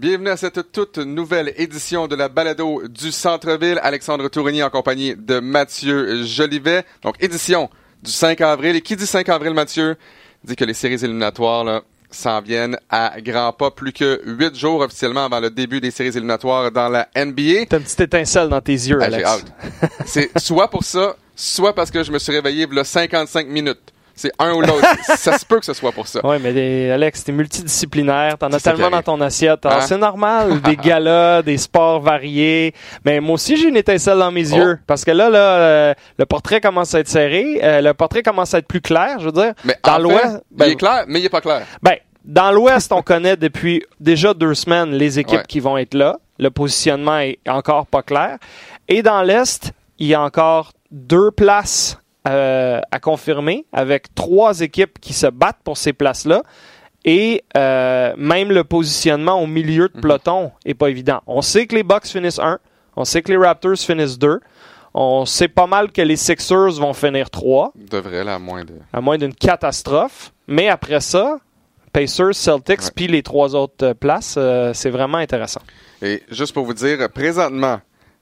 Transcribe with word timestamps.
Bienvenue 0.00 0.30
à 0.30 0.38
cette 0.38 0.72
toute 0.72 0.96
nouvelle 0.96 1.52
édition 1.58 2.08
de 2.08 2.16
la 2.16 2.30
balado 2.30 2.88
du 2.88 3.12
Centre-Ville. 3.12 3.78
Alexandre 3.82 4.26
Tourigny 4.28 4.62
en 4.62 4.70
compagnie 4.70 5.14
de 5.14 5.40
Mathieu 5.40 6.24
Jolivet. 6.24 6.84
Donc, 7.02 7.22
édition 7.22 7.68
du 8.02 8.10
5 8.10 8.40
avril. 8.40 8.76
Et 8.76 8.80
qui 8.80 8.96
dit 8.96 9.06
5 9.06 9.28
avril, 9.28 9.52
Mathieu, 9.52 9.96
dit 10.42 10.56
que 10.56 10.64
les 10.64 10.72
séries 10.72 11.04
éliminatoires 11.04 11.64
là, 11.64 11.82
s'en 12.10 12.40
viennent 12.40 12.78
à 12.88 13.20
grands 13.20 13.52
pas. 13.52 13.70
Plus 13.72 13.92
que 13.92 14.22
huit 14.24 14.56
jours 14.56 14.80
officiellement 14.80 15.26
avant 15.26 15.38
le 15.40 15.50
début 15.50 15.82
des 15.82 15.90
séries 15.90 16.16
éliminatoires 16.16 16.72
dans 16.72 16.88
la 16.88 17.06
NBA. 17.14 17.66
T'as 17.68 17.76
une 17.76 17.84
petite 17.84 18.00
étincelle 18.00 18.48
dans 18.48 18.62
tes 18.62 18.72
yeux, 18.72 19.00
Ah, 19.02 19.04
Alex. 19.04 19.44
C'est 20.06 20.30
soit 20.38 20.68
pour 20.68 20.82
ça, 20.82 21.14
soit 21.36 21.74
parce 21.74 21.90
que 21.90 22.02
je 22.02 22.10
me 22.10 22.18
suis 22.18 22.32
réveillé 22.32 22.66
il 22.66 22.74
y 22.74 22.80
a 22.80 22.84
55 22.84 23.46
minutes. 23.48 23.92
C'est 24.20 24.32
un 24.38 24.52
ou 24.52 24.60
l'autre. 24.60 24.86
ça 25.16 25.38
se 25.38 25.46
peut 25.46 25.58
que 25.58 25.64
ce 25.64 25.72
soit 25.72 25.92
pour 25.92 26.06
ça. 26.06 26.24
Ouais, 26.26 26.38
mais 26.38 26.90
Alex, 26.90 27.24
t'es 27.24 27.32
multidisciplinaire, 27.32 28.36
t'en 28.36 28.52
as 28.52 28.60
tellement 28.60 28.90
dans 28.90 29.02
ton 29.02 29.18
assiette. 29.22 29.64
Alors, 29.64 29.78
Hein? 29.78 29.86
C'est 29.86 29.96
normal, 29.96 30.60
des 30.60 30.76
galas, 30.76 31.40
des 31.42 31.56
sports 31.56 32.00
variés. 32.00 32.74
Mais 33.04 33.20
moi 33.20 33.34
aussi, 33.36 33.56
j'ai 33.56 33.68
une 33.68 33.76
étincelle 33.78 34.18
dans 34.18 34.30
mes 34.30 34.52
Oh. 34.52 34.56
yeux. 34.56 34.78
Parce 34.86 35.04
que 35.06 35.10
là, 35.10 35.30
là, 35.30 35.38
euh, 35.38 35.94
le 36.18 36.26
portrait 36.26 36.60
commence 36.60 36.94
à 36.94 37.00
être 37.00 37.08
serré, 37.08 37.60
euh, 37.62 37.80
le 37.80 37.94
portrait 37.94 38.22
commence 38.22 38.52
à 38.52 38.58
être 38.58 38.66
plus 38.66 38.82
clair, 38.82 39.16
je 39.20 39.24
veux 39.26 39.32
dire. 39.32 39.54
Mais 39.64 39.76
dans 39.82 39.94
en 39.94 39.98
l'Ouest, 39.98 40.22
fait, 40.22 40.42
ben, 40.50 40.66
il 40.66 40.72
est 40.72 40.76
clair, 40.76 41.04
mais 41.08 41.20
il 41.20 41.24
est 41.24 41.30
pas 41.30 41.40
clair. 41.40 41.62
Ben, 41.82 41.94
dans 42.26 42.52
l'Ouest, 42.52 42.92
on 42.92 43.00
connaît 43.00 43.36
depuis 43.38 43.82
déjà 44.00 44.34
deux 44.34 44.52
semaines 44.54 44.90
les 44.92 45.18
équipes 45.18 45.38
Ouais. 45.38 45.44
qui 45.48 45.60
vont 45.60 45.78
être 45.78 45.94
là. 45.94 46.18
Le 46.38 46.50
positionnement 46.50 47.18
est 47.20 47.38
encore 47.48 47.86
pas 47.86 48.02
clair. 48.02 48.36
Et 48.88 49.02
dans 49.02 49.22
l'Est, 49.22 49.72
il 49.98 50.08
y 50.08 50.14
a 50.14 50.20
encore 50.20 50.72
deux 50.90 51.30
places 51.30 51.96
euh, 52.28 52.80
à 52.90 53.00
confirmer 53.00 53.64
avec 53.72 54.14
trois 54.14 54.60
équipes 54.60 54.98
qui 55.00 55.12
se 55.12 55.26
battent 55.26 55.60
pour 55.64 55.76
ces 55.76 55.92
places-là. 55.92 56.42
Et 57.04 57.44
euh, 57.56 58.12
même 58.18 58.50
le 58.50 58.62
positionnement 58.62 59.40
au 59.40 59.46
milieu 59.46 59.88
de 59.88 59.98
peloton 60.00 60.52
est 60.66 60.74
pas 60.74 60.90
évident. 60.90 61.22
On 61.26 61.40
sait 61.40 61.66
que 61.66 61.74
les 61.74 61.82
Bucks 61.82 62.06
finissent 62.06 62.38
1. 62.38 62.58
On 62.96 63.04
sait 63.04 63.22
que 63.22 63.32
les 63.32 63.38
Raptors 63.38 63.78
finissent 63.78 64.18
2. 64.18 64.40
On 64.92 65.24
sait 65.24 65.48
pas 65.48 65.66
mal 65.66 65.92
que 65.92 66.02
les 66.02 66.16
Sixers 66.16 66.72
vont 66.72 66.92
finir 66.92 67.30
3 67.30 67.72
Devrait, 67.90 68.24
là, 68.24 68.34
à 68.34 68.38
moins 68.38 68.64
de. 68.64 68.74
à 68.92 69.00
moins 69.00 69.16
d'une 69.16 69.34
catastrophe. 69.34 70.32
Mais 70.46 70.68
après 70.68 71.00
ça, 71.00 71.38
Pacers, 71.92 72.34
Celtics, 72.34 72.92
puis 72.94 73.06
les 73.06 73.22
trois 73.22 73.54
autres 73.54 73.84
euh, 73.86 73.94
places, 73.94 74.36
euh, 74.36 74.72
c'est 74.74 74.90
vraiment 74.90 75.18
intéressant. 75.18 75.60
Et 76.02 76.22
juste 76.30 76.54
pour 76.54 76.64
vous 76.64 76.74
dire, 76.74 77.08
présentement, 77.12 77.80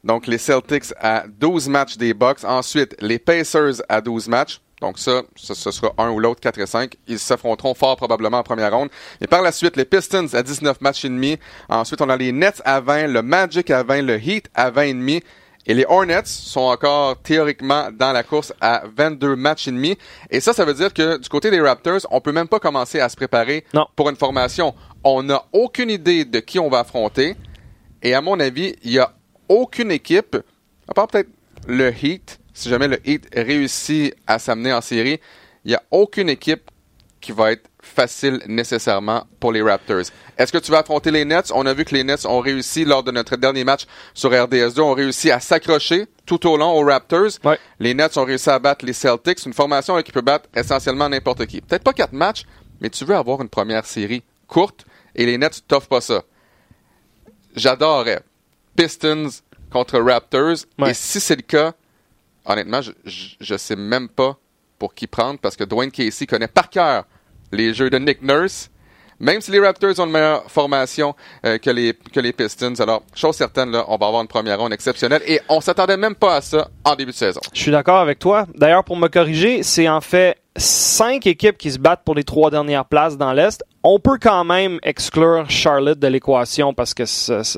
donc 0.09 0.27
les 0.27 0.39
Celtics 0.39 0.93
à 1.01 1.25
12 1.29 1.69
matchs 1.69 1.97
des 1.99 2.15
Bucks. 2.15 2.43
Ensuite, 2.43 2.97
les 3.01 3.19
Pacers 3.19 3.75
à 3.89 4.01
12 4.01 4.27
matchs. 4.29 4.61
Donc 4.81 4.99
ça, 4.99 5.23
ce, 5.37 5.55
ce 5.55 5.71
sera 5.71 5.93
un 5.99 6.11
ou 6.11 6.19
l'autre, 6.19 6.41
4 6.41 6.59
et 6.61 6.67
5. 6.67 6.95
Ils 7.09 7.19
s'affronteront 7.19 7.75
fort 7.75 7.97
probablement 7.97 8.39
en 8.39 8.43
première 8.43 8.73
ronde. 8.73 8.89
Et 9.21 9.27
par 9.27 9.43
la 9.43 9.53
suite, 9.53 9.77
les 9.77 9.85
Pistons 9.85 10.29
à 10.33 10.43
19 10.43 10.81
matchs 10.81 11.05
et 11.05 11.09
demi. 11.11 11.37
Ensuite, 11.69 12.01
on 12.01 12.09
a 12.09 12.17
les 12.17 12.33
Nets 12.33 12.63
à 12.65 12.81
20, 12.81 13.09
le 13.09 13.21
Magic 13.23 13.71
à 13.71 13.83
20, 13.83 14.03
le 14.03 14.19
Heat 14.19 14.49
à 14.55 14.71
20 14.71 14.83
et 14.83 14.95
demi. 14.95 15.23
Et 15.67 15.75
les 15.75 15.85
Hornets 15.87 16.23
sont 16.25 16.61
encore 16.61 17.21
théoriquement 17.21 17.89
dans 17.93 18.13
la 18.13 18.23
course 18.23 18.55
à 18.63 18.85
22 18.97 19.37
matchs 19.37 19.69
et 19.69 19.73
demi. 19.73 19.99
Et 20.31 20.41
ça, 20.41 20.55
ça 20.55 20.65
veut 20.65 20.73
dire 20.73 20.95
que 20.95 21.19
du 21.19 21.29
côté 21.29 21.51
des 21.51 21.61
Raptors, 21.61 22.07
on 22.11 22.23
peut 22.23 22.33
même 22.33 22.49
pas 22.49 22.59
commencer 22.61 23.01
à 23.01 23.11
se 23.11 23.17
préparer 23.17 23.67
Non. 23.75 23.87
pour 23.95 24.09
une 24.09 24.17
formation. 24.17 24.75
On 25.05 25.23
n'a 25.25 25.43
aucune 25.53 25.91
idée 25.91 26.25
de 26.25 26.39
qui 26.41 26.59
on 26.59 26.71
va 26.71 26.79
affronter. 26.79 27.37
Et 28.03 28.15
à 28.15 28.23
mon 28.23 28.41
avis, 28.41 28.77
il 28.85 28.93
n'y 28.93 28.99
a 29.01 29.13
aucune 29.49 29.91
équipe, 29.91 30.37
à 30.89 30.95
part 30.95 31.09
peut-être 31.09 31.31
le 31.67 31.93
Heat, 31.93 32.41
si 32.55 32.69
jamais 32.69 32.89
le 32.89 32.99
Heat 33.09 33.29
réussit 33.35 34.15
à 34.27 34.39
s'amener 34.39 34.73
en 34.73 34.81
série, 34.81 35.21
il 35.65 35.69
n'y 35.69 35.75
a 35.75 35.83
aucune 35.91 36.29
équipe 36.29 36.71
qui 37.21 37.33
va 37.33 37.53
être 37.53 37.69
facile 37.81 38.41
nécessairement 38.47 39.25
pour 39.41 39.53
les 39.53 39.63
Raptors. 39.63 40.05
Est-ce 40.37 40.53
que 40.53 40.59
tu 40.59 40.71
vas 40.71 40.79
affronter 40.79 41.11
les 41.11 41.25
Nets? 41.25 41.51
On 41.55 41.67
a 41.67 41.75
vu 41.75 41.85
que 41.85 41.95
les 41.95 42.05
Nets 42.05 42.27
ont 42.27 42.41
réussi 42.41 42.85
lors 42.85 43.03
de 43.03 43.11
notre 43.11 43.37
dernier 43.37 43.65
match 43.65 43.87
sur 44.15 44.31
RDS2, 44.31 44.81
ont 44.81 44.95
réussi 44.95 45.31
à 45.31 45.41
s'accrocher 45.41 46.07
tout 46.27 46.47
au 46.47 46.57
long 46.57 46.73
aux 46.73 46.85
Raptors. 46.85 47.33
Ouais. 47.45 47.59
Les 47.81 47.95
Nets 47.95 48.17
ont 48.17 48.25
réussi 48.25 48.51
à 48.51 48.59
battre 48.59 48.85
les 48.85 48.93
Celtics, 48.93 49.45
une 49.47 49.53
formation 49.53 49.97
là, 49.97 50.03
qui 50.03 50.13
peut 50.13 50.21
battre 50.21 50.49
essentiellement 50.55 51.09
n'importe 51.09 51.47
qui. 51.47 51.61
Peut-être 51.61 51.83
pas 51.83 51.93
quatre 51.93 52.13
matchs, 52.13 52.45
mais 52.81 52.91
tu 52.91 53.05
veux 53.05 53.17
avoir 53.17 53.41
une 53.43 53.49
première 53.49 53.85
série 53.85 54.23
courte 54.47 54.85
et 55.15 55.27
les 55.27 55.39
Nets 55.39 55.67
t'offrent 55.67 55.89
pas 55.89 56.01
ça. 56.01 56.23
J'adorerais 57.57 58.21
Pistons 58.83 59.29
contre 59.73 59.99
Raptors 59.99 60.59
Ouais. 60.79 60.91
et 60.93 60.95
si 60.95 61.19
c'est 61.19 61.35
le 61.35 61.43
cas, 61.43 61.73
honnêtement, 62.47 62.81
je, 62.81 62.93
je 63.05 63.57
sais 63.57 63.75
même 63.75 64.09
pas 64.09 64.37
pour 64.79 64.95
qui 64.95 65.09
prendre 65.09 65.41
parce 65.41 65.57
que 65.57 65.65
Dwayne 65.65 65.91
Casey 65.91 66.27
connaît 66.27 66.47
par 66.47 66.71
cœur 66.71 67.05
les 67.51 67.75
jeux 67.75 67.91
de 67.91 67.99
Nick 67.99 68.23
Nurse. 68.23 68.71
Même 69.21 69.41
si 69.41 69.51
les 69.51 69.59
Raptors 69.59 69.99
ont 69.99 70.05
une 70.07 70.13
meilleure 70.13 70.49
formation 70.49 71.17
euh, 71.45 71.59
que, 71.59 71.71
les, 71.71 71.93
que 72.13 72.21
les 72.21 72.33
Pistons, 72.33 72.75
alors, 72.79 73.03
chose 73.17 73.35
certaine, 73.35 73.73
là, 73.73 73.85
on 73.89 73.97
va 73.97 74.07
avoir 74.07 74.23
une 74.23 74.29
première 74.29 74.61
ronde 74.61 74.73
exceptionnelle 74.73 75.23
et 75.27 75.41
on 75.49 75.61
s'attendait 75.61 75.97
même 75.97 76.15
pas 76.15 76.37
à 76.37 76.41
ça 76.41 76.69
en 76.85 76.95
début 76.95 77.11
de 77.11 77.17
saison. 77.17 77.41
Je 77.53 77.61
suis 77.61 77.73
d'accord 77.73 77.99
avec 77.99 78.21
toi. 78.21 78.47
D'ailleurs, 78.55 78.85
pour 78.85 78.97
me 78.97 79.09
corriger, 79.09 79.65
c'est 79.65 79.89
en 79.89 80.01
fait 80.01 80.37
cinq 80.59 81.27
équipes 81.27 81.57
qui 81.59 81.71
se 81.71 81.79
battent 81.79 82.03
pour 82.05 82.15
les 82.15 82.25
trois 82.25 82.51
dernières 82.51 82.85
places 82.85 83.17
dans 83.17 83.33
l'Est. 83.33 83.65
On 83.83 83.99
peut 83.99 84.19
quand 84.21 84.45
même 84.45 84.79
exclure 84.83 85.49
Charlotte 85.49 85.99
de 85.99 86.07
l'équation 86.09 86.75
parce 86.75 86.95
que 86.95 87.05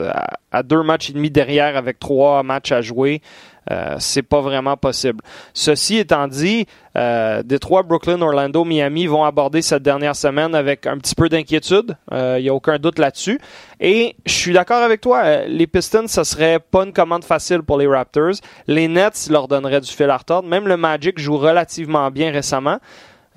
à- 0.09 0.37
à 0.53 0.63
deux 0.63 0.83
matchs 0.83 1.11
et 1.11 1.13
demi 1.13 1.31
derrière 1.31 1.77
avec 1.77 1.99
trois 1.99 2.43
matchs 2.43 2.73
à 2.73 2.81
jouer, 2.83 3.23
euh, 3.71 3.97
c'est 3.99 4.23
pas 4.23 4.41
vraiment 4.41 4.77
possible. 4.77 5.21
Ceci 5.55 5.99
étant 5.99 6.27
dit, 6.27 6.67
euh, 6.97 7.43
Détroit, 7.43 7.83
Brooklyn, 7.83 8.21
Orlando, 8.21 8.65
Miami 8.65 9.07
vont 9.07 9.25
aborder 9.25 9.63
cette 9.63 9.83
dernière 9.83 10.17
semaine 10.17 10.55
avec 10.55 10.87
un 10.87 10.99
petit 10.99 11.15
peu 11.15 11.29
d'inquiétude. 11.29 11.97
Il 12.11 12.43
n'y 12.43 12.49
a 12.49 12.55
aucun 12.55 12.79
doute 12.79 12.99
là-dessus. 12.99 13.41
Et 13.81 14.17
je 14.27 14.33
suis 14.33 14.53
d'accord 14.53 14.83
avec 14.83 15.01
toi. 15.01 15.23
euh, 15.25 15.47
les 15.49 15.67
Pistons, 15.67 16.07
ce 16.07 16.23
serait 16.25 16.59
pas 16.59 16.85
une 16.85 16.93
commande 16.93 17.25
facile 17.25 17.63
pour 17.63 17.79
les 17.79 17.87
Raptors. 17.87 18.35
Les 18.67 18.89
Nets 18.89 19.29
leur 19.31 19.49
donneraient 19.49 19.81
du 19.81 19.91
fil 19.91 20.11
à 20.11 20.17
retordre. 20.17 20.49
Même 20.49 20.69
le 20.69 20.77
Magic 20.77 21.19
joue 21.19 21.39
relativement 21.39 22.11
bien 22.11 22.31
récemment. 22.31 22.79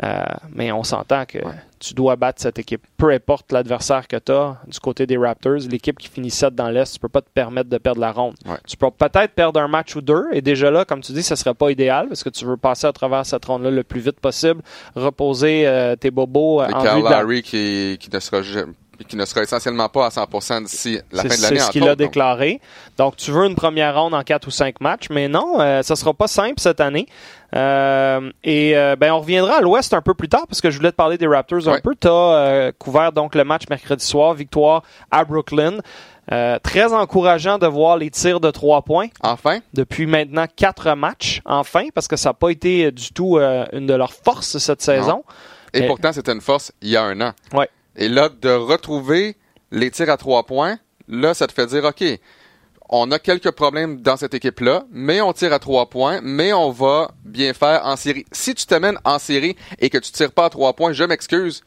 Euh, 0.02 0.24
mais 0.50 0.72
on 0.72 0.84
s'entend 0.84 1.24
que 1.26 1.38
tu 1.80 1.94
dois 1.94 2.16
battre 2.16 2.42
cette 2.42 2.58
équipe. 2.58 2.82
Peu 2.98 3.12
importe 3.12 3.52
l'adversaire 3.52 4.08
que 4.08 4.16
tu 4.18 4.32
as 4.32 4.58
du 4.68 4.80
côté 4.80 5.06
des 5.06 5.18
Raptors, 5.18 5.60
l'équipe 5.70 6.00
qui 6.00 6.08
finit 6.08 6.32
7 6.32 6.56
dans 6.56 6.70
l'Est, 6.70 6.94
tu 6.94 7.00
peux 7.00 7.10
pas 7.10 7.22
te 7.22 7.30
permettre 7.30 7.70
de 7.70 7.78
perdre 7.78 8.02
la 8.02 8.12
ronde. 8.12 8.34
Ouais. 8.48 8.58
Tu 8.68 8.76
peux 8.76 8.90
peut-être 8.90 9.34
perdre 9.36 9.60
un 9.60 9.68
match 9.68 9.96
ou 9.96 10.02
deux, 10.02 10.26
et 10.32 10.42
déjà 10.42 10.72
là, 10.72 10.84
comme 10.84 11.02
tu 11.02 11.12
dis, 11.12 11.22
ce 11.22 11.36
serait 11.36 11.54
pas 11.54 11.70
idéal 11.70 12.08
parce 12.08 12.24
que 12.24 12.30
tu 12.30 12.44
veux 12.44 12.58
passer 12.58 12.88
à 12.88 12.92
travers 12.92 13.24
cette 13.26 13.46
ronde-là 13.46 13.70
le 13.70 13.84
plus 13.84 14.00
vite 14.00 14.20
possible, 14.20 14.62
reposer 14.96 15.68
euh, 15.68 15.96
tes 15.96 16.10
bobos 16.10 16.62
euh, 16.62 16.70
Et 16.70 16.74
en 16.74 16.82
Kyle 16.82 16.92
vue 16.96 17.04
de 17.04 17.10
la- 17.10 17.22
Lowry 17.22 17.44
qui, 17.44 17.98
qui 18.00 18.10
ne 18.12 18.20
sera 18.20 18.42
ja- 19.00 19.06
qui 19.08 19.16
ne 19.18 19.26
sera 19.26 19.42
essentiellement 19.44 19.90
pas 19.90 20.06
à 20.06 20.10
100% 20.10 20.62
d'ici 20.62 21.00
la 21.12 21.22
C'est 21.24 21.28
fin 21.30 21.36
de 21.36 21.40
c'est 21.40 21.42
l'année. 21.44 21.60
ce 21.60 21.64
entre 21.64 21.72
qu'il 21.72 21.84
a 21.84 21.88
donc. 21.88 21.98
déclaré. 21.98 22.62
Donc, 22.98 23.18
tu 23.18 23.32
veux 23.32 23.46
une 23.46 23.56
première 23.56 24.00
ronde 24.00 24.14
en 24.14 24.24
quatre 24.24 24.48
ou 24.48 24.52
cinq 24.52 24.80
matchs, 24.82 25.08
mais 25.10 25.28
non, 25.28 25.60
euh, 25.62 25.82
ça 25.84 25.96
sera 25.96 26.14
pas 26.14 26.28
simple 26.28 26.60
cette 26.60 26.80
année. 26.82 27.08
Euh, 27.56 28.32
et 28.44 28.76
euh, 28.78 28.96
ben, 28.96 29.12
on 29.14 29.20
reviendra 29.20 29.58
à 29.58 29.62
l'Ouest 29.62 29.94
un 29.94 30.02
peu 30.02 30.14
plus 30.14 30.30
tard 30.30 30.46
parce 30.48 30.60
que 30.62 30.72
je 30.72 30.78
voulais 30.78 30.92
te 30.92 30.96
parler 30.96 31.18
des 31.18 31.28
Raptors 31.28 31.68
un 31.68 31.74
Ouais. 31.74 31.82
peu. 31.82 31.94
Tu 32.00 32.08
as 32.08 32.72
couvert 32.80 33.12
donc 33.12 33.36
le 33.36 33.44
match 33.44 33.64
mercredi 33.70 34.04
soir, 34.06 34.34
victoire 34.34 34.84
à 35.12 35.24
Brooklyn. 35.24 35.78
Euh, 36.32 36.58
très 36.64 36.94
encourageant 36.94 37.58
de 37.58 37.68
voir 37.68 37.98
les 37.98 38.10
tirs 38.10 38.40
de 38.40 38.50
trois 38.50 38.82
points 38.82 39.08
Enfin, 39.22 39.60
depuis 39.74 40.06
maintenant 40.06 40.46
quatre 40.56 40.96
matchs, 40.96 41.42
enfin, 41.44 41.88
parce 41.94 42.08
que 42.08 42.16
ça 42.16 42.30
n'a 42.30 42.34
pas 42.34 42.50
été 42.50 42.94
du 42.94 43.12
tout 43.12 43.38
euh, 43.38 43.66
une 43.74 43.86
de 43.88 43.94
leurs 43.94 44.14
forces 44.14 44.58
cette 44.58 44.82
saison. 44.82 45.24
et 45.74 45.82
Mais- 45.82 45.88
pourtant, 45.88 46.14
c'était 46.14 46.32
une 46.32 46.40
force 46.40 46.72
il 46.82 46.92
y 46.92 46.96
a 46.96 47.04
un 47.04 47.20
an. 47.20 47.34
Ouais. 47.54 47.68
Et 47.96 48.10
là, 48.10 48.30
de 48.30 48.50
retrouver 48.50 49.36
les 49.72 49.92
tirs 49.92 50.10
à 50.10 50.18
trois 50.18 50.44
points, 50.46 50.78
là, 51.08 51.34
ça 51.34 51.48
te 51.48 51.54
fait 51.54 51.68
dire, 51.68 51.84
OK, 51.86 52.04
on 52.90 53.12
a 53.12 53.20
quelques 53.20 53.52
problèmes 53.52 54.02
dans 54.02 54.18
cette 54.18 54.34
équipe-là, 54.34 54.84
mais 54.92 55.22
on 55.22 55.34
tire 55.34 55.54
à 55.54 55.60
trois 55.60 55.90
points, 55.90 56.20
mais 56.22 56.54
on 56.54 56.70
va 56.72 57.12
bien 57.24 57.54
faire 57.54 57.82
en 57.86 57.96
série. 57.96 58.26
Si 58.32 58.54
tu 58.56 58.66
t'amènes 58.66 59.00
en 59.04 59.20
série 59.20 59.56
et 59.80 59.90
que 59.90 59.98
tu 59.98 60.12
tires 60.12 60.32
pas 60.32 60.46
à 60.46 60.50
trois 60.50 60.74
points, 60.74 60.94
je 60.94 61.04
m'excuse, 61.04 61.64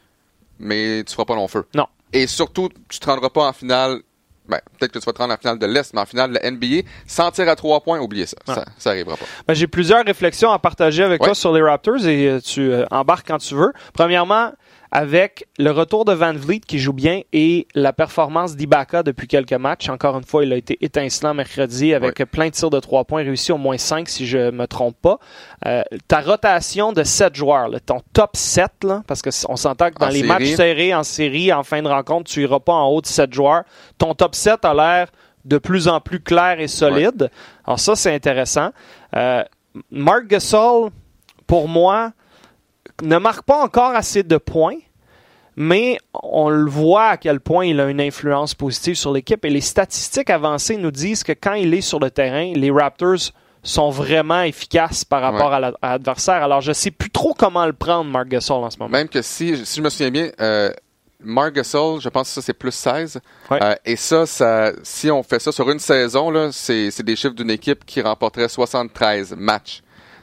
mais 0.59 1.03
tu 1.05 1.13
feras 1.15 1.25
pas 1.25 1.35
long 1.35 1.49
feu. 1.49 1.67
Non. 1.75 1.87
Et 2.13 2.27
surtout, 2.27 2.69
tu 2.89 2.99
te 3.01 3.07
rendras 3.07 3.31
pas 3.31 3.49
en 3.49 3.53
finale. 3.53 4.01
Ben, 4.49 4.61
peut-être 4.79 4.93
que 4.93 5.01
tu 5.01 5.05
vas 5.07 5.13
te 5.13 5.19
rendre 5.19 5.35
en 5.35 5.37
finale 5.37 5.59
de 5.59 5.67
l'Est, 5.67 5.93
mais 5.93 6.01
en 6.01 6.07
finale 6.07 6.31
de 6.33 6.39
la 6.41 6.49
NBA, 6.49 6.89
sans 7.09 7.33
tir 7.33 7.49
à 7.49 7.57
trois 7.57 7.81
points, 7.81 7.99
oubliez 7.99 8.27
ça. 8.27 8.37
Ça, 8.47 8.65
ça 8.79 8.91
arrivera 8.91 9.17
pas. 9.17 9.25
Ben, 9.49 9.55
J'ai 9.55 9.67
plusieurs 9.67 10.05
réflexions 10.05 10.53
à 10.53 10.61
partager 10.61 11.03
avec 11.03 11.21
Ouais. 11.21 11.27
toi 11.29 11.35
sur 11.35 11.53
les 11.53 11.61
Raptors 11.63 12.07
et 12.07 12.29
euh, 12.29 12.41
tu 12.41 12.71
euh, 12.71 12.87
embarques 12.93 13.27
quand 13.27 13.39
tu 13.39 13.57
veux. 13.57 13.73
Premièrement, 13.93 14.53
avec 14.93 15.47
le 15.59 15.71
retour 15.71 16.05
de 16.05 16.13
Van 16.13 16.33
Vliet 16.33 16.61
qui 16.61 16.79
joue 16.79 16.93
bien 16.93 17.23
et 17.33 17.67
la 17.75 17.93
performance 17.93 18.57
d'Ibaka 18.57 19.03
depuis 19.03 19.27
quelques 19.27 19.53
matchs. 19.53 19.89
Encore 19.89 20.17
une 20.17 20.25
fois, 20.25 20.45
il 20.45 20.53
a 20.53 20.57
été 20.57 20.79
étincelant 20.85 21.35
mercredi 21.35 21.93
avec 21.95 22.17
plein 22.31 22.47
de 22.47 22.53
tirs 22.53 22.71
de 22.71 22.81
trois 22.81 23.05
points 23.05 23.23
réussis, 23.23 23.53
au 23.53 23.59
moins 23.59 23.79
cinq 23.79 24.09
si 24.09 24.27
je 24.27 24.51
me 24.51 24.67
trompe 24.67 24.97
pas. 25.01 25.19
Euh, 25.67 25.83
ta 26.09 26.21
rotation 26.21 26.93
de 26.93 27.03
sept 27.03 27.35
joueurs, 27.35 27.69
là, 27.69 27.81
ton 27.81 28.01
top 28.13 28.37
7, 28.37 28.71
là, 28.85 29.03
parce 29.07 29.23
que 29.23 29.31
on 29.49 29.57
s'entend 29.57 29.91
que 29.91 29.99
dans 29.99 30.07
En 30.07 30.11
les 30.11 30.17
série. 30.21 30.29
matchs 30.29 30.55
serrés, 30.55 30.95
en 30.95 31.03
série, 31.03 31.53
en 31.53 31.63
fin 31.63 31.83
de 31.83 31.89
rencontre, 31.89 32.31
tu 32.31 32.43
iras 32.43 32.61
pas 32.61 32.73
en 32.75 32.89
haut 32.89 33.01
de 33.01 33.07
sept 33.07 33.33
joueurs. 33.33 33.65
Ton 33.99 34.15
top 34.15 34.35
7 34.35 34.65
a 34.65 34.75
l'air 34.75 35.09
de 35.45 35.59
plus 35.59 35.87
en 35.89 36.01
plus 36.01 36.21
clair 36.21 36.59
et 36.61 36.69
solide. 36.69 37.31
Alors 37.65 37.79
ça, 37.79 37.95
c'est 37.97 38.15
intéressant. 38.15 38.71
Euh, 39.15 39.45
Mark 39.91 40.27
Gasol, 40.27 40.91
pour 41.47 41.69
moi, 41.69 42.13
ne 43.03 43.19
marque 43.19 43.43
pas 43.45 43.63
encore 43.63 43.91
assez 43.95 44.23
de 44.23 44.37
points, 44.37 44.77
mais 45.57 45.99
on 46.23 46.49
le 46.51 46.69
voit 46.71 47.09
à 47.09 47.17
quel 47.17 47.41
point 47.41 47.65
il 47.67 47.81
a 47.81 47.89
une 47.89 48.01
influence 48.01 48.55
positive 48.55 48.95
sur 48.95 49.13
l'équipe. 49.13 49.45
Et 49.45 49.51
les 49.51 49.61
statistiques 49.61 50.31
avancées 50.31 50.77
nous 50.77 50.91
disent 50.91 51.23
que 51.25 51.33
quand 51.33 51.55
il 51.55 51.73
est 51.75 51.81
sur 51.81 51.99
le 51.99 52.11
terrain, 52.11 52.53
les 52.55 52.71
Raptors 52.71 53.33
sont 53.63 53.91
vraiment 53.91 54.43
efficaces 54.43 55.05
par 55.05 55.23
rapport 55.23 55.53
à 55.53 55.59
la- 55.61 55.73
à 55.83 55.93
l'adversaire. 55.93 56.43
Alors, 56.43 56.61
je 56.61 56.73
sais 56.73 56.91
plus 56.91 57.11
trop 57.11 57.35
comment 57.35 57.67
le 57.67 57.73
prendre, 57.73 58.11
Mark 58.11 58.29
Gasol, 58.29 58.63
en 58.63 58.71
ce 58.71 58.79
moment. 58.79 58.91
Même 58.91 59.09
que 59.09 59.23
si, 59.23 59.65
si 59.67 59.79
je 59.79 59.83
me 59.83 59.89
souviens 59.91 60.11
bien, 60.11 60.31
euh, 60.41 60.71
Marc 61.21 61.55
Gasol, 61.55 62.01
je 62.01 62.09
pense 62.11 62.29
que 62.29 62.35
ça 62.35 62.43
c'est 62.43 62.53
plus 62.53 62.71
16. 62.73 63.19
Ouais. 63.51 63.59
Euh, 63.63 63.75
et 63.85 63.97
ça, 63.97 64.25
ça, 64.27 64.71
si 64.85 65.11
on 65.11 65.23
fait 65.25 65.41
ça 65.41 65.51
sur 65.51 65.69
une 65.71 65.79
saison, 65.81 66.51
c'est 66.53 67.03
des 67.03 67.17
chiffres 67.17 67.35
d'une 67.35 67.51
équipe 67.51 67.85
qui 67.85 68.01
remporterait 68.03 68.49
73 68.49 69.35
matchs. 69.37 69.81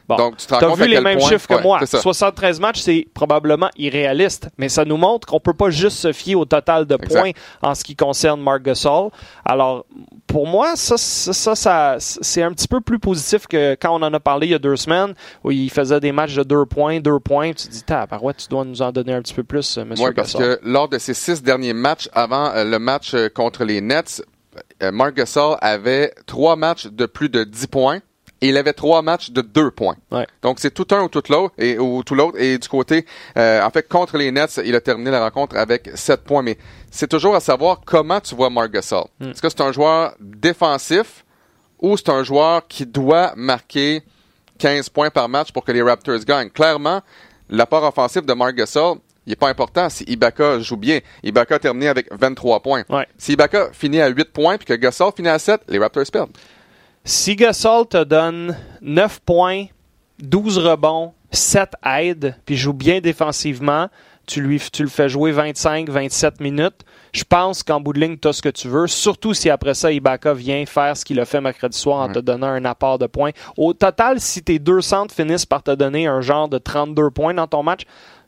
Bon. 0.07 0.17
Donc, 0.17 0.37
tu 0.37 0.47
compte 0.47 0.77
vu 0.77 0.87
les 0.87 0.99
mêmes 0.99 1.17
point- 1.17 1.29
chiffres 1.29 1.47
que 1.47 1.53
Ouais, 1.55 1.61
moi. 1.63 1.77
c'est 1.79 1.85
ça. 1.85 2.01
73 2.01 2.59
matchs, 2.59 2.81
c'est 2.81 3.07
probablement 3.13 3.69
irréaliste, 3.77 4.49
mais 4.57 4.67
ça 4.69 4.83
nous 4.83 4.97
montre 4.97 5.25
qu'on 5.27 5.39
peut 5.39 5.53
pas 5.53 5.69
juste 5.69 5.97
se 5.97 6.11
fier 6.11 6.35
au 6.35 6.43
total 6.45 6.85
de 6.85 6.95
Exact. 6.95 7.09
points 7.19 7.31
en 7.61 7.73
ce 7.73 7.83
qui 7.83 7.95
concerne 7.95 8.41
Marc 8.41 8.63
Gasol. 8.63 9.09
Alors, 9.45 9.85
pour 10.27 10.45
moi, 10.47 10.75
ça, 10.75 10.97
ça, 10.97 11.31
ça, 11.33 11.55
ça, 11.55 11.95
c'est 11.99 12.41
un 12.41 12.51
petit 12.51 12.67
peu 12.67 12.81
plus 12.81 12.99
positif 12.99 13.47
que 13.47 13.75
quand 13.81 13.91
on 13.97 14.03
en 14.03 14.13
a 14.13 14.19
parlé 14.19 14.47
il 14.47 14.51
y 14.51 14.55
a 14.55 14.59
deux 14.59 14.75
semaines, 14.75 15.13
où 15.43 15.51
il 15.51 15.69
faisait 15.69 15.99
des 15.99 16.11
matchs 16.11 16.35
de 16.35 16.43
deux 16.43 16.65
points, 16.65 16.99
deux 16.99 17.19
points. 17.19 17.53
Tu 17.53 17.67
te 17.67 17.71
dis, 17.71 17.83
tabarouette, 17.83 18.37
tu 18.37 18.47
dois 18.49 18.65
nous 18.65 18.81
en 18.81 18.91
donner 18.91 19.13
un 19.13 19.21
petit 19.21 19.33
peu 19.33 19.43
plus, 19.43 19.77
euh, 19.77 19.85
monsieur 19.85 20.05
Oui, 20.07 20.11
parce 20.13 20.33
Gasol? 20.33 20.57
que 20.59 20.67
lors 20.67 20.89
de 20.89 20.97
ses 20.97 21.13
six 21.13 21.41
derniers 21.41 21.73
matchs 21.73 22.09
avant 22.13 22.51
euh, 22.53 22.63
le 22.65 22.79
match 22.79 23.13
euh, 23.13 23.29
contre 23.29 23.63
les 23.63 23.79
Nets, 23.79 24.21
Marc 24.91 25.15
Gasol 25.15 25.57
avait 25.61 26.13
trois 26.25 26.55
matchs 26.55 26.87
de 26.87 27.05
plus 27.05 27.29
de 27.29 27.43
10 27.43 27.67
points 27.67 27.99
et 28.43 28.49
il 28.49 28.57
avait 28.57 28.73
trois 28.73 29.01
matchs 29.01 29.31
de 29.31 29.39
2 29.41 29.71
points. 29.71 29.95
Ouais. 30.11 30.27
Donc 30.41 30.59
c'est 30.59 30.73
tout 30.73 30.87
un 30.91 31.01
ou 31.03 31.07
tout 31.07 31.23
l'autre 31.29 31.53
et 31.57 31.79
ou 31.79 32.03
tout 32.03 32.13
l'autre 32.13 32.37
et 32.37 32.57
du 32.57 32.67
côté 32.67 33.05
euh, 33.37 33.63
en 33.63 33.69
fait 33.69 33.87
contre 33.87 34.17
les 34.17 34.31
Nets, 34.31 34.59
il 34.65 34.75
a 34.75 34.81
terminé 34.81 35.11
la 35.11 35.21
rencontre 35.21 35.55
avec 35.55 35.89
7 35.95 36.25
points 36.25 36.41
mais 36.41 36.57
c'est 36.91 37.07
toujours 37.07 37.35
à 37.35 37.39
savoir 37.39 37.79
comment 37.85 38.19
tu 38.19 38.35
vois 38.35 38.49
Marc 38.49 38.71
Gasol. 38.71 39.05
Hmm. 39.21 39.29
Est-ce 39.29 39.41
que 39.41 39.47
c'est 39.47 39.61
un 39.61 39.71
joueur 39.71 40.15
défensif 40.19 41.23
ou 41.81 41.95
c'est 41.95 42.09
un 42.09 42.23
joueur 42.23 42.67
qui 42.67 42.85
doit 42.85 43.31
marquer 43.37 44.03
15 44.57 44.89
points 44.89 45.09
par 45.09 45.29
match 45.29 45.53
pour 45.53 45.63
que 45.63 45.71
les 45.71 45.81
Raptors 45.81 46.19
gagnent? 46.19 46.49
Clairement, 46.49 47.01
l'apport 47.49 47.83
offensif 47.83 48.25
de 48.25 48.33
Marc 48.33 48.55
Gasol, 48.55 48.97
il 49.25 49.29
n'est 49.29 49.35
pas 49.37 49.47
important 49.47 49.89
si 49.89 50.03
Ibaka 50.03 50.59
joue 50.59 50.75
bien. 50.75 50.99
Ibaka 51.23 51.55
a 51.55 51.59
terminé 51.59 51.87
avec 51.87 52.07
23 52.11 52.59
points. 52.59 52.83
Ouais. 52.89 53.07
Si 53.17 53.33
Ibaka 53.33 53.69
finit 53.71 54.01
à 54.01 54.09
8 54.09 54.33
points 54.33 54.57
puis 54.57 54.65
que 54.65 54.73
Gasol 54.73 55.13
finit 55.15 55.29
à 55.29 55.39
7, 55.39 55.61
les 55.69 55.79
Raptors 55.79 56.03
perdent. 56.11 56.31
Si 57.05 57.35
Gasol 57.35 57.85
te 57.85 58.01
donne 58.01 58.55
9 58.81 59.19
points, 59.25 59.65
12 60.19 60.57
rebonds, 60.59 61.13
7 61.31 61.73
aides, 61.85 62.35
puis 62.45 62.55
joue 62.55 62.71
bien 62.71 63.01
défensivement, 63.01 63.89
tu, 64.25 64.39
lui, 64.39 64.61
tu 64.71 64.83
le 64.83 64.89
fais 64.89 65.09
jouer 65.09 65.33
25, 65.33 65.89
27 65.89 66.39
minutes, 66.39 66.85
je 67.11 67.25
pense 67.25 67.61
qu'en 67.61 67.81
bout 67.81 67.91
de 67.91 67.99
ligne, 67.99 68.17
tu 68.17 68.29
as 68.29 68.33
ce 68.33 68.41
que 68.41 68.47
tu 68.47 68.69
veux, 68.69 68.87
surtout 68.87 69.33
si 69.33 69.49
après 69.49 69.73
ça, 69.73 69.91
Ibaka 69.91 70.33
vient 70.33 70.65
faire 70.65 70.95
ce 70.95 71.03
qu'il 71.03 71.19
a 71.19 71.25
fait 71.25 71.41
mercredi 71.41 71.77
soir 71.77 71.99
en 71.99 72.09
te 72.09 72.19
donnant 72.19 72.47
un 72.47 72.63
apport 72.63 72.97
de 72.99 73.07
points. 73.07 73.31
Au 73.57 73.73
total, 73.73 74.21
si 74.21 74.41
tes 74.41 74.59
deux 74.59 74.79
centres 74.79 75.13
finissent 75.13 75.45
par 75.45 75.61
te 75.61 75.71
donner 75.71 76.07
un 76.07 76.21
genre 76.21 76.47
de 76.47 76.57
32 76.57 77.09
points 77.09 77.33
dans 77.33 77.47
ton 77.47 77.63
match, 77.63 77.81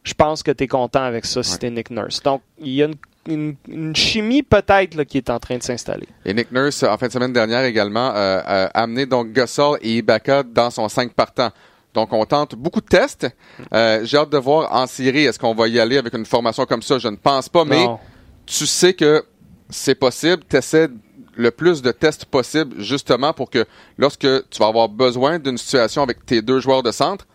je 0.04 0.14
pense 0.14 0.44
que 0.44 0.52
tu 0.52 0.66
es 0.66 0.68
content 0.68 1.04
avec 1.04 1.26
ça 1.26 1.44
si 1.44 1.58
t'es 1.58 1.70
Nick 1.70 1.92
Nurse. 1.92 2.22
Donc, 2.22 2.42
il 2.60 2.74
y 2.74 2.84
a 2.84 2.88
une, 2.88 2.96
une- 3.28 3.56
une 3.68 3.96
chimie 3.96 4.44
peut-être 4.44 5.04
qui 5.04 5.18
est 5.18 5.30
en 5.30 5.40
train 5.40 5.58
de 5.58 5.64
s'installer. 5.64 6.08
Et 6.26 6.34
Nick 6.34 6.52
Nurse, 6.52 6.84
en 6.84 6.98
fin 6.98 7.08
de 7.08 7.12
semaine 7.12 7.34
dernière 7.34 7.64
également, 7.64 8.12
euh, 8.16 8.42
a 8.46 8.66
amené 8.82 9.06
donc 9.06 9.32
Gasol 9.32 9.80
et 9.82 9.98
Ibaka 9.98 10.44
dans 10.44 10.70
son 10.70 10.88
5 10.90 11.14
partants. 11.14 11.52
Donc, 11.94 12.12
on 12.12 12.26
tente 12.26 12.56
beaucoup 12.56 12.82
de 12.82 12.86
tests. 12.88 13.28
Euh, 13.74 14.02
J'ai 14.04 14.18
hâte 14.18 14.30
de 14.30 14.38
voir 14.38 14.74
en 14.76 14.86
série, 14.86 15.24
est-ce 15.26 15.40
qu'on 15.40 15.56
va 15.56 15.68
y 15.68 15.80
aller 15.80 15.98
avec 15.98 16.14
une 16.14 16.26
formation 16.26 16.66
comme 16.66 16.82
ça? 16.82 17.00
Je 17.00 17.08
ne 17.08 17.16
pense 17.16 17.48
pas, 17.48 17.64
mais 17.64 17.86
Non. 17.86 18.00
tu 18.46 18.66
sais 18.66 18.94
que 18.94 19.24
c'est 19.70 19.96
possible. 19.96 20.44
Tu 20.50 20.58
essaies 20.58 20.90
le 21.38 21.52
plus 21.52 21.82
de 21.82 21.92
tests 21.92 22.26
possible, 22.26 22.82
justement, 22.82 23.32
pour 23.34 23.50
que 23.50 23.66
lorsque 23.98 24.20
tu 24.50 24.60
vas 24.60 24.68
avoir 24.68 24.90
besoin 24.90 25.40
d'une 25.40 25.58
situation 25.58 26.04
avec 26.04 26.26
tes 26.26 26.42
deux 26.42 26.60
joueurs 26.60 26.84
de 26.84 26.92
centre, 26.92 27.26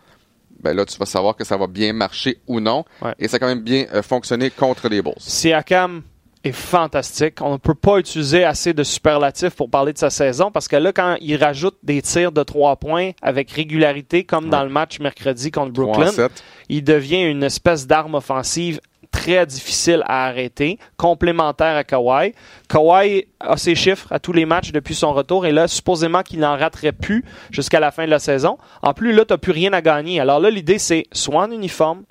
ben 0.63 0.77
là, 0.77 0.85
tu 0.85 0.99
vas 0.99 1.07
savoir 1.07 1.37
que 1.37 1.45
ça 1.45 1.57
va 1.57 1.67
bien 1.67 1.93
marcher 1.93 2.39
ou 2.47 2.61
non. 2.61 2.85
Ouais. 3.03 3.15
Et 3.19 3.29
ça 3.29 3.37
a 3.37 3.39
quand 3.39 3.47
même 3.47 3.63
bien 3.63 3.87
euh, 3.95 4.03
fonctionné 4.03 4.51
contre 4.51 4.89
les 4.89 5.03
Bulls. 5.03 5.15
Siakam 5.19 6.03
est 6.45 6.53
fantastique. 6.53 7.41
On 7.43 7.53
ne 7.53 7.57
peut 7.59 7.75
pas 7.75 7.99
utiliser 7.99 8.45
assez 8.45 8.73
de 8.73 8.83
superlatifs 8.83 9.55
pour 9.55 9.71
parler 9.71 9.93
de 9.93 9.99
sa 9.99 10.11
saison 10.11 10.51
parce 10.51 10.69
que 10.69 10.77
là, 10.77 10.93
quand 10.93 11.17
il 11.21 11.37
rajoute 11.37 11.77
des 11.83 12.01
tirs 12.03 12.33
de 12.33 12.43
trois 12.43 12.77
points 12.77 13.11
avec 13.21 13.51
régularité, 13.51 14.25
comme 14.25 14.49
dans 14.49 14.65
le 14.65 14.71
match 14.71 15.01
mercredi 15.01 15.51
contre 15.51 15.73
3 15.73 15.85
en 15.85 15.89
Brooklyn, 15.89 16.13
7. 16.13 16.45
il 16.69 16.85
devient 16.85 17.25
une 17.25 17.43
espèce 17.43 17.87
d'arme 17.87 18.15
offensive 18.15 18.81
très 19.11 19.47
difficile 19.47 20.03
à 20.07 20.27
arrêter, 20.27 20.79
complémentaire 20.97 21.77
à 21.77 21.85
Kawhi. 21.85 22.33
Kawhi 22.69 23.27
a 23.41 23.57
ses 23.57 23.75
chiffres 23.75 24.07
à 24.11 24.19
tous 24.19 24.33
les 24.33 24.47
matchs 24.47 24.73
depuis 24.73 24.95
son 24.95 25.13
retour 25.13 25.47
et 25.47 25.53
là, 25.53 25.69
supposément 25.69 26.23
qu'il 26.23 26.41
n'en 26.41 26.57
raterait 26.57 26.93
plus 26.93 27.25
jusqu'à 27.51 27.81
la 27.81 27.91
fin 27.91 28.05
de 28.05 28.11
la 28.11 28.19
saison. 28.19 28.59
En 28.83 28.95
plus, 28.95 29.13
là, 29.13 29.25
tu 29.25 29.33
n'as 29.33 29.39
plus 29.39 29.53
rien 29.53 29.73
à 29.73 29.83
gagner. 29.83 30.21
Alors 30.21 30.41
là, 30.41 30.51
l'idée, 30.51 30.79
c'est 30.79 31.05
soit 31.13 31.43
en 31.43 31.51
uniforme, 31.51 32.05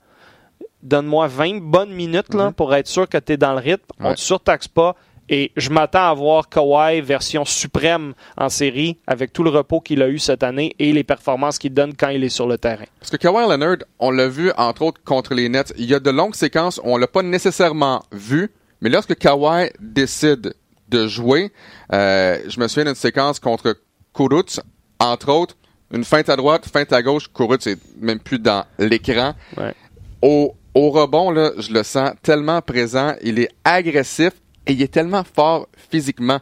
donne-moi 0.83 1.27
20 1.27 1.61
bonnes 1.61 1.91
minutes 1.91 2.33
là, 2.33 2.51
pour 2.51 2.73
être 2.75 2.87
sûr 2.87 3.07
que 3.07 3.17
tu 3.17 3.33
es 3.33 3.37
dans 3.37 3.53
le 3.53 3.59
rythme, 3.59 3.85
on 3.99 4.09
ne 4.09 4.15
te 4.15 4.19
surtaxe 4.19 4.67
pas. 4.67 4.95
Et 5.29 5.51
je 5.55 5.69
m'attends 5.69 6.09
à 6.09 6.13
voir 6.13 6.49
Kawhi 6.49 7.01
version 7.01 7.45
suprême 7.45 8.13
en 8.35 8.49
série 8.49 8.97
avec 9.05 9.31
tout 9.31 9.43
le 9.43 9.51
repos 9.51 9.79
qu'il 9.79 10.01
a 10.01 10.09
eu 10.09 10.17
cette 10.17 10.41
année 10.41 10.75
et 10.79 10.91
les 10.91 11.03
performances 11.03 11.59
qu'il 11.59 11.73
donne 11.73 11.93
quand 11.95 12.09
il 12.09 12.23
est 12.23 12.29
sur 12.29 12.47
le 12.47 12.57
terrain. 12.57 12.85
Parce 12.99 13.11
que 13.11 13.17
Kawhi 13.17 13.47
Leonard, 13.47 13.77
on 13.99 14.09
l'a 14.09 14.27
vu 14.27 14.51
entre 14.57 14.81
autres 14.81 15.01
contre 15.03 15.35
les 15.35 15.47
Nets. 15.47 15.71
Il 15.77 15.85
y 15.85 15.93
a 15.93 15.99
de 15.99 16.09
longues 16.09 16.33
séquences 16.35 16.79
où 16.83 16.87
on 16.91 16.97
l'a 16.97 17.07
pas 17.07 17.21
nécessairement 17.21 18.03
vu, 18.11 18.51
mais 18.81 18.89
lorsque 18.89 19.15
Kawhi 19.15 19.69
décide 19.79 20.55
de 20.89 21.07
jouer, 21.07 21.51
euh, 21.93 22.39
je 22.47 22.59
me 22.59 22.67
souviens 22.67 22.85
d'une 22.85 22.95
séquence 22.95 23.39
contre 23.39 23.77
Kuruc, 24.15 24.59
entre 24.99 25.29
autres, 25.31 25.55
une 25.91 26.03
feinte 26.03 26.29
à 26.29 26.35
droite, 26.35 26.67
feinte 26.67 26.91
à 26.91 27.03
gauche, 27.03 27.31
Kuruc 27.31 27.67
est 27.67 27.77
même 28.01 28.19
plus 28.19 28.39
dans 28.39 28.65
l'écran. 28.79 29.33
Ouais. 29.57 29.75
Au, 30.23 30.55
au 30.73 30.89
rebond, 30.89 31.29
là, 31.29 31.51
je 31.57 31.71
le 31.71 31.83
sens 31.83 32.11
tellement 32.23 32.61
présent, 32.63 33.13
il 33.21 33.37
est 33.39 33.49
agressif 33.63 34.31
et 34.65 34.73
il 34.73 34.81
est 34.81 34.91
tellement 34.91 35.23
fort 35.23 35.67
physiquement. 35.89 36.39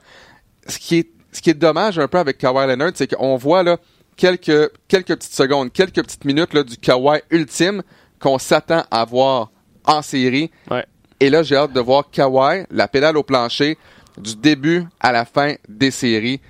Ce 0.67 0.77
qui 0.77 0.99
est, 0.99 1.09
ce 1.31 1.41
qui 1.41 1.49
est 1.49 1.55
dommage 1.55 1.99
un 1.99 2.07
peu 2.07 2.17
avec 2.17 2.37
Kawhi 2.37 2.67
Leonard, 2.67 2.91
c'est 2.95 3.13
qu'on 3.13 3.37
voit 3.37 3.63
là 3.63 3.77
quelques, 4.15 4.71
quelques 4.87 5.15
petites 5.15 5.35
secondes, 5.35 5.71
quelques 5.71 6.03
petites 6.03 6.25
minutes 6.25 6.53
là, 6.53 6.63
du 6.63 6.77
Kawhi 6.77 7.21
ultime 7.31 7.83
qu'on 8.19 8.37
s'attend 8.37 8.83
à 8.91 9.05
voir 9.05 9.51
en 9.85 10.01
série. 10.01 10.51
Ouais. 10.69 10.85
Et 11.19 11.29
là, 11.29 11.43
j'ai 11.43 11.55
hâte 11.55 11.73
de 11.73 11.79
voir 11.79 12.09
Kawhi, 12.11 12.65
la 12.69 12.87
pédale 12.87 13.17
au 13.17 13.23
plancher, 13.23 13.77
du 14.17 14.35
début 14.35 14.85
à 14.99 15.11
la 15.11 15.25
fin 15.25 15.55
des 15.67 15.91
séries. 15.91 16.41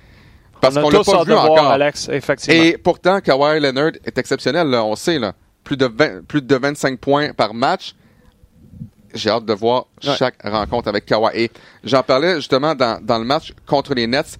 Parce 0.60 0.74
qu'on 0.74 0.90
l'a 0.90 0.98
tous 0.98 1.10
pas 1.10 1.24
vu 1.24 1.32
encore. 1.32 1.70
Alex, 1.70 2.08
effectivement. 2.08 2.62
Et 2.62 2.76
pourtant, 2.76 3.20
Kawhi 3.20 3.60
Leonard 3.60 3.92
est 4.04 4.18
exceptionnel, 4.18 4.68
là, 4.68 4.84
on 4.84 4.96
sait, 4.96 5.18
là. 5.18 5.34
Plus 5.62 5.76
de, 5.76 5.86
20 5.86 6.26
plus 6.26 6.42
de 6.42 6.56
25 6.56 6.98
points 6.98 7.32
par 7.32 7.54
match. 7.54 7.94
J'ai 9.14 9.30
hâte 9.30 9.44
de 9.44 9.52
voir 9.54 9.86
Ouais. 10.04 10.14
chaque 10.16 10.42
rencontre 10.42 10.88
avec 10.88 11.06
Kawhi. 11.06 11.30
Et 11.34 11.50
j'en 11.84 12.02
parlais 12.02 12.36
justement 12.36 12.74
dans, 12.74 13.02
dans 13.04 13.18
le 13.18 13.24
match 13.24 13.52
contre 13.66 13.94
les 13.94 14.06
Nets. 14.06 14.38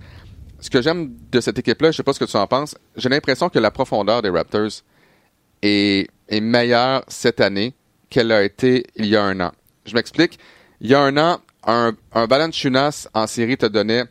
Ce 0.61 0.69
que 0.71 0.83
j'aime 0.83 1.13
de 1.31 1.41
cette 1.41 1.59
équipe-là, 1.59 1.91
je 1.93 1.97
sais 1.99 2.03
pas 2.03 2.13
ce 2.13 2.19
que 2.19 2.25
tu 2.25 2.37
en 2.37 2.47
penses, 2.47 2.75
j'ai 2.97 3.09
l'impression 3.09 3.49
que 3.49 3.59
la 3.59 3.71
profondeur 3.71 4.23
des 4.23 4.29
Raptors 4.31 4.83
est, 5.63 6.09
est 6.29 6.41
meilleure 6.41 7.05
cette 7.09 7.41
année 7.41 7.75
qu'elle 8.11 8.33
a 8.33 8.43
été 8.43 8.85
il 8.97 9.07
y 9.07 9.17
a 9.17 9.23
un 9.23 9.39
an. 9.41 9.53
Je 9.87 9.95
m'explique. 9.95 10.39
Il 10.81 10.91
y 10.91 10.95
a 10.95 11.01
un 11.01 11.17
an, 11.17 11.39
un, 11.67 11.93
un 12.13 12.27
Valanciunas 12.27 13.09
en 13.15 13.27
série 13.27 13.57
te 13.57 13.67
donnait 13.67 14.05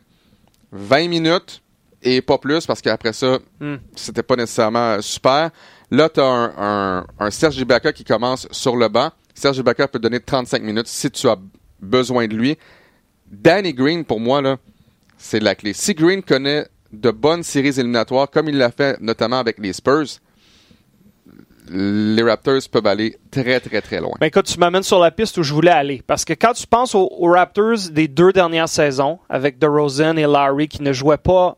20 0.72 1.08
minutes 1.08 1.62
et 2.02 2.22
pas 2.22 2.38
plus 2.38 2.66
parce 2.66 2.80
qu'après 2.80 3.12
ça, 3.12 3.38
Hmm. 3.60 3.76
c'était 3.96 4.22
pas 4.22 4.36
nécessairement 4.36 5.00
super. 5.02 5.50
Là, 5.90 6.08
tu 6.08 6.20
as 6.20 6.24
un, 6.24 6.52
un, 6.58 7.06
un 7.18 7.30
Serge 7.30 7.56
Ibaka 7.58 7.92
qui 7.92 8.04
commence 8.04 8.46
sur 8.52 8.76
le 8.76 8.88
banc. 8.88 9.10
Serge 9.38 9.58
Ibaka 9.58 9.88
peut 9.88 9.98
donner 9.98 10.20
35 10.20 10.62
minutes 10.62 10.88
si 10.88 11.10
tu 11.10 11.28
as 11.28 11.36
besoin 11.80 12.26
de 12.26 12.34
lui. 12.34 12.58
Danny 13.30 13.72
Green, 13.72 14.04
pour 14.04 14.20
moi, 14.20 14.42
là, 14.42 14.56
c'est 15.16 15.40
la 15.40 15.54
clé. 15.54 15.72
Si 15.72 15.94
Green 15.94 16.22
connaît 16.22 16.66
de 16.92 17.10
bonnes 17.10 17.42
séries 17.42 17.78
éliminatoires, 17.78 18.30
comme 18.30 18.48
il 18.48 18.56
l'a 18.56 18.70
fait 18.70 19.00
notamment 19.00 19.38
avec 19.38 19.58
les 19.58 19.72
Spurs, 19.72 20.06
les 21.70 22.22
Raptors 22.22 22.62
peuvent 22.72 22.86
aller 22.86 23.16
très, 23.30 23.60
très, 23.60 23.80
très 23.82 24.00
loin. 24.00 24.14
Ben 24.18 24.26
écoute, 24.26 24.46
tu 24.46 24.58
m'amènes 24.58 24.82
sur 24.82 24.98
la 24.98 25.10
piste 25.10 25.36
où 25.36 25.42
je 25.42 25.52
voulais 25.52 25.70
aller. 25.70 26.02
Parce 26.06 26.24
que 26.24 26.32
quand 26.32 26.54
tu 26.54 26.66
penses 26.66 26.94
aux, 26.94 27.08
aux 27.10 27.30
Raptors 27.30 27.90
des 27.90 28.08
deux 28.08 28.32
dernières 28.32 28.68
saisons, 28.70 29.18
avec 29.28 29.58
DeRozan 29.58 30.16
et 30.16 30.26
Larry 30.26 30.68
qui 30.68 30.82
ne 30.82 30.92
jouaient 30.92 31.18
pas 31.18 31.57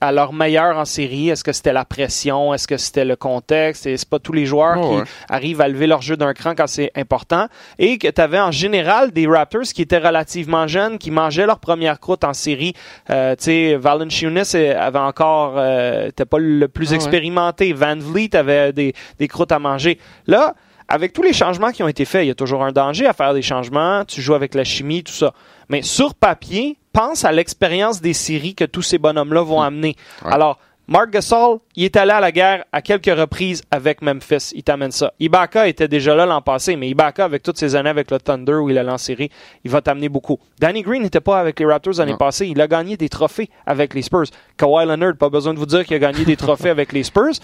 à, 0.00 0.12
leur 0.12 0.32
meilleur 0.32 0.76
en 0.76 0.84
série? 0.84 1.28
Est-ce 1.30 1.44
que 1.44 1.52
c'était 1.52 1.72
la 1.72 1.84
pression? 1.84 2.52
Est-ce 2.54 2.66
que 2.68 2.76
c'était 2.76 3.04
le 3.04 3.16
contexte? 3.16 3.86
Et 3.86 3.96
c'est 3.96 4.08
pas 4.08 4.18
tous 4.18 4.32
les 4.32 4.46
joueurs 4.46 4.76
Oh, 4.78 4.88
qui 4.90 4.96
ouais. 4.96 5.04
arrivent 5.28 5.60
à 5.60 5.68
lever 5.68 5.86
leur 5.86 6.02
jeu 6.02 6.16
d'un 6.16 6.34
cran 6.34 6.54
quand 6.56 6.66
c'est 6.66 6.90
important. 6.96 7.46
Et 7.78 7.98
que 7.98 8.08
tu 8.08 8.20
avais 8.20 8.40
en 8.40 8.50
général 8.50 9.10
des 9.12 9.26
Raptors 9.26 9.62
qui 9.74 9.82
étaient 9.82 9.98
relativement 9.98 10.66
jeunes, 10.66 10.98
qui 10.98 11.10
mangeaient 11.10 11.46
leur 11.46 11.58
première 11.60 12.00
croûte 12.00 12.24
en 12.24 12.34
série. 12.34 12.74
Euh, 13.10 13.36
tu 13.36 13.44
sais, 13.44 13.76
Valanciunas 13.76 14.54
avait 14.78 14.98
encore, 14.98 15.54
euh, 15.56 16.08
était 16.08 16.24
pas 16.24 16.38
le 16.38 16.66
plus 16.68 16.88
Ah 16.88 16.90
ouais. 16.90 16.96
expérimenté. 16.96 17.72
Van 17.72 17.96
Vliet 17.96 18.34
avait 18.36 18.72
des, 18.72 18.94
des 19.18 19.28
croûtes 19.28 19.52
à 19.52 19.58
manger. 19.58 19.98
Là, 20.26 20.54
avec 20.88 21.12
tous 21.12 21.22
les 21.22 21.32
changements 21.32 21.70
qui 21.70 21.84
ont 21.84 21.88
été 21.88 22.04
faits, 22.04 22.24
il 22.24 22.28
y 22.28 22.32
a 22.32 22.34
toujours 22.34 22.64
un 22.64 22.72
danger 22.72 23.06
à 23.06 23.12
faire 23.12 23.32
des 23.32 23.42
changements. 23.42 24.04
Tu 24.04 24.20
joues 24.20 24.34
avec 24.34 24.56
la 24.56 24.64
chimie, 24.64 25.04
tout 25.04 25.12
ça. 25.12 25.32
Mais 25.68 25.82
sur 25.82 26.16
papier, 26.16 26.78
pense 26.92 27.24
à 27.24 27.32
l'expérience 27.32 28.00
des 28.00 28.14
séries 28.14 28.54
que 28.54 28.64
tous 28.64 28.82
ces 28.82 28.98
bonhommes-là 28.98 29.42
vont 29.42 29.60
amener. 29.60 29.96
Ouais. 30.24 30.32
Alors, 30.32 30.58
Mark 30.90 31.10
Gasol, 31.10 31.60
il 31.76 31.84
est 31.84 31.96
allé 31.96 32.10
à 32.10 32.18
la 32.18 32.32
guerre 32.32 32.64
à 32.72 32.82
quelques 32.82 33.16
reprises 33.16 33.62
avec 33.70 34.02
Memphis. 34.02 34.50
Il 34.56 34.64
t'amène 34.64 34.90
ça. 34.90 35.12
Ibaka 35.20 35.68
était 35.68 35.86
déjà 35.86 36.16
là 36.16 36.26
l'an 36.26 36.42
passé, 36.42 36.74
mais 36.74 36.88
Ibaka, 36.88 37.24
avec 37.24 37.44
toutes 37.44 37.58
ses 37.58 37.76
années 37.76 37.90
avec 37.90 38.10
le 38.10 38.18
Thunder 38.18 38.54
où 38.54 38.70
il 38.70 38.76
a 38.76 38.82
lancé 38.82 39.14
série, 39.14 39.30
il 39.62 39.70
va 39.70 39.82
t'amener 39.82 40.08
beaucoup. 40.08 40.40
Danny 40.58 40.82
Green 40.82 41.02
n'était 41.02 41.20
pas 41.20 41.38
avec 41.38 41.60
les 41.60 41.66
Raptors 41.66 41.94
l'année 41.98 42.16
passée. 42.16 42.48
Il 42.48 42.60
a 42.60 42.66
gagné 42.66 42.96
des 42.96 43.08
trophées 43.08 43.50
avec 43.66 43.94
les 43.94 44.02
Spurs. 44.02 44.26
Kawhi 44.56 44.84
Leonard, 44.84 45.14
pas 45.16 45.30
besoin 45.30 45.54
de 45.54 45.60
vous 45.60 45.66
dire 45.66 45.84
qu'il 45.84 45.94
a 45.94 46.00
gagné 46.00 46.24
des 46.24 46.36
trophées 46.36 46.70
avec 46.70 46.92
les 46.92 47.04
Spurs. 47.04 47.34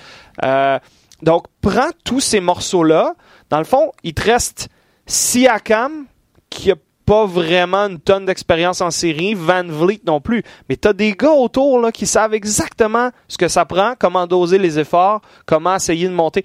Euh, 0.44 0.80
donc, 1.22 1.44
prends 1.60 1.90
tous 2.04 2.20
ces 2.20 2.40
morceaux-là. 2.40 3.14
Dans 3.48 3.58
le 3.58 3.64
fond, 3.64 3.92
il 4.02 4.12
te 4.12 4.22
reste 4.22 4.68
Siakam, 5.06 6.06
qui 6.50 6.72
a 6.72 6.74
pas 7.06 7.24
vraiment 7.24 7.86
une 7.86 8.00
tonne 8.00 8.26
d'expérience 8.26 8.80
en 8.80 8.90
série, 8.90 9.34
Van 9.34 9.62
Vliet 9.64 10.00
non 10.06 10.20
plus. 10.20 10.42
Mais 10.68 10.76
tu 10.76 10.88
as 10.88 10.92
des 10.92 11.12
gars 11.12 11.30
autour 11.32 11.80
là, 11.80 11.92
qui 11.92 12.04
savent 12.06 12.34
exactement 12.34 13.10
ce 13.28 13.38
que 13.38 13.48
ça 13.48 13.64
prend, 13.64 13.94
comment 13.98 14.26
doser 14.26 14.58
les 14.58 14.78
efforts, 14.78 15.20
comment 15.46 15.76
essayer 15.76 16.08
de 16.08 16.12
monter. 16.12 16.44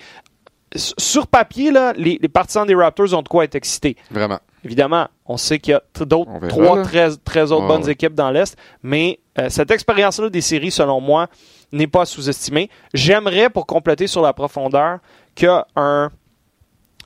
Sur 0.75 1.27
papier, 1.27 1.71
là, 1.71 1.93
les, 1.97 2.17
les 2.21 2.29
partisans 2.29 2.65
des 2.65 2.75
Raptors 2.75 3.13
ont 3.13 3.21
de 3.21 3.27
quoi 3.27 3.43
être 3.43 3.55
excités. 3.55 3.97
Vraiment. 4.09 4.39
Évidemment, 4.63 5.07
on 5.25 5.35
sait 5.35 5.59
qu'il 5.59 5.71
y 5.71 5.75
a 5.75 5.81
d'autres 6.05 6.47
trois 6.47 6.77
là. 6.77 6.83
très, 6.83 7.09
très 7.25 7.51
autres 7.51 7.63
Ouais, 7.63 7.67
bonnes 7.67 7.83
ouais. 7.85 7.91
équipes 7.91 8.13
dans 8.13 8.29
l'Est, 8.29 8.55
mais 8.83 9.19
euh, 9.39 9.49
cette 9.49 9.71
expérience-là 9.71 10.29
des 10.29 10.39
séries, 10.41 10.71
selon 10.71 11.01
moi, 11.01 11.27
n'est 11.73 11.87
pas 11.87 12.05
sous-estimée. 12.05 12.69
J'aimerais, 12.93 13.49
pour 13.49 13.65
compléter 13.65 14.05
sur 14.07 14.21
la 14.21 14.33
profondeur, 14.33 14.99
qu'un 15.35 16.09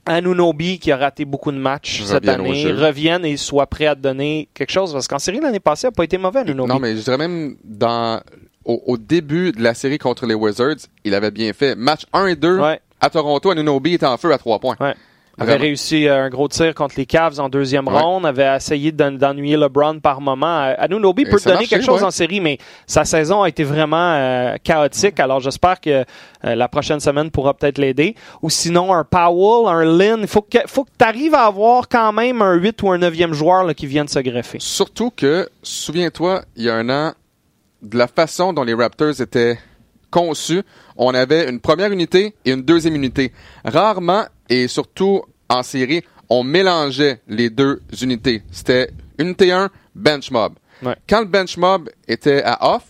Anunobi 0.06 0.80
qui 0.80 0.92
a 0.92 0.98
raté 0.98 1.26
beaucoup 1.26 1.52
de 1.52 1.58
matchs 1.58 2.04
cette 2.04 2.28
année 2.28 2.72
revienne 2.72 3.26
et 3.26 3.38
soit 3.38 3.68
prêt 3.68 3.88
à 3.88 3.96
te 3.96 4.02
donner 4.02 4.48
quelque 4.54 4.72
chose. 4.72 4.94
Parce 4.94 5.08
qu'en 5.08 5.20
série, 5.20 5.40
l'année 5.40 5.60
passée, 5.60 5.88
n'a 5.88 5.92
pas 5.92 6.04
été 6.04 6.18
mauvais, 6.18 6.40
Anunobi. 6.42 6.70
Non, 6.70 6.80
mais 6.80 6.96
je 6.96 7.02
dirais 7.02 7.18
même 7.18 7.56
dans 7.64 8.22
au, 8.66 8.82
au 8.86 8.98
début 8.98 9.52
de 9.52 9.62
la 9.62 9.74
série 9.74 9.98
contre 9.98 10.26
les 10.26 10.34
Wizards, 10.34 10.88
il 11.04 11.14
avait 11.14 11.32
bien 11.32 11.54
fait. 11.54 11.76
Match 11.76 12.02
1 12.14 12.28
et 12.28 12.36
2 12.36 12.60
Ouais. 12.60 12.80
à 13.02 13.10
Toronto, 13.10 13.52
Anunobi 13.52 13.94
était 13.94 14.06
en 14.06 14.18
feu 14.18 14.32
à 14.34 14.38
3 14.38 14.60
points. 14.60 14.76
Ouais. 14.80 14.96
Avait 15.38 15.52
Vraiment. 15.52 15.62
réussi 15.64 16.08
euh, 16.08 16.24
un 16.26 16.30
gros 16.30 16.48
tir 16.48 16.74
contre 16.74 16.96
les 16.98 17.06
Cavs 17.06 17.40
en 17.40 17.50
deuxième 17.50 17.88
Ouais. 17.88 18.00
ronde, 18.00 18.26
avait 18.26 18.56
essayé 18.56 18.92
d'en- 18.92 19.12
d'ennuyer 19.12 19.58
LeBron 19.58 20.00
par 20.00 20.22
moment. 20.22 20.64
Euh, 20.64 20.74
Anunobi 20.78 21.26
peut 21.26 21.40
te 21.40 21.50
donner 21.50 21.68
quelque 21.68 21.86
chose 21.86 22.02
ouais. 22.02 22.08
en 22.08 22.12
série, 22.12 22.40
mais 22.40 22.58
sa 22.88 23.04
saison 23.06 23.44
a 23.44 23.50
été 23.50 23.64
vraiment 23.64 24.14
euh, 24.16 24.56
chaotique. 24.64 25.20
Alors 25.20 25.40
j'espère 25.42 25.82
que 25.82 25.90
euh, 25.90 26.06
la 26.56 26.68
prochaine 26.70 27.00
semaine 27.00 27.32
pourra 27.32 27.54
peut-être 27.54 27.78
l'aider. 27.78 28.16
Ou 28.42 28.50
sinon 28.50 28.94
un 28.94 29.04
Powell, 29.04 29.68
un 29.68 29.84
Lynn. 29.84 30.20
Il 30.22 30.28
faut 30.28 30.42
que 30.42 30.60
faut 30.68 30.84
que 30.86 30.92
tu 30.98 31.06
arrives 31.06 31.36
à 31.36 31.46
avoir 31.46 31.90
quand 31.90 32.14
même 32.14 32.42
un 32.42 32.54
8 32.56 32.82
ou 32.84 32.92
un 32.92 32.98
9e 32.98 33.34
joueur 33.34 33.64
là, 33.66 33.74
qui 33.74 33.88
vienne 33.88 34.08
se 34.08 34.20
greffer. 34.20 34.60
Surtout 34.62 35.12
que, 35.16 35.50
souviens-toi, 35.64 36.44
il 36.56 36.64
y 36.64 36.70
a 36.70 36.76
un 36.76 36.90
an, 36.90 37.14
de 37.82 37.98
la 37.98 38.08
façon 38.08 38.54
dont 38.54 38.64
les 38.64 38.74
Raptors 38.74 39.20
étaient 39.22 39.60
conçus, 40.10 40.64
on 40.96 41.14
avait 41.14 41.50
une 41.50 41.60
première 41.60 41.92
unité 41.92 42.34
et 42.46 42.52
une 42.52 42.62
deuxième 42.62 42.96
unité. 42.96 43.34
Rarement, 43.66 44.24
et 44.50 44.68
surtout 44.68 45.22
en 45.50 45.64
série, 45.64 46.04
on 46.30 46.44
mélangeait 46.44 47.22
les 47.28 47.50
deux 47.50 47.82
unités. 48.02 48.42
C'était 48.52 48.90
unité 49.20 49.52
1, 49.52 49.70
bench 49.94 50.32
mob. 50.32 50.54
Ouais. 50.84 50.96
Quand 51.08 51.20
le 51.20 51.26
bench 51.28 51.58
mob 51.58 51.90
était 52.08 52.42
à 52.44 52.76
off, 52.76 52.84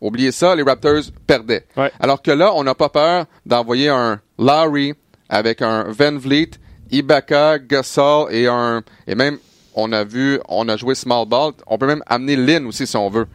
oubliez 0.00 0.32
ça, 0.32 0.54
les 0.56 0.62
Raptors 0.62 1.02
perdaient. 1.26 1.66
Ouais. 1.76 1.90
Alors 2.00 2.20
que 2.22 2.30
là, 2.30 2.52
on 2.54 2.64
n'a 2.64 2.74
pas 2.74 2.88
peur 2.88 3.26
d'envoyer 3.46 3.88
un 3.88 4.20
Lowry 4.38 4.94
avec 5.28 5.62
un 5.62 5.84
Van 5.90 6.16
Vliet, 6.18 6.50
Ibaka, 6.90 7.58
Gasol 7.58 8.32
et 8.34 8.46
un 8.48 8.82
et 9.06 9.14
même 9.14 9.38
on 9.74 9.90
a 9.92 10.04
vu, 10.04 10.38
on 10.48 10.68
a 10.68 10.76
joué 10.76 10.94
small 10.94 11.26
ball. 11.26 11.52
On 11.66 11.78
peut 11.78 11.86
même 11.86 12.02
amener 12.06 12.36
Lynn 12.36 12.66
aussi 12.66 12.86
si 12.86 12.96
on 12.96 13.08
veut. 13.08 13.26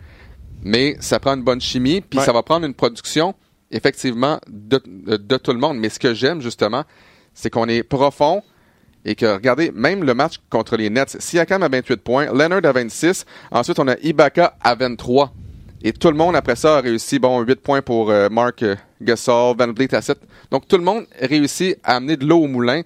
Mais 0.63 0.95
ça 0.99 1.19
prend 1.19 1.35
une 1.35 1.41
bonne 1.43 1.61
chimie, 1.61 2.01
puis 2.01 2.19
Ouais. 2.19 2.25
ça 2.25 2.33
va 2.33 2.43
prendre 2.43 2.65
une 2.65 2.73
production 2.75 3.33
effectivement 3.71 4.39
de, 4.47 4.81
de, 4.85 5.17
de 5.17 5.37
tout 5.37 5.51
le 5.53 5.59
monde. 5.59 5.77
Mais 5.79 5.89
ce 5.89 5.99
que 5.99 6.13
j'aime 6.13 6.41
justement, 6.41 6.83
c'est 7.37 7.51
qu'on 7.51 7.67
est 7.67 7.83
profond 7.83 8.41
et 9.05 9.15
que 9.15 9.25
regardez, 9.25 9.71
même 9.71 10.03
le 10.03 10.13
match 10.15 10.37
contre 10.49 10.75
les 10.75 10.89
Nets, 10.89 11.17
Siakam 11.19 11.61
à 11.61 11.69
28 11.69 11.97
points, 11.97 12.25
Leonard 12.25 12.65
à 12.65 12.71
26, 12.71 13.25
ensuite 13.51 13.79
on 13.79 13.87
a 13.87 13.95
Ibaka 14.01 14.57
à 14.59 14.73
23. 14.73 15.31
Et 15.83 15.93
tout 15.93 16.09
le 16.09 16.17
monde 16.17 16.35
après 16.35 16.55
ça 16.55 16.77
a 16.77 16.81
réussi, 16.81 17.19
bon, 17.19 17.39
8 17.41 17.61
points 17.61 17.81
pour 17.83 18.09
euh, 18.09 18.27
Mark 18.29 18.63
euh, 18.63 18.75
Gasol, 18.99 19.55
Van 19.55 19.71
Vliet 19.71 19.93
à 19.93 20.01
7. 20.01 20.17
Donc 20.49 20.67
tout 20.67 20.77
le 20.77 20.83
monde 20.83 21.05
réussit 21.21 21.77
à 21.83 21.97
amener 21.97 22.17
de 22.17 22.25
l'eau 22.25 22.39
au 22.39 22.47
moulin. 22.47 22.81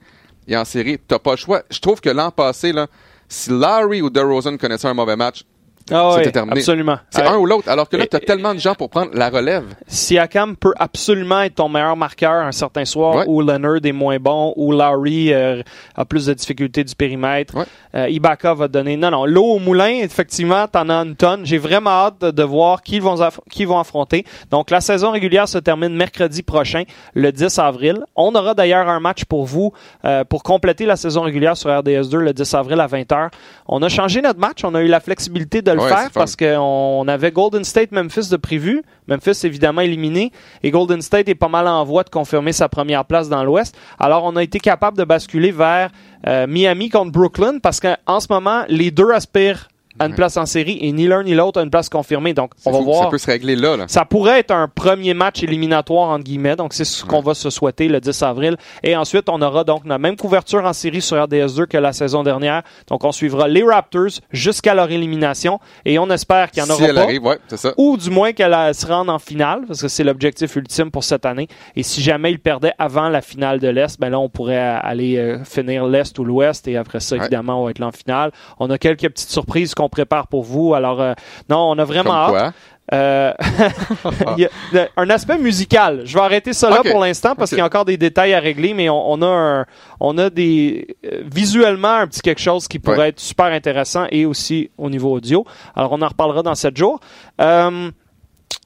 Et 0.48 0.58
en 0.58 0.65
série, 0.65 1.00
t'as 1.08 1.20
pas 1.20 1.31
le 1.31 1.38
choix. 1.38 1.63
Je 1.72 1.79
trouve 1.79 2.01
que 2.01 2.10
l'an 2.10 2.29
passé, 2.29 2.74
là, 2.74 2.88
si 3.29 3.50
Larry 3.51 4.01
ou 4.01 4.10
DeRozan 4.10 4.58
connaissaient 4.58 4.89
un 4.89 4.93
mauvais 4.93 5.15
match, 5.15 5.46
Ah 5.91 6.11
C'était 6.15 6.27
oui, 6.27 6.31
terminé. 6.31 6.57
absolument. 6.59 6.97
c'est 7.09 7.21
Ouais. 7.21 7.27
un 7.27 7.38
ou 7.38 7.45
l'autre. 7.45 7.69
Alors 7.69 7.89
que 7.89 7.97
là, 7.97 8.03
Et- 8.03 8.07
t'as 8.07 8.19
tellement 8.19 8.53
de 8.53 8.59
gens 8.59 8.75
pour 8.75 8.89
prendre 8.89 9.11
la 9.13 9.29
relève. 9.29 9.63
Siakam 9.88 10.55
peut 10.55 10.73
absolument 10.77 11.41
être 11.41 11.55
ton 11.55 11.69
meilleur 11.69 11.95
marqueur 11.97 12.31
un 12.33 12.51
certain 12.51 12.85
soir 12.85 13.15
Ouais. 13.15 13.25
où 13.27 13.41
Leonard 13.41 13.79
est 13.83 13.91
moins 13.91 14.17
bon, 14.19 14.53
où 14.55 14.71
Lowry 14.71 15.33
euh, 15.33 15.61
a 15.95 16.05
plus 16.05 16.25
de 16.27 16.33
difficultés 16.33 16.83
du 16.83 16.95
périmètre. 16.95 17.55
Ouais. 17.55 17.65
Euh, 17.95 18.09
Ibaka 18.09 18.53
va 18.53 18.67
donner. 18.67 18.95
Non, 18.97 19.11
non, 19.11 19.25
l'eau 19.25 19.43
au 19.43 19.59
moulin, 19.59 20.00
effectivement, 20.01 20.67
t'en 20.67 20.89
as 20.89 20.95
une 21.03 21.15
tonne. 21.15 21.45
J'ai 21.45 21.57
vraiment 21.57 21.89
hâte 21.89 22.19
de, 22.21 22.43
voir 22.43 22.81
qui 22.81 23.00
vont 23.00 23.15
qui 23.50 23.65
vont 23.65 23.79
affronter. 23.79 24.25
Donc, 24.50 24.71
la 24.71 24.81
saison 24.81 25.11
régulière 25.11 25.47
se 25.47 25.57
termine 25.57 25.95
mercredi 25.95 26.41
prochain, 26.43 26.83
le 27.13 27.31
10 27.31 27.59
avril. 27.59 28.03
On 28.15 28.33
aura 28.35 28.53
d'ailleurs 28.53 28.88
un 28.89 29.00
match 29.00 29.25
pour 29.25 29.45
vous 29.45 29.73
euh, 30.05 30.23
pour 30.23 30.43
compléter 30.43 30.85
la 30.85 30.95
saison 30.95 31.21
régulière 31.21 31.57
sur 31.57 31.69
RDS2 31.69 32.15
le 32.17 32.33
10 32.33 32.53
avril 32.53 32.79
à 32.79 32.88
20h. 32.88 33.29
On 33.67 33.81
a 33.83 33.89
changé 33.89 34.21
notre 34.21 34.39
match. 34.39 34.63
On 34.63 34.73
a 34.75 34.81
eu 34.81 34.88
la 34.88 35.00
flexibilité 35.00 35.61
de 35.61 35.70
le 35.73 35.81
Ouais, 35.81 35.89
faire 35.89 35.97
c'est 35.99 36.13
fun. 36.13 36.19
parce 36.19 36.35
qu'on 36.35 37.05
avait 37.07 37.31
Golden 37.31 37.63
State 37.63 37.91
Memphis 37.91 38.29
de 38.29 38.37
prévu. 38.37 38.83
Memphis 39.07 39.39
évidemment 39.45 39.81
éliminé 39.81 40.31
et 40.63 40.71
Golden 40.71 41.01
State 41.01 41.27
est 41.29 41.35
pas 41.35 41.47
mal 41.47 41.67
en 41.67 41.83
voie 41.83 42.03
de 42.03 42.09
confirmer 42.09 42.53
sa 42.53 42.69
première 42.69 43.05
place 43.05 43.29
dans 43.29 43.43
l'Ouest. 43.43 43.75
Alors 43.99 44.23
on 44.25 44.35
a 44.35 44.43
été 44.43 44.59
capable 44.59 44.97
de 44.97 45.03
basculer 45.03 45.51
vers 45.51 45.89
euh, 46.27 46.45
Miami 46.47 46.89
contre 46.89 47.11
Brooklyn 47.11 47.59
parce 47.59 47.79
qu'en 47.79 48.19
ce 48.19 48.27
moment 48.29 48.63
les 48.69 48.91
deux 48.91 49.11
aspirent 49.11 49.67
à 50.00 50.05
une 50.05 50.15
place 50.15 50.38
en 50.38 50.45
série 50.45 50.77
et 50.81 50.91
ni 50.91 51.07
l'un 51.07 51.24
ni 51.24 51.33
l'autre 51.33 51.60
a 51.60 51.63
une 51.63 51.69
place 51.69 51.89
confirmée. 51.89 52.33
Donc 52.33 52.51
on 52.65 52.71
va 52.71 52.79
voir. 52.79 53.03
Ça 53.05 53.10
peut 53.10 53.17
se 53.17 53.27
régler 53.29 53.55
là. 53.55 53.75
là. 53.77 53.86
Ça 53.88 54.05
pourrait 54.05 54.39
être 54.39 54.51
un 54.51 54.67
premier 54.67 55.13
match 55.13 55.43
éliminatoire, 55.43 56.10
entre 56.10 56.24
guillemets. 56.24 56.55
Donc, 56.55 56.74
c'est 56.74 56.86
ce 56.86 57.03
qu'on 57.05 57.21
va 57.21 57.33
se 57.33 57.50
souhaiter 57.50 57.88
le 57.88 58.00
10 58.00 58.24
avril. 58.24 58.57
Et 58.83 58.95
ensuite, 58.95 59.29
on 59.29 59.41
aura 59.41 59.63
donc 59.63 59.83
la 59.86 59.98
même 59.98 60.15
couverture 60.15 60.63
en 60.65 60.74
série 60.74 61.01
sur 61.01 61.17
RDS2 61.17 61.65
que 61.67 61.77
la 61.77 61.93
saison 61.93 62.24
dernière. 62.24 62.63
Donc, 62.88 63.03
on 63.03 63.12
suivra 63.12 63.48
les 63.48 63.63
Raptors 63.63 64.19
jusqu'à 64.31 64.74
leur 64.74 64.89
élimination. 64.91 65.60
Et 65.86 66.00
on 66.00 66.10
espère 66.10 66.51
qu'il 66.51 66.62
y 66.62 66.63
en 66.63 66.67
si 66.67 66.71
aura 66.74 66.86
elle 66.86 66.95
pas. 66.95 67.01
arrive, 67.03 67.24
ouais, 67.24 67.38
ça. 67.55 67.74
Ou 67.77 67.98
du 67.98 68.10
moins 68.10 68.31
qu'elle 68.33 68.55
se 68.74 68.86
rende 68.86 69.10
en 69.10 69.19
finale, 69.19 69.62
parce 69.67 69.81
que 69.81 69.88
c'est 69.88 70.03
l'objectif 70.03 70.55
ultime 70.55 70.91
pour 70.91 71.03
cette 71.03 71.25
année. 71.25 71.48
Et 71.75 71.83
si 71.83 72.01
jamais 72.01 72.31
ils 72.31 72.39
perdaient 72.39 72.74
avant 72.79 73.10
la 73.10 73.21
finale 73.21 73.60
de 73.60 73.67
l'Est, 73.67 74.00
ben 74.00 74.10
là, 74.10 74.19
on 74.19 74.29
pourrait 74.29 74.57
aller 74.57 75.17
euh, 75.17 75.43
finir 75.43 75.86
l'Est 75.86 76.17
ou 76.19 76.24
l'Ouest. 76.24 76.67
Et 76.67 76.77
après 76.77 77.00
ça, 77.00 77.15
Ouais. 77.15 77.21
évidemment, 77.21 77.62
on 77.62 77.65
va 77.65 77.71
être 77.71 77.79
là 77.79 77.88
en 77.88 77.91
finale. 77.91 78.31
On 78.60 78.69
a 78.69 78.77
quelques 78.77 79.10
petites 79.10 79.29
surprises 79.29 79.74
qu'on 79.81 79.89
prépare 79.89 80.27
pour 80.27 80.43
vous. 80.43 80.73
Alors, 80.73 81.01
euh, 81.01 81.13
non, 81.50 81.57
on 81.71 81.77
a 81.77 81.83
vraiment 81.85 82.11
Comme 82.27 82.35
hâte. 82.35 82.43
quoi? 82.43 82.53
Euh, 82.93 83.31
il 84.38 84.41
y 84.43 84.45
a 84.45 84.50
le- 84.73 84.88
un 84.97 85.09
aspect 85.09 85.38
musical. 85.38 86.01
Je 86.05 86.13
vais 86.13 86.19
arrêter 86.23 86.51
ça 86.51 86.69
là 86.69 86.81
Ok. 86.81 86.91
pour 86.91 87.00
l'instant 87.00 87.35
parce 87.35 87.50
qu'il 87.51 87.59
y 87.59 87.61
a 87.61 87.65
encore 87.65 87.85
des 87.85 87.95
détails 87.97 88.33
à 88.33 88.39
régler, 88.39 88.73
mais 88.73 88.89
on, 88.89 89.11
on 89.11 89.21
a 89.21 89.27
un, 89.27 89.65
on 90.01 90.17
a 90.17 90.29
des 90.29 90.88
euh, 91.05 91.21
visuellement 91.23 91.93
un 91.93 92.07
petit 92.07 92.19
quelque 92.21 92.41
chose 92.41 92.67
qui 92.67 92.79
pourrait 92.79 92.97
Ouais. 92.97 93.09
être 93.09 93.19
super 93.19 93.45
intéressant 93.45 94.07
et 94.11 94.25
aussi 94.25 94.71
au 94.77 94.89
niveau 94.89 95.11
audio. 95.13 95.45
Alors 95.75 95.93
on 95.93 96.01
en 96.01 96.07
reparlera 96.07 96.43
dans 96.43 96.55
sept 96.55 96.75
jours. 96.75 97.00
Euh, 97.39 97.89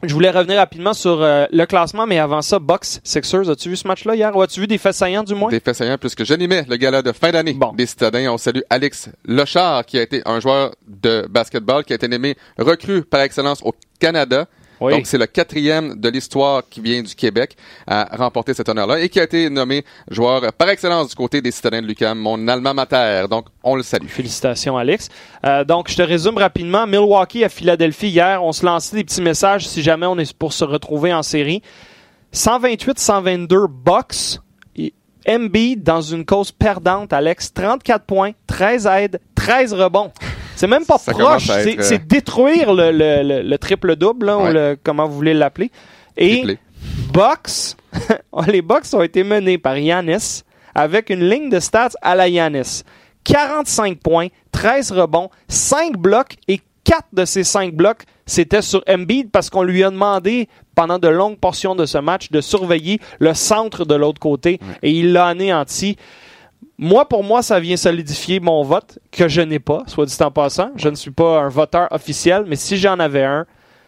Je 0.04 0.14
voulais 0.14 0.30
revenir 0.30 0.58
rapidement 0.58 0.94
sur 0.94 1.22
euh, 1.24 1.46
le 1.52 1.66
classement, 1.66 2.06
mais 2.06 2.20
avant 2.20 2.42
ça, 2.42 2.60
Box 2.60 3.00
Sixers, 3.04 3.50
as-tu 3.50 3.70
vu 3.70 3.76
ce 3.78 3.88
match-là 3.88 4.16
hier 4.16 4.36
ou 4.36 4.42
as-tu 4.42 4.60
vu 4.60 4.68
des 4.68 4.78
faits 4.78 4.94
saillants 4.94 5.24
du 5.24 5.34
moins? 5.34 5.50
Des 5.50 5.62
faits 5.62 5.76
saillants, 5.76 5.98
puisque 5.98 6.26
j'animais 6.26 6.66
le 6.68 6.76
gala 6.76 7.02
de 7.02 7.12
fin 7.14 7.32
d'année 7.32 7.54
Bon. 7.54 7.72
des 7.74 7.86
citadins. 7.86 8.30
On 8.30 8.38
salue 8.38 8.60
Alex 8.70 9.10
Lochard, 9.24 9.86
qui 9.86 9.98
a 9.98 10.02
été 10.02 10.22
un 10.26 10.40
joueur 10.40 10.76
de 10.88 11.26
basketball, 11.30 11.84
qui 11.86 11.94
a 11.94 11.96
été 11.96 12.08
nommé 12.08 12.36
recrue 12.60 13.04
par 13.04 13.22
excellence 13.22 13.62
au 13.64 13.74
Canada. 14.00 14.48
Oui. 14.80 14.94
Donc, 14.94 15.08
c'est 15.08 15.18
le 15.18 15.26
quatrième 15.26 16.00
de 16.00 16.10
l'histoire 16.10 16.64
qui 16.70 16.82
vient 16.82 17.02
du 17.02 17.16
Québec 17.16 17.56
à 17.88 18.16
remporter 18.16 18.54
cet 18.54 18.70
honneur-là 18.70 19.00
et 19.00 19.10
qui 19.10 19.20
a 19.20 19.24
été 19.24 19.50
nommé 19.50 19.86
joueur 20.10 20.52
par 20.54 20.70
excellence 20.70 21.10
du 21.10 21.16
côté 21.16 21.42
des 21.42 21.52
citadins 21.52 21.82
de 21.82 21.88
l'UQAM, 21.88 22.18
mon 22.18 22.48
alma 22.48 22.74
mater. 22.74 23.26
Donc, 23.30 23.48
on 23.64 23.76
le 23.76 23.84
salue. 23.84 24.08
Félicitations, 24.08 24.78
Alex. 24.78 25.10
Euh, 25.46 25.64
donc, 25.64 25.90
je 25.90 25.96
te 25.96 26.02
résume 26.02 26.38
rapidement. 26.38 26.88
Milwaukee 26.88 27.44
à 27.44 27.50
Philadelphie 27.50 28.10
hier, 28.10 28.44
on 28.44 28.52
se 28.52 28.66
lançait 28.66 28.96
des 28.98 29.04
petits 29.04 29.22
messages 29.22 29.68
si 29.68 29.82
jamais 29.82 30.06
on 30.06 30.18
est 30.18 30.34
pour 30.34 30.54
se 30.54 30.64
retrouver 30.64 31.14
en 31.14 31.24
série. 31.24 31.62
128-122 32.34 33.68
Bucks. 33.68 34.42
Et 34.76 34.94
Embiid 35.28 35.84
dans 35.84 36.02
une 36.02 36.26
cause 36.26 36.52
perdante, 36.52 37.14
Alex. 37.14 37.54
34 37.54 38.06
points, 38.06 38.32
13 38.48 38.88
aides, 38.88 39.20
13 39.36 39.74
rebonds. 39.74 40.12
C'est 40.56 40.68
même 40.68 40.86
pas 40.86 40.98
Ça 40.98 41.12
proche. 41.12 41.48
C'est 41.64 41.94
euh, 41.96 41.98
détruire 42.06 42.74
le, 42.74 42.92
le- 42.92 43.24
le- 43.24 43.42
le 43.42 43.58
triple-double, 43.58 44.26
là, 44.26 44.38
ou 44.38 44.46
le, 44.54 44.78
comment 44.84 45.08
vous 45.08 45.16
voulez 45.16 45.34
l'appeler. 45.34 45.72
Et 46.18 46.38
Triplé. 46.38 46.60
Bucks, 47.14 47.76
les 48.48 48.62
Bucks 48.62 48.94
ont 48.94 49.02
été 49.02 49.24
menés 49.24 49.58
par 49.58 49.78
Yanis 49.78 50.44
avec 50.74 51.10
une 51.10 51.28
ligne 51.30 51.50
de 51.50 51.60
stats 51.60 51.90
à 52.02 52.16
la 52.16 52.28
Yanis. 52.28 52.84
45 53.24 54.00
points, 54.00 54.28
13 54.52 54.92
rebonds, 54.92 55.30
5 55.48 55.98
blocs 55.98 56.36
et 56.48 56.62
4 56.84 57.06
de 57.14 57.26
ces 57.26 57.44
5 57.44 57.74
blocs, 57.74 58.04
c'était 58.28 58.62
sur 58.62 58.84
Embiid 58.88 59.32
parce 59.32 59.50
qu'on 59.50 59.64
lui 59.64 59.84
a 59.84 59.90
demandé 59.90 60.48
pendant 60.76 61.00
de 61.00 61.08
longues 61.08 61.38
portions 61.40 61.74
de 61.76 61.86
ce 61.88 61.98
match 61.98 62.30
de 62.30 62.42
surveiller 62.42 63.00
le 63.20 63.34
centre 63.34 63.86
de 63.86 63.96
l'autre 63.96 64.20
côté 64.20 64.60
et 64.84 64.92
il 64.92 65.12
l'a 65.14 65.26
anéanti. 65.28 65.98
Moi, 66.78 67.08
pour 67.08 67.24
moi, 67.24 67.42
ça 67.42 67.60
vient 67.60 67.78
solidifier 67.78 68.40
mon 68.40 68.62
vote, 68.64 69.00
que 69.12 69.28
je 69.30 69.42
n'ai 69.42 69.60
pas, 69.60 69.84
soit 69.88 70.06
dit 70.06 70.18
en 70.22 70.32
passant. 70.32 70.72
Je 70.76 70.90
ne 70.90 70.96
suis 70.96 71.12
pas 71.12 71.40
un 71.40 71.48
voteur 71.50 71.88
officiel, 71.92 72.44
mais 72.48 72.58
si 72.58 72.76
j'en 72.76 73.00
avais 73.00 73.24
un, 73.24 73.46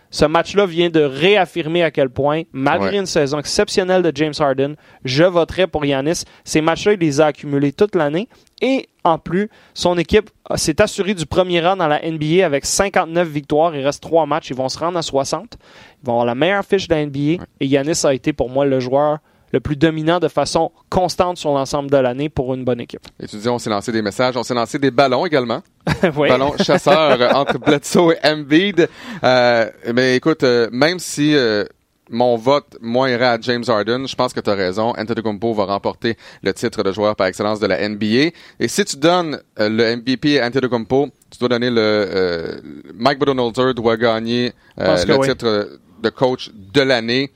ce 0.09 0.23
match-là 0.23 0.65
vient 0.65 0.89
de 0.89 1.01
réaffirmer 1.01 1.83
à 1.83 1.91
quel 1.91 2.09
point, 2.09 2.43
malgré 2.53 2.91
Ouais. 2.91 2.99
une 2.99 3.05
saison 3.05 3.39
exceptionnelle 3.39 4.03
de 4.03 4.11
James 4.15 4.33
Harden, 4.39 4.75
je 5.03 5.25
voterais 5.25 5.67
pour 5.67 5.83
Yanis. 5.83 6.23
Ces 6.45 6.61
matchs-là, 6.61 6.93
il 6.93 6.99
les 6.99 7.19
a 7.19 7.25
accumulés 7.25 7.73
toute 7.73 7.93
l'année. 7.93 8.29
Et 8.61 8.87
en 9.03 9.17
plus, 9.19 9.49
son 9.73 9.97
équipe 9.97 10.29
s'est 10.55 10.81
assurée 10.81 11.13
du 11.13 11.25
premier 11.25 11.59
rang 11.59 11.75
dans 11.75 11.87
la 11.89 11.99
NBA 12.09 12.45
avec 12.45 12.65
59 12.65 13.27
victoires. 13.27 13.75
Il 13.75 13.83
reste 13.83 14.01
3 14.01 14.25
matchs. 14.25 14.49
Ils 14.51 14.55
vont 14.55 14.69
se 14.69 14.79
rendre 14.79 14.97
à 14.97 15.01
60. 15.01 15.57
Ils 16.01 16.05
vont 16.05 16.13
avoir 16.13 16.25
la 16.25 16.35
meilleure 16.35 16.63
fiche 16.63 16.87
de 16.87 16.95
la 16.95 17.05
NBA. 17.05 17.43
Et 17.59 17.65
Yanis 17.67 18.05
a 18.05 18.13
été 18.13 18.31
pour 18.31 18.49
moi 18.49 18.65
le 18.65 18.79
joueur 18.79 19.17
le 19.53 19.59
plus 19.59 19.75
dominant 19.75 20.19
de 20.19 20.27
façon 20.27 20.71
constante 20.89 21.37
sur 21.37 21.51
l'ensemble 21.51 21.89
de 21.89 21.97
l'année 21.97 22.29
pour 22.29 22.53
une 22.53 22.63
bonne 22.63 22.79
équipe. 22.81 23.01
Et 23.19 23.27
tu 23.27 23.37
dis, 23.37 23.49
on 23.49 23.59
s'est 23.59 23.69
lancé 23.69 23.91
des 23.91 24.01
messages, 24.01 24.35
on 24.37 24.43
s'est 24.43 24.53
lancé 24.53 24.79
des 24.79 24.91
ballons 24.91 25.25
également. 25.25 25.61
Oui. 26.17 26.27
Ballon 26.27 26.53
chasseur 26.57 27.19
euh, 27.21 27.29
entre 27.33 27.57
Bledsoe 27.57 28.11
et 28.13 28.27
Embiid. 28.27 28.89
Euh, 29.23 29.69
mais 29.93 30.17
écoute, 30.17 30.43
euh, 30.43 30.67
même 30.71 30.99
si 30.99 31.33
euh, 31.33 31.63
mon 32.09 32.35
vote, 32.37 32.77
moi, 32.81 33.09
irait 33.09 33.25
à 33.25 33.37
James 33.41 33.63
Harden, 33.67 34.07
je 34.07 34.15
pense 34.15 34.33
que 34.33 34.39
tu 34.39 34.49
as 34.49 34.53
raison. 34.55 34.93
Antetokounmpo 34.97 35.53
va 35.53 35.65
remporter 35.65 36.17
le 36.43 36.53
titre 36.53 36.83
de 36.83 36.91
joueur 36.91 37.15
par 37.15 37.27
excellence 37.27 37.59
de 37.59 37.67
la 37.67 37.87
NBA. 37.87 38.31
Et 38.59 38.67
si 38.67 38.85
tu 38.85 38.97
donnes 38.97 39.39
euh, 39.59 39.69
le 39.69 39.95
MVP 39.97 40.39
à 40.39 40.47
Antetokounmpo, 40.47 41.09
tu 41.29 41.39
dois 41.39 41.49
donner 41.49 41.69
le... 41.69 41.77
euh, 41.79 42.61
Mike 42.95 43.19
Budenholzer 43.19 43.73
doit 43.73 43.97
gagner 43.97 44.53
euh, 44.79 45.03
le 45.05 45.17
oui. 45.17 45.27
titre 45.27 45.79
de 46.01 46.09
coach 46.09 46.51
de 46.53 46.81
l'année. 46.81 47.31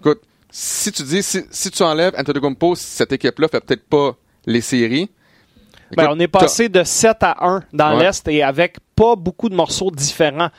Écoute, 0.00 0.20
si 0.50 0.92
tu 0.92 1.02
dis, 1.02 1.22
si, 1.22 1.42
si 1.50 1.70
tu 1.70 1.82
enlèves 1.82 2.14
Antetokounmpo, 2.18 2.74
cette 2.74 3.12
équipe-là 3.12 3.48
fait 3.48 3.60
peut-être 3.64 3.86
pas 3.88 4.12
les 4.46 4.60
séries. 4.60 5.10
Ben, 5.96 6.08
on 6.10 6.18
est 6.20 6.28
passé 6.28 6.68
de 6.68 6.82
7 6.84 7.16
à 7.22 7.36
1 7.46 7.62
dans 7.72 7.96
Ouais. 7.96 8.04
l'Est 8.04 8.26
et 8.28 8.42
avec 8.42 8.76
pas 8.94 9.16
beaucoup 9.16 9.48
de 9.48 9.54
morceaux 9.54 9.90
différents. 9.90 10.50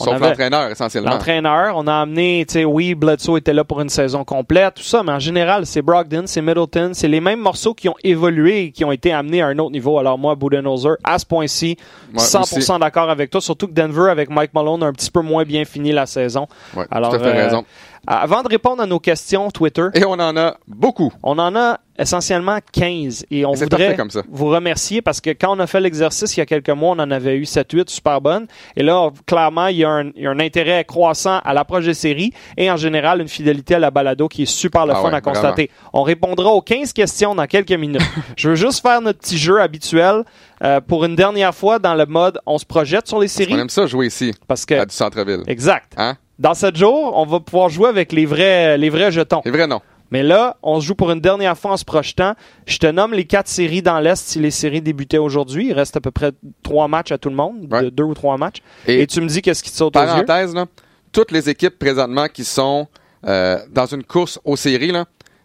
On 0.00 0.04
Sauf 0.04 0.20
l'entraîneur, 0.20 0.70
essentiellement. 0.70 1.10
L'entraîneur, 1.10 1.74
on 1.76 1.86
a 1.86 1.92
amené, 2.00 2.46
tu 2.48 2.54
sais, 2.54 2.64
oui, 2.64 2.94
Bledsoe 2.94 3.36
était 3.36 3.52
là 3.52 3.62
pour 3.62 3.78
une 3.82 3.90
saison 3.90 4.24
complète, 4.24 4.76
tout 4.76 4.82
ça, 4.82 5.02
mais 5.02 5.12
en 5.12 5.18
général, 5.18 5.66
c'est 5.66 5.82
Brogdon, 5.82 6.22
c'est 6.24 6.40
Middleton, 6.40 6.92
c'est 6.94 7.08
les 7.08 7.20
mêmes 7.20 7.40
morceaux 7.40 7.74
qui 7.74 7.90
ont 7.90 7.94
évolué 8.02 8.62
et 8.62 8.72
qui 8.72 8.86
ont 8.86 8.90
été 8.92 9.12
amenés 9.12 9.42
à 9.42 9.48
un 9.48 9.58
autre 9.58 9.72
niveau. 9.72 9.98
Alors 9.98 10.16
moi, 10.16 10.34
Budenholzer, 10.34 10.96
à 11.04 11.18
ce 11.18 11.26
point-ci, 11.26 11.76
Ouais, 12.14 12.18
100% 12.18 12.56
aussi. 12.56 12.80
d'accord 12.80 13.10
avec 13.10 13.28
toi, 13.28 13.42
surtout 13.42 13.66
que 13.68 13.74
Denver, 13.74 14.08
avec 14.10 14.30
Mike 14.30 14.54
Malone, 14.54 14.82
a 14.82 14.86
un 14.86 14.92
petit 14.94 15.10
peu 15.10 15.20
moins 15.20 15.44
bien 15.44 15.66
fini 15.66 15.92
la 15.92 16.06
saison. 16.06 16.46
Ouais, 16.74 16.86
Alors, 16.90 17.10
tout 17.10 17.16
à 17.16 17.18
fait 17.18 17.26
euh, 17.38 17.44
raison. 17.44 17.64
Avant 18.06 18.42
de 18.42 18.48
répondre 18.48 18.82
à 18.82 18.86
nos 18.86 18.98
questions 18.98 19.50
Twitter, 19.50 19.86
Et 19.94 20.04
on 20.04 20.12
en 20.12 20.36
a 20.36 20.56
beaucoup. 20.66 21.12
on 21.22 21.38
en 21.38 21.54
a 21.54 21.78
essentiellement 21.98 22.58
15 22.72 23.26
et 23.30 23.44
on 23.44 23.52
voudrait 23.52 23.68
parfait 23.68 23.96
comme 23.96 24.10
ça. 24.10 24.22
vous 24.28 24.46
remercier 24.48 25.02
parce 25.02 25.20
que 25.20 25.30
quand 25.30 25.54
on 25.56 25.60
a 25.60 25.66
fait 25.66 25.78
l'exercice 25.80 26.36
il 26.36 26.40
y 26.40 26.42
a 26.42 26.46
quelques 26.46 26.70
mois, 26.70 26.96
on 26.96 26.98
en 26.98 27.10
avait 27.10 27.36
eu 27.36 27.42
7-8 27.42 27.90
super 27.90 28.20
bonnes. 28.20 28.46
Et 28.76 28.82
là, 28.82 29.10
clairement, 29.26 29.66
il 29.68 29.76
y, 29.76 29.84
a 29.84 29.90
un, 29.90 30.06
il 30.16 30.22
y 30.22 30.26
a 30.26 30.30
un 30.30 30.40
intérêt 30.40 30.84
croissant 30.84 31.38
à 31.44 31.52
l'approche 31.54 31.84
des 31.84 31.94
séries 31.94 32.32
et 32.56 32.70
en 32.70 32.76
général 32.76 33.20
une 33.20 33.28
fidélité 33.28 33.74
à 33.74 33.78
la 33.78 33.90
balado 33.90 34.26
qui 34.26 34.42
est 34.44 34.46
super 34.46 34.86
le 34.86 34.94
Ah 34.94 35.00
fun 35.02 35.08
ouais, 35.10 35.14
à 35.14 35.20
constater. 35.20 35.70
On 35.92 36.02
répondra 36.02 36.50
aux 36.50 36.62
15 36.62 36.92
questions 36.92 37.34
dans 37.34 37.46
quelques 37.46 37.70
minutes. 37.72 38.00
Je 38.36 38.48
veux 38.48 38.54
juste 38.56 38.80
faire 38.82 39.00
notre 39.00 39.18
petit 39.20 39.38
jeu 39.38 39.60
habituel 39.60 40.24
euh, 40.62 40.80
pour 40.80 41.04
une 41.04 41.16
dernière 41.16 41.54
fois 41.54 41.78
dans 41.78 41.94
le 41.94 42.06
mode 42.06 42.38
on 42.46 42.58
se 42.58 42.64
projette 42.66 43.06
sur 43.08 43.18
les 43.20 43.26
On 43.26 43.28
séries 43.36 43.54
aime 43.54 43.68
ça 43.68 43.86
jouer 43.86 44.06
ici, 44.06 44.32
parce 44.46 44.64
que 44.66 44.74
à 44.74 44.86
du 44.86 44.94
centre-ville. 44.94 45.42
exact. 45.46 45.92
Hein? 45.96 46.16
Dans 46.38 46.54
7 46.54 46.76
jours, 46.76 47.12
on 47.16 47.24
va 47.26 47.40
pouvoir 47.40 47.68
jouer 47.68 47.88
avec 47.88 48.12
les 48.12 48.26
vrais 48.26 48.76
les 48.78 48.90
vrais 48.90 49.12
jetons. 49.12 49.42
C'est 49.44 49.50
vrai, 49.50 49.66
non. 49.66 49.80
Mais 50.10 50.22
là, 50.22 50.56
on 50.62 50.78
se 50.80 50.86
joue 50.86 50.94
pour 50.94 51.10
une 51.10 51.20
dernière 51.20 51.56
fois 51.56 51.70
en 51.72 51.76
se 51.78 51.84
projetant. 51.86 52.34
Je 52.66 52.76
te 52.78 52.86
nomme 52.86 53.14
les 53.14 53.24
quatre 53.24 53.48
séries 53.48 53.80
dans 53.80 53.98
l'Est 53.98 54.22
si 54.28 54.38
les 54.40 54.50
séries 54.50 54.82
débutaient 54.82 55.16
aujourd'hui. 55.18 55.68
Il 55.68 55.72
reste 55.72 55.96
à 55.96 56.00
peu 56.02 56.10
près 56.10 56.32
trois 56.62 56.86
matchs 56.86 57.12
à 57.12 57.18
tout 57.18 57.30
le 57.30 57.34
monde, 57.36 57.66
Ouais. 57.70 57.84
de 57.84 57.88
deux 57.90 58.02
ou 58.04 58.12
trois 58.12 58.36
matchs. 58.36 58.58
Et, 58.86 59.00
Et, 59.02 59.06
tu 59.06 59.20
me 59.22 59.26
dis 59.28 59.40
qu'est-ce 59.40 59.62
qui 59.62 59.70
te 59.70 59.76
saute 59.76 59.96
aux 59.96 60.00
yeux? 60.00 60.06
parenthèse, 60.06 60.54
là, 60.54 60.66
toutes 61.12 61.30
les 61.30 61.48
équipes 61.48 61.78
présentement 61.78 62.26
qui 62.28 62.44
sont 62.44 62.88
euh, 63.26 63.58
dans 63.70 63.86
une 63.86 64.04
course 64.04 64.38
aux 64.44 64.56
séries, 64.56 64.92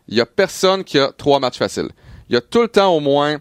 il 0.09 0.17
y 0.17 0.21
a 0.21 0.25
personne 0.25 0.83
qui 0.83 0.99
a 0.99 1.11
trois 1.15 1.39
matchs 1.39 1.59
faciles. 1.59 1.89
Il 2.29 2.33
y 2.33 2.37
a 2.37 2.41
tout 2.41 2.61
le 2.61 2.67
temps 2.67 2.93
au 2.93 2.99
moins 2.99 3.37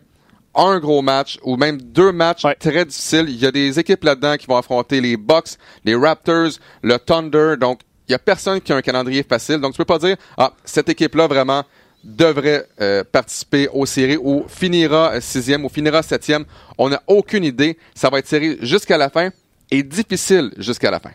un 0.56 0.78
gros 0.78 1.02
match 1.02 1.38
ou 1.42 1.56
même 1.56 1.80
deux 1.80 2.12
matchs 2.12 2.44
Ouais. 2.44 2.54
très 2.54 2.84
difficiles. 2.84 3.26
Il 3.28 3.36
y 3.36 3.46
a 3.46 3.50
des 3.52 3.78
équipes 3.78 4.04
là-dedans 4.04 4.36
qui 4.36 4.46
vont 4.46 4.56
affronter 4.56 5.00
les 5.00 5.16
Bucks, 5.16 5.50
les 5.84 5.94
Raptors, 5.94 6.50
le 6.82 6.96
Thunder. 6.98 7.54
Donc, 7.60 7.80
il 8.08 8.12
y 8.12 8.14
a 8.14 8.18
personne 8.18 8.60
qui 8.60 8.72
a 8.72 8.76
un 8.76 8.82
calendrier 8.82 9.22
facile. 9.22 9.58
Donc, 9.58 9.72
tu 9.72 9.78
peux 9.78 9.84
pas 9.84 9.98
dire, 9.98 10.16
ah, 10.38 10.52
cette 10.64 10.88
équipe-là 10.88 11.26
vraiment 11.26 11.64
devrait 12.04 12.64
euh, 12.80 13.02
participer 13.10 13.68
aux 13.72 13.84
séries 13.86 14.16
ou 14.16 14.44
finira 14.48 15.14
euh, 15.14 15.20
sixième 15.20 15.64
ou 15.64 15.68
finira 15.68 16.02
septième. 16.02 16.44
On 16.78 16.88
n'a 16.88 17.02
aucune 17.08 17.42
idée. 17.42 17.76
Ça 17.94 18.10
va 18.10 18.18
être 18.20 18.28
serré 18.28 18.58
jusqu'à 18.60 18.96
la 18.96 19.10
fin 19.10 19.30
et 19.72 19.82
difficile 19.82 20.52
jusqu'à 20.56 20.90
la 20.90 21.00
fin. 21.00 21.10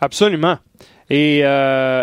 Absolument. 0.00 0.56
Et 1.10 1.40
euh, 1.44 2.02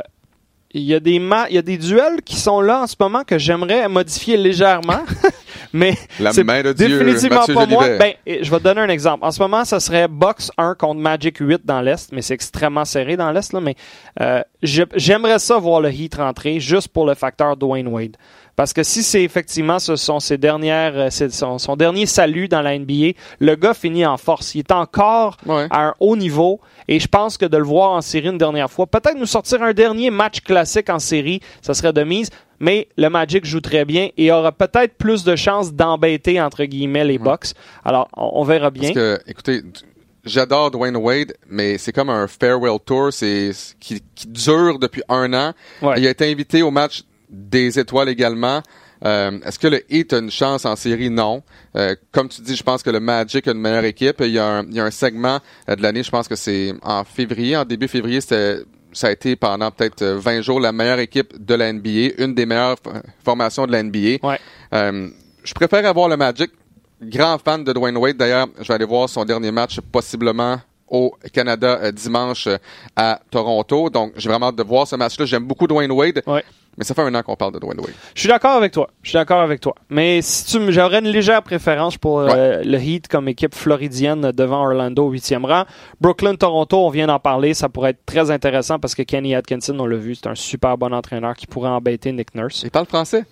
il 0.77 0.83
y, 0.83 0.93
a 0.93 0.99
des 0.99 1.19
ma- 1.19 1.47
il 1.49 1.55
y 1.55 1.57
a 1.57 1.61
des 1.61 1.77
duels 1.77 2.21
qui 2.23 2.35
sont 2.35 2.61
là 2.61 2.81
en 2.81 2.87
ce 2.87 2.95
moment 2.99 3.23
que 3.23 3.37
j'aimerais 3.37 3.87
modifier 3.89 4.37
légèrement. 4.37 5.01
Mais 5.73 5.95
La 6.19 6.31
c'est 6.31 6.43
Dieu, 6.43 6.73
définitivement 6.73 7.45
pas 7.45 7.65
moi. 7.65 7.97
Ben, 7.97 8.13
je 8.25 8.49
vais 8.49 8.57
te 8.57 8.63
donner 8.63 8.81
un 8.81 8.89
exemple. 8.89 9.25
En 9.25 9.31
ce 9.31 9.41
moment, 9.41 9.65
ça 9.65 9.79
serait 9.79 10.07
Box 10.07 10.51
1 10.57 10.75
contre 10.75 10.99
Magic 11.01 11.37
8 11.39 11.61
dans 11.65 11.81
l'Est, 11.81 12.11
mais 12.13 12.21
c'est 12.21 12.33
extrêmement 12.35 12.85
serré 12.85 13.17
dans 13.17 13.31
l'Est. 13.31 13.51
là, 13.53 13.59
Mais 13.59 13.75
euh, 14.21 14.41
j'aimerais 14.61 15.39
ça 15.39 15.57
voir 15.57 15.81
le 15.81 15.91
Heat 15.91 16.15
rentrer 16.15 16.59
juste 16.59 16.89
pour 16.89 17.05
le 17.05 17.15
facteur 17.15 17.57
Dwayne 17.57 17.87
Wade. 17.87 18.15
Parce 18.57 18.73
que 18.73 18.83
si 18.83 19.03
c'est 19.03 19.23
effectivement 19.23 19.79
ce 19.79 19.95
sont 19.95 20.19
ses 20.19 20.37
dernières, 20.37 20.97
euh, 20.97 21.09
son, 21.29 21.59
son 21.59 21.75
dernier 21.77 22.05
salut 22.07 22.49
dans 22.49 22.61
la 22.61 22.77
NBA, 22.77 23.11
le 23.39 23.55
gars 23.55 23.73
finit 23.75 24.05
en 24.05 24.17
force. 24.17 24.55
Il 24.55 24.59
est 24.59 24.71
encore 24.71 25.37
Ouais. 25.45 25.67
à 25.69 25.89
un 25.89 25.93
haut 26.01 26.17
niveau 26.17 26.59
et 26.89 26.99
je 26.99 27.07
pense 27.07 27.37
que 27.37 27.45
de 27.45 27.55
le 27.55 27.63
voir 27.63 27.91
en 27.91 28.01
série 28.01 28.27
une 28.29 28.37
dernière 28.39 28.69
fois, 28.69 28.87
peut-être 28.87 29.15
nous 29.17 29.25
sortir 29.27 29.61
un 29.61 29.73
dernier 29.73 30.09
match 30.09 30.41
classique 30.41 30.89
en 30.89 30.99
série, 30.99 31.39
ça 31.61 31.73
serait 31.73 31.93
de 31.93 32.03
mise. 32.03 32.29
Mais 32.59 32.87
le 32.97 33.09
Magic 33.09 33.45
joue 33.45 33.61
très 33.61 33.85
bien 33.85 34.09
et 34.17 34.31
aura 34.31 34.51
peut-être 34.51 34.95
plus 34.97 35.23
de 35.23 35.35
chances 35.35 35.71
d'embêter 35.71 36.41
entre 36.41 36.63
guillemets 36.65 37.05
les 37.05 37.19
Bucks. 37.19 37.53
Alors 37.85 38.07
on, 38.17 38.41
on 38.41 38.43
verra 38.43 38.71
bien. 38.71 38.91
Parce 38.91 38.95
que, 38.95 39.19
écoutez, 39.27 39.61
j'adore 40.25 40.71
Dwayne 40.71 40.97
Wade, 40.97 41.33
mais 41.47 41.77
c'est 41.77 41.91
comme 41.91 42.09
un 42.09 42.27
farewell 42.27 42.79
tour, 42.83 43.13
c'est 43.13 43.53
c'est- 43.53 43.77
qui, 43.79 44.01
qui 44.15 44.27
dure 44.27 44.79
depuis 44.79 45.03
un 45.07 45.31
an. 45.35 45.53
Ouais. 45.83 45.95
Il 45.99 46.07
a 46.07 46.09
été 46.09 46.29
invité 46.31 46.63
au 46.63 46.71
match 46.71 47.03
des 47.29 47.79
étoiles 47.79 48.09
également. 48.09 48.61
Euh, 49.05 49.39
Est-ce 49.45 49.59
que 49.59 49.67
le 49.67 49.81
Heat 49.93 50.13
a 50.13 50.17
une 50.19 50.31
chance 50.31 50.65
en 50.65 50.75
série? 50.75 51.09
Non. 51.09 51.43
Euh, 51.75 51.95
comme 52.11 52.29
tu 52.29 52.41
dis, 52.41 52.55
je 52.55 52.63
pense 52.63 52.81
que 52.81 52.89
le 52.89 52.99
Magic 52.99 53.47
a 53.47 53.51
une 53.51 53.59
meilleure 53.59 53.83
équipe. 53.85 54.17
Il 54.21 54.31
y 54.31 54.39
a 54.39 54.45
un, 54.59 54.63
il 54.65 54.73
y 54.75 54.79
a 54.79 54.85
un 54.85 54.91
segment 54.91 55.39
euh, 55.69 55.75
de 55.75 55.81
l'année, 55.83 56.03
je 56.03 56.09
pense 56.09 56.27
que 56.27 56.35
c'est 56.35 56.73
en 56.81 57.03
février, 57.03 57.55
en 57.55 57.65
début 57.65 57.87
février, 57.87 58.21
c'était 58.21 58.63
ça 58.93 59.07
a 59.07 59.11
été 59.11 59.35
pendant 59.35 59.69
peut-être 59.69 60.01
euh, 60.01 60.17
20 60.17 60.41
jours 60.41 60.59
la 60.59 60.71
meilleure 60.71 60.99
équipe 60.99 61.33
de 61.45 61.53
la 61.53 61.71
NBA, 61.71 62.15
une 62.23 62.33
des 62.33 62.45
meilleures 62.47 62.77
formations 63.23 63.67
de 63.67 63.71
la 63.71 63.83
NBA. 63.83 64.17
Ouais. 64.23 64.39
Euh, 64.73 65.09
je 65.43 65.53
préfère 65.53 65.85
avoir 65.85 66.09
le 66.09 66.17
Magic. 66.17 66.51
Grand 66.99 67.37
fan 67.37 67.63
de 67.63 67.71
Dwayne 67.73 67.95
Wade. 67.97 68.17
D'ailleurs, 68.17 68.47
je 68.59 68.67
vais 68.67 68.73
aller 68.73 68.85
voir 68.85 69.07
son 69.07 69.23
dernier 69.23 69.51
match, 69.51 69.79
possiblement 69.91 70.57
au 70.87 71.15
Canada 71.31 71.79
euh, 71.83 71.91
dimanche 71.91 72.47
euh, 72.47 72.57
à 72.95 73.19
Toronto. 73.29 73.89
Donc, 73.91 74.13
j'ai 74.15 74.29
vraiment 74.29 74.47
hâte 74.47 74.55
de 74.55 74.63
voir 74.63 74.87
ce 74.87 74.95
match-là. 74.95 75.25
J'aime 75.25 75.43
beaucoup 75.45 75.67
Dwayne 75.67 75.91
Wade. 75.91 76.23
Ouais. 76.25 76.43
Mais 76.77 76.83
ça 76.83 76.93
fait 76.93 77.01
un 77.01 77.13
an 77.15 77.23
qu'on 77.23 77.35
parle 77.35 77.53
de 77.53 77.59
Dwayne 77.59 77.79
Wade. 77.79 77.93
Je 78.13 78.19
suis 78.19 78.29
d'accord 78.29 78.51
avec 78.51 78.71
toi. 78.71 78.87
Je 79.01 79.09
suis 79.09 79.17
d'accord 79.17 79.41
avec 79.41 79.59
toi. 79.61 79.73
Mais 79.89 80.21
si 80.21 80.45
tu 80.45 80.59
me- 80.59 80.71
j'aurais 80.71 80.99
une 80.99 81.07
légère 81.07 81.41
préférence 81.41 81.97
pour 81.97 82.19
euh, 82.19 82.61
le 82.63 82.77
Heat 82.79 83.07
comme 83.07 83.27
équipe 83.27 83.55
floridienne 83.55 84.31
devant 84.31 84.61
Orlando 84.61 85.07
au 85.07 85.09
huitième 85.09 85.43
rang. 85.45 85.63
Brooklyn-Toronto, 86.01 86.77
on 86.85 86.89
vient 86.89 87.07
d'en 87.07 87.19
parler. 87.19 87.53
Ça 87.53 87.67
pourrait 87.69 87.89
être 87.91 88.05
très 88.05 88.29
intéressant 88.31 88.79
parce 88.79 88.95
que 88.95 89.01
Kenny 89.01 89.33
Atkinson, 89.35 89.75
on 89.79 89.85
l'a 89.87 89.97
vu, 89.97 90.15
c'est 90.15 90.27
un 90.27 90.35
super 90.35 90.77
bon 90.77 90.93
entraîneur 90.93 91.35
qui 91.35 91.47
pourrait 91.47 91.69
embêter 91.69 92.11
Nick 92.11 92.35
Nurse. 92.35 92.61
Il 92.63 92.71
parle 92.71 92.85
français. 92.85 93.25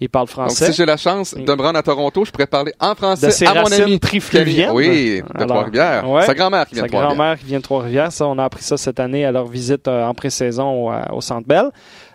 Il 0.00 0.08
parle 0.08 0.24
Donc, 0.26 0.30
français. 0.32 0.66
si 0.66 0.72
j'ai 0.72 0.86
la 0.86 0.96
chance 0.96 1.34
de 1.34 1.40
me 1.54 1.62
rendre 1.62 1.78
à 1.78 1.82
Toronto, 1.82 2.24
je 2.24 2.30
pourrais 2.32 2.46
parler 2.46 2.72
en 2.80 2.94
français 2.94 3.26
de 3.26 3.30
ses 3.30 3.46
à 3.46 3.54
mon 3.54 3.70
ami. 3.70 4.00
trifluviennes? 4.00 4.70
Oui, 4.72 5.22
de 5.38 5.44
Trois-Rivières. 5.44 6.08
ouais. 6.10 6.24
Sa 6.26 6.34
grand-mère 6.34 6.66
qui 6.66 6.74
vient 6.74 6.82
Sa 6.84 6.86
de 6.86 6.92
Trois-Rivières. 6.92 7.16
grand-mère 7.16 7.38
qui 7.38 7.44
vient 7.44 7.58
de 7.58 7.62
Trois-Rivières. 7.62 8.10
Ça, 8.10 8.26
on 8.26 8.38
a 8.38 8.44
appris 8.44 8.64
ça 8.64 8.76
cette 8.76 8.98
année 8.98 9.24
à 9.24 9.30
leur 9.30 9.46
visite 9.46 9.86
euh, 9.86 10.04
en 10.06 10.14
pré-saison 10.14 10.88
au, 10.88 10.92
euh, 10.92 11.02
au 11.12 11.20
Centre 11.20 11.46
Bell. 11.46 11.66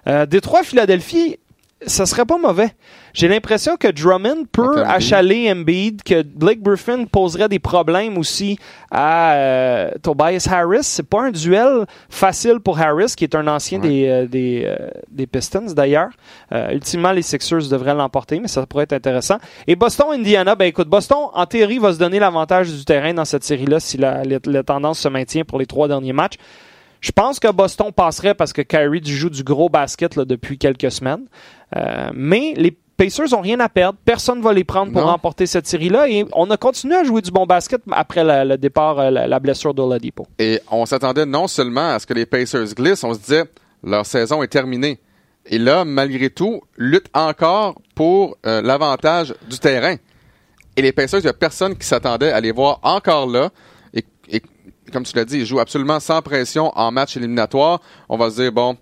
Euh, 0.08 0.26
Détroit, 0.26 0.64
Philadelphie, 0.64 1.38
ça 1.86 2.08
serait 2.08 2.26
pas 2.26 2.38
mauvais. 2.40 2.70
J'ai 3.14 3.28
l'impression 3.28 3.78
que 3.78 3.88
Drummond 3.88 4.46
peut 4.52 4.84
achaler 4.84 5.52
Embiid, 5.52 6.02
que 6.04 6.24
Blake 6.24 6.62
Griffin 6.64 7.06
poserait 7.06 7.50
des 7.50 7.60
problèmes 7.60 8.18
aussi 8.18 8.58
à 8.90 9.34
euh, 9.34 9.92
Tobias 10.02 10.48
Harris. 10.52 10.84
C'est 10.84 11.08
pas 11.08 11.24
un 11.24 11.32
duel 11.32 11.86
facile 12.10 12.60
pour 12.64 12.80
Harris, 12.80 13.14
qui 13.16 13.24
est 13.26 13.36
un 13.36 13.48
ancien 13.48 13.80
Ouais. 13.80 13.88
des, 13.90 14.08
euh, 14.08 14.26
des, 14.28 14.64
euh, 14.66 14.76
des 15.12 15.28
Pistons 15.28 15.66
d'ailleurs. 15.76 16.10
Ultimement, 16.72 17.12
les 17.12 17.22
Sixers 17.22 17.68
devraient 17.70 17.94
l'emporter, 17.96 18.40
mais 18.40 18.48
ça 18.48 18.66
pourrait 18.66 18.86
être 18.86 18.94
intéressant. 18.94 19.38
Et 19.68 19.76
Boston-Indiana, 19.76 20.56
ben 20.56 20.66
écoute, 20.66 20.88
Boston, 20.88 21.18
en 21.34 21.46
théorie, 21.46 21.78
va 21.80 21.94
se 21.94 22.00
donner 22.00 22.18
l'avantage 22.20 22.72
du 22.72 22.86
terrain 22.86 23.14
dans 23.14 23.26
cette 23.26 23.44
série-là 23.44 23.80
si 23.80 23.98
la, 23.98 24.24
la- 24.24 24.40
la 24.46 24.64
tendance 24.64 25.00
se 25.00 25.10
maintient 25.10 25.44
pour 25.44 25.60
les 25.60 25.66
trois 25.68 25.88
derniers 25.88 26.14
matchs. 26.14 26.36
Je 27.02 27.12
pense 27.12 27.40
que 27.40 27.52
Boston 27.52 27.92
passerait 27.92 28.34
parce 28.34 28.54
que 28.54 28.62
Kyrie 28.62 29.02
joue 29.06 29.30
du 29.30 29.44
gros 29.44 29.70
basket 29.70 30.16
là, 30.16 30.26
depuis 30.26 30.58
quelques 30.58 30.92
semaines. 30.92 31.26
Euh, 31.76 32.10
mais 32.14 32.54
les 32.56 32.76
Pacers 32.98 33.32
ont 33.34 33.42
rien 33.42 33.60
à 33.60 33.70
perdre. 33.70 34.00
Personne 34.04 34.40
ne 34.40 34.44
va 34.44 34.54
les 34.54 34.64
prendre 34.64 34.92
pour 34.92 35.02
Non. 35.02 35.08
remporter 35.08 35.46
cette 35.46 35.68
série-là. 35.68 36.10
Et 36.10 36.26
on 36.34 36.50
a 36.50 36.58
continué 36.58 36.96
à 36.96 37.04
jouer 37.04 37.22
du 37.22 37.30
bon 37.30 37.46
basket 37.46 37.82
après 37.92 38.24
le 38.46 38.58
départ, 38.58 39.00
euh, 39.00 39.10
la, 39.12 39.28
la 39.28 39.40
blessure 39.40 39.74
d'Oladipo. 39.76 40.26
Et 40.40 40.60
on 40.72 40.86
s'attendait 40.88 41.26
non 41.28 41.48
seulement 41.48 41.90
à 41.94 42.00
ce 42.00 42.08
que 42.08 42.14
les 42.16 42.26
Pacers 42.26 42.74
glissent, 42.74 43.04
on 43.04 43.14
se 43.14 43.20
disait 43.20 43.44
leur 43.84 44.06
saison 44.08 44.42
est 44.42 44.48
terminée. 44.48 45.00
Et 45.46 45.60
là, 45.60 45.86
malgré 45.86 46.30
tout, 46.32 46.62
lutte 46.78 47.08
encore 47.14 47.76
pour 47.96 48.36
euh, 48.48 48.62
l'avantage 48.64 49.34
du 49.48 49.60
terrain. 49.60 49.96
Et 50.76 50.82
les 50.82 50.92
Pacers, 50.92 51.20
il 51.20 51.24
n'y 51.24 51.30
a 51.30 51.34
personne 51.34 51.76
qui 51.76 51.86
s'attendait 51.86 52.32
à 52.32 52.42
les 52.42 52.52
voir 52.52 52.80
encore 52.84 53.28
là. 53.28 53.52
Comme 54.92 55.04
tu 55.04 55.16
l'as 55.16 55.26
dit, 55.26 55.40
ils 55.40 55.46
jouent 55.46 55.60
absolument 55.60 56.00
sans 56.00 56.22
pression 56.22 56.72
en 56.78 56.92
match 56.92 57.18
éliminatoire. 57.18 57.82
On 58.10 58.18
va 58.18 58.30
se 58.30 58.42
dire, 58.42 58.52
bon, 58.52 58.78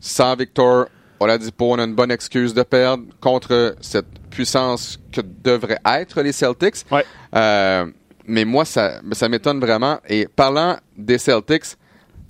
sans 0.00 0.36
Victor 0.36 0.86
Oladipo, 1.20 1.72
on 1.72 1.78
a 1.78 1.84
une 1.84 1.94
bonne 1.94 2.10
excuse 2.10 2.54
de 2.54 2.62
perdre 2.62 3.04
contre 3.20 3.76
cette 3.80 4.06
puissance 4.30 4.98
que 5.12 5.20
devraient 5.20 5.80
être 5.84 6.22
les 6.22 6.32
Celtics. 6.32 6.84
Ouais. 6.90 7.04
Euh, 7.34 7.86
mais 8.26 8.44
moi, 8.44 8.64
ça, 8.64 9.00
ça 9.12 9.28
m'étonne 9.28 9.60
vraiment. 9.60 9.98
Et 10.08 10.26
parlant 10.26 10.76
des 10.96 11.18
Celtics, 11.18 11.76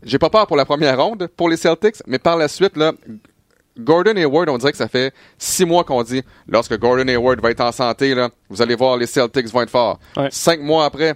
j'ai 0.03 0.19
pas 0.19 0.31
peur 0.31 0.47
pour 0.47 0.57
la 0.57 0.65
première 0.65 1.03
ronde 1.03 1.29
pour 1.37 1.49
les 1.49 1.57
Celtics, 1.57 1.97
mais 2.07 2.19
par 2.19 2.37
la 2.37 2.49
suite, 2.49 2.77
là, 2.77 2.93
Gordon 3.79 4.17
Hayward, 4.17 4.49
on 4.51 4.59
dirait 4.59 4.73
que 4.73 4.79
ça 4.79 4.89
fait 4.89 5.13
six 5.39 5.65
mois 5.65 5.83
qu'on 5.85 6.03
dit, 6.03 6.23
lorsque 6.47 6.79
Gordon 6.79 7.09
Hayward 7.09 7.41
va 7.41 7.51
être 7.51 7.61
en 7.61 7.73
santé, 7.73 8.15
là, 8.15 8.31
vous 8.49 8.63
allez 8.63 8.77
voir, 8.77 8.97
les 8.97 9.07
Celtics 9.07 9.49
vont 9.49 9.63
être 9.63 9.71
forts. 9.71 9.99
Ouais. 10.17 10.29
Cinq 10.31 10.61
mois 10.61 10.85
après, 10.85 11.15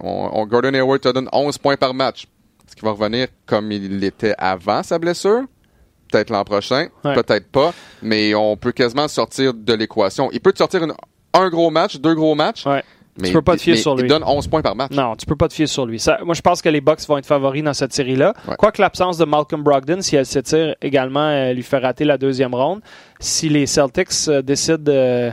on, 0.00 0.30
on- 0.32 0.46
Gordon 0.46 0.74
Hayward 0.74 1.00
te 1.00 1.08
donne 1.10 1.28
11 1.32 1.58
points 1.58 1.76
par 1.76 1.94
match. 1.94 2.24
Est-ce 2.66 2.76
qu'il 2.76 2.84
va 2.84 2.92
revenir 2.92 3.28
comme 3.46 3.70
il 3.72 3.98
l'était 3.98 4.34
avant 4.38 4.82
sa 4.82 4.98
blessure? 4.98 5.42
Peut-être 6.10 6.30
l'an 6.30 6.44
prochain, 6.44 6.88
Ouais. 7.04 7.14
peut-être 7.14 7.50
pas, 7.50 7.72
mais 8.02 8.34
on 8.34 8.56
peut 8.56 8.72
quasiment 8.72 9.08
sortir 9.08 9.54
de 9.54 9.72
l'équation. 9.72 10.30
Il 10.32 10.40
peut 10.40 10.52
te 10.52 10.58
sortir 10.58 10.82
une- 10.84 10.92
un 11.34 11.48
gros 11.48 11.70
match, 11.70 11.96
deux 11.96 12.14
gros 12.14 12.34
matchs, 12.34 12.66
Ouais. 12.66 12.82
mais, 13.18 13.32
peux 13.32 13.40
pas 13.40 13.56
te 13.56 13.62
fier 13.62 13.72
mais 13.74 13.80
sur 13.80 13.94
il 13.96 14.02
lui. 14.02 14.08
donne 14.08 14.22
11 14.24 14.46
points 14.46 14.60
par 14.60 14.76
match. 14.76 14.92
Non, 14.92 15.16
tu 15.16 15.24
peux 15.24 15.36
pas 15.36 15.48
te 15.48 15.54
fier 15.54 15.66
sur 15.66 15.86
lui. 15.86 15.98
Ça- 15.98 16.18
moi, 16.22 16.34
je 16.34 16.42
pense 16.42 16.60
que 16.60 16.68
les 16.68 16.82
Bucks 16.82 17.00
vont 17.08 17.16
être 17.16 17.24
favoris 17.26 17.62
dans 17.64 17.72
cette 17.72 17.94
série-là. 17.94 18.34
Ouais. 18.46 18.56
Quoique 18.58 18.82
l'absence 18.82 19.16
de 19.16 19.24
Malcolm 19.24 19.62
Brogdon, 19.62 20.02
si 20.02 20.16
elle 20.16 20.26
s'étire 20.26 20.74
également, 20.82 21.28
euh, 21.28 21.54
lui 21.54 21.62
fait 21.62 21.78
rater 21.78 22.04
la 22.04 22.18
deuxième 22.18 22.54
ronde. 22.54 22.80
Si 23.18 23.48
les 23.48 23.64
Celtics 23.66 24.08
euh, 24.28 24.42
décident 24.42 24.76
de, 24.82 25.32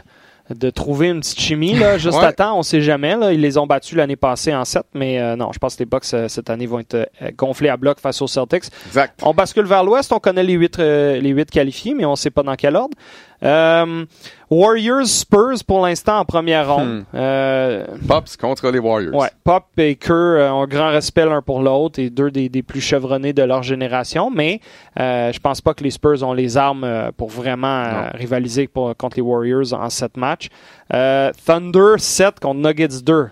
de 0.55 0.69
trouver 0.69 1.09
une 1.09 1.19
petite 1.19 1.39
chimie, 1.39 1.73
là, 1.73 1.97
juste 1.99 2.17
Ouais. 2.17 2.25
à 2.25 2.33
temps, 2.33 2.57
on 2.57 2.63
sait 2.63 2.81
jamais. 2.81 3.15
Là. 3.15 3.31
Ils 3.33 3.41
les 3.41 3.57
ont 3.57 3.67
battus 3.67 3.95
l'année 3.97 4.15
passée 4.15 4.53
en 4.53 4.65
7, 4.65 4.83
mais 4.93 5.19
euh, 5.19 5.35
non, 5.35 5.51
je 5.53 5.59
pense 5.59 5.75
que 5.75 5.79
les 5.79 5.85
Bucks 5.85 6.05
euh, 6.13 6.27
cette 6.27 6.49
année 6.49 6.65
vont 6.65 6.79
être 6.79 6.95
euh, 6.95 7.05
gonflés 7.37 7.69
à 7.69 7.77
bloc 7.77 7.99
face 7.99 8.21
aux 8.21 8.27
Celtics. 8.27 8.65
Exact. 8.87 9.19
On 9.23 9.33
bascule 9.33 9.65
vers 9.65 9.83
l'ouest, 9.83 10.11
on 10.11 10.19
connaît 10.19 10.43
les 10.43 10.53
huit, 10.53 10.79
euh, 10.79 11.19
les 11.19 11.29
huit 11.29 11.49
qualifiés, 11.51 11.93
mais 11.93 12.05
on 12.05 12.11
ne 12.11 12.15
sait 12.15 12.31
pas 12.31 12.43
dans 12.43 12.55
quel 12.55 12.75
ordre. 12.75 12.97
Euh, 13.41 14.05
Warriors 14.49 15.05
Spurs 15.07 15.63
pour 15.65 15.85
l'instant 15.85 16.19
en 16.19 16.25
première 16.25 16.73
ronde. 16.73 17.05
Euh, 17.13 17.85
Pops 18.07 18.35
contre 18.35 18.69
les 18.69 18.79
Warriors. 18.79 19.15
Ouais, 19.15 19.29
Pop 19.43 19.63
et 19.77 19.95
Kerr 19.95 20.11
euh, 20.13 20.49
ont 20.51 20.65
grand 20.67 20.89
respect 20.89 21.25
l'un 21.25 21.41
pour 21.41 21.61
l'autre 21.61 21.99
et 21.99 22.09
deux 22.09 22.31
des, 22.31 22.49
des 22.49 22.63
plus 22.63 22.81
chevronnés 22.81 23.31
de 23.33 23.43
leur 23.43 23.63
génération, 23.63 24.29
mais 24.29 24.59
euh, 24.99 25.31
je 25.31 25.39
pense 25.39 25.61
pas 25.61 25.73
que 25.73 25.83
les 25.83 25.91
Spurs 25.91 26.21
ont 26.23 26.33
les 26.33 26.57
armes 26.57 27.11
pour 27.15 27.29
vraiment 27.29 28.09
rivaliser 28.13 28.67
pour- 28.67 28.95
contre 28.97 29.17
les 29.17 29.21
Warriors 29.23 29.71
en 29.73 29.89
sept 29.89 30.17
matchs. 30.17 30.49
Thunder 30.91 31.95
7 31.97 32.39
contre 32.39 32.59
Nuggets 32.59 33.01
2. 33.03 33.27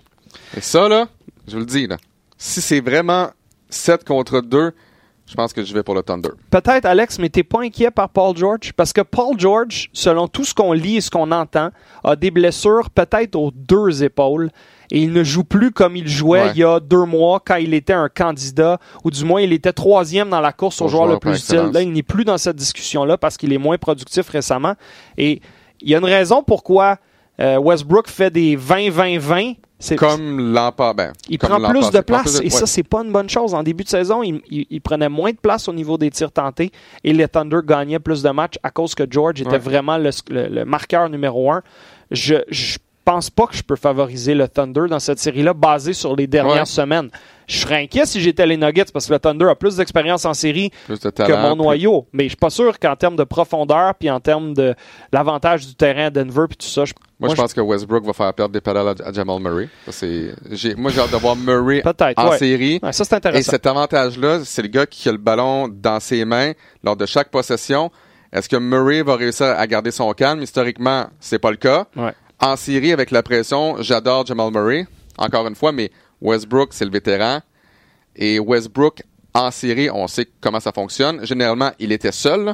Et 0.55 0.61
ça, 0.61 0.87
là, 0.87 1.07
je 1.47 1.53
vous 1.53 1.59
le 1.59 1.65
dis, 1.65 1.87
là, 1.87 1.97
si 2.37 2.61
c'est 2.61 2.79
vraiment 2.79 3.27
7 3.69 4.05
contre 4.05 4.41
2, 4.41 4.71
je 5.27 5.35
pense 5.35 5.51
que 5.53 5.63
je 5.63 5.73
vais 5.73 5.83
pour 5.83 5.93
le 5.93 6.01
Thunder. 6.03 6.29
Peut-être, 6.49 6.85
Alex, 6.85 7.19
mais 7.19 7.29
t'es 7.29 7.43
pas 7.43 7.61
inquiet 7.61 7.91
par 7.91 8.09
Paul 8.09 8.35
George? 8.35 8.71
Parce 8.75 8.93
que 8.93 9.01
Paul 9.01 9.37
George, 9.37 9.89
selon 9.93 10.27
tout 10.27 10.45
ce 10.45 10.53
qu'on 10.53 10.71
lit 10.73 10.97
et 10.97 11.01
ce 11.01 11.11
qu'on 11.11 11.31
entend, 11.31 11.69
a 12.03 12.15
des 12.15 12.31
blessures 12.31 12.89
peut-être 12.89 13.35
aux 13.35 13.51
deux 13.51 14.03
épaules. 14.03 14.49
Et 14.89 15.01
il 15.01 15.11
ne 15.11 15.21
joue 15.23 15.43
plus 15.43 15.71
comme 15.71 15.97
il 15.97 16.07
jouait 16.07 16.43
Ouais. 16.43 16.51
il 16.55 16.59
y 16.59 16.63
a 16.63 16.79
deux 16.79 17.03
mois 17.03 17.41
quand 17.45 17.57
il 17.57 17.73
était 17.73 17.91
un 17.91 18.07
candidat, 18.07 18.79
ou 19.03 19.11
du 19.11 19.25
moins 19.25 19.41
il 19.41 19.51
était 19.51 19.73
troisième 19.73 20.29
dans 20.29 20.39
la 20.39 20.53
course 20.53 20.79
au 20.81 20.85
Au 20.85 20.87
joueur 20.87 21.03
joueur 21.03 21.15
le 21.15 21.19
plus 21.19 21.39
utile. 21.43 21.71
Là, 21.73 21.81
il 21.81 21.91
n'est 21.91 22.03
plus 22.03 22.23
dans 22.23 22.37
cette 22.37 22.55
discussion-là 22.55 23.17
parce 23.17 23.35
qu'il 23.35 23.51
est 23.51 23.57
moins 23.57 23.77
productif 23.77 24.29
récemment. 24.29 24.75
Et 25.17 25.41
il 25.81 25.89
y 25.89 25.95
a 25.95 25.97
une 25.97 26.05
raison 26.05 26.41
pourquoi 26.41 26.99
euh, 27.41 27.57
Westbrook 27.57 28.07
fait 28.07 28.31
des 28.31 28.55
20-20-20. 28.57 29.57
Comme 29.95 30.53
l'an 30.53 30.71
ben, 30.95 31.13
il 31.29 31.37
comme 31.37 31.49
prend 31.61 31.69
plus 31.69 31.91
de 31.91 31.99
place 31.99 32.39
et 32.41 32.49
ça, 32.49 32.65
c'est 32.65 32.81
pas 32.83 33.03
une 33.03 33.11
bonne 33.11 33.29
chose. 33.29 33.53
En 33.53 33.61
début 33.61 33.83
de 33.83 33.89
saison, 33.89 34.23
il, 34.23 34.41
il- 34.49 34.65
il 34.71 34.81
prenait 34.81 35.07
moins 35.09 35.31
de 35.31 35.37
place 35.37 35.67
au 35.69 35.73
niveau 35.73 35.97
des 35.99 36.09
tirs 36.09 36.31
tentés 36.31 36.71
et 37.03 37.13
les 37.13 37.27
Thunder 37.27 37.59
gagnaient 37.63 37.99
plus 37.99 38.23
de 38.23 38.29
matchs 38.29 38.55
à 38.63 38.71
cause 38.71 38.95
que 38.95 39.03
George 39.09 39.39
était 39.41 39.51
Ouais. 39.51 39.57
vraiment 39.59 39.97
le, 39.97 40.09
le- 40.29 40.47
le 40.47 40.65
marqueur 40.65 41.09
numéro 41.09 41.51
un. 41.51 41.61
Je, 42.09 42.35
je 42.49 42.77
pense 43.09 43.29
pas 43.29 43.47
que 43.47 43.55
je 43.55 43.63
peux 43.63 43.77
favoriser 43.77 44.35
le 44.35 44.49
Thunder 44.49 44.87
dans 44.89 44.99
cette 44.99 45.19
série-là 45.19 45.53
basée 45.53 45.93
sur 45.93 46.13
les 46.15 46.27
dernières 46.27 46.57
Ouais. 46.59 46.65
semaines. 46.65 47.09
Je 47.47 47.59
serais 47.59 47.83
inquiet 47.83 48.05
si 48.05 48.19
j'étais 48.19 48.45
les 48.45 48.57
Nuggets 48.57 48.91
parce 48.91 49.07
que 49.07 49.13
le 49.13 49.19
Thunder 49.19 49.45
a 49.45 49.55
plus 49.55 49.77
d'expérience 49.77 50.25
en 50.25 50.33
série 50.33 50.69
Plus 50.85 50.99
de 50.99 51.09
que 51.09 51.31
mon 51.41 51.55
plus- 51.55 51.63
noyau. 51.63 52.05
Mais 52.11 52.23
je 52.25 52.29
suis 52.29 52.35
pas 52.35 52.49
sûr 52.49 52.77
qu'en 52.77 52.97
termes 52.97 53.15
de 53.15 53.23
profondeur 53.23 53.95
puis 53.95 54.09
en 54.09 54.19
termes 54.19 54.53
de 54.53 54.75
l'avantage 55.13 55.65
du 55.65 55.73
terrain 55.75 56.07
à 56.07 56.09
Denver 56.09 56.43
puis 56.49 56.57
tout 56.57 56.67
ça, 56.67 56.83
je- 56.83 56.93
Moi, 57.19 57.29
Moi, 57.29 57.35
je 57.35 57.41
pense 57.41 57.53
que 57.53 57.61
Westbrook 57.61 58.03
va 58.05 58.11
faire 58.13 58.33
perdre 58.33 58.51
des 58.53 58.59
pédales 58.61 58.89
à, 58.89 59.07
à 59.07 59.13
Jamal 59.13 59.39
Murray. 59.39 59.69
Ça, 59.89 60.05
moi, 60.77 60.91
j'ai 60.91 60.99
hâte 61.01 61.11
de 61.11 61.15
voir 61.17 61.35
Murray 61.37 61.81
en 62.17 62.29
ouais. 62.29 62.37
série. 62.37 62.79
Ouais, 62.83 62.91
ça, 62.93 63.05
c'est 63.05 63.13
Et 63.13 63.17
intéressant. 63.17 63.51
cet 63.51 63.65
avantage-là, 63.65 64.41
c'est 64.43 64.61
le 64.61 64.67
gars 64.67 64.85
qui 64.85 65.07
a 65.09 65.13
le 65.13 65.17
ballon 65.17 65.67
dans 65.67 65.99
ses 66.01 66.25
mains 66.25 66.51
lors 66.83 66.95
de 66.97 67.05
chaque 67.07 67.31
possession. 67.31 67.89
Est-ce 68.33 68.49
que 68.49 68.57
Murray 68.57 69.01
va 69.03 69.15
réussir 69.15 69.47
à 69.47 69.65
garder 69.65 69.89
son 69.91 70.11
calme? 70.13 70.41
Historiquement, 70.43 71.07
c'est 71.19 71.39
pas 71.39 71.49
le 71.49 71.57
cas. 71.57 71.85
Ouais. 71.95 72.13
En 72.39 72.56
série, 72.56 72.91
avec 72.91 73.12
la 73.12 73.23
pression, 73.23 73.78
j'adore 73.82 74.26
Jamal 74.26 74.52
Murray, 74.52 74.86
encore 75.17 75.47
une 75.47 75.56
fois, 75.56 75.71
mais 75.71 75.91
Westbrook, 76.21 76.69
c'est 76.71 76.86
le 76.86 76.91
vétéran. 76.91 77.41
Et 78.15 78.39
Westbrook, 78.39 79.02
en 79.34 79.52
série, 79.52 79.89
on 79.89 80.08
sait 80.08 80.28
comment 80.39 80.60
ça 80.60 80.71
fonctionne. 80.71 81.26
Généralement, 81.26 81.71
il 81.80 81.91
était 81.91 82.12
seul, 82.12 82.54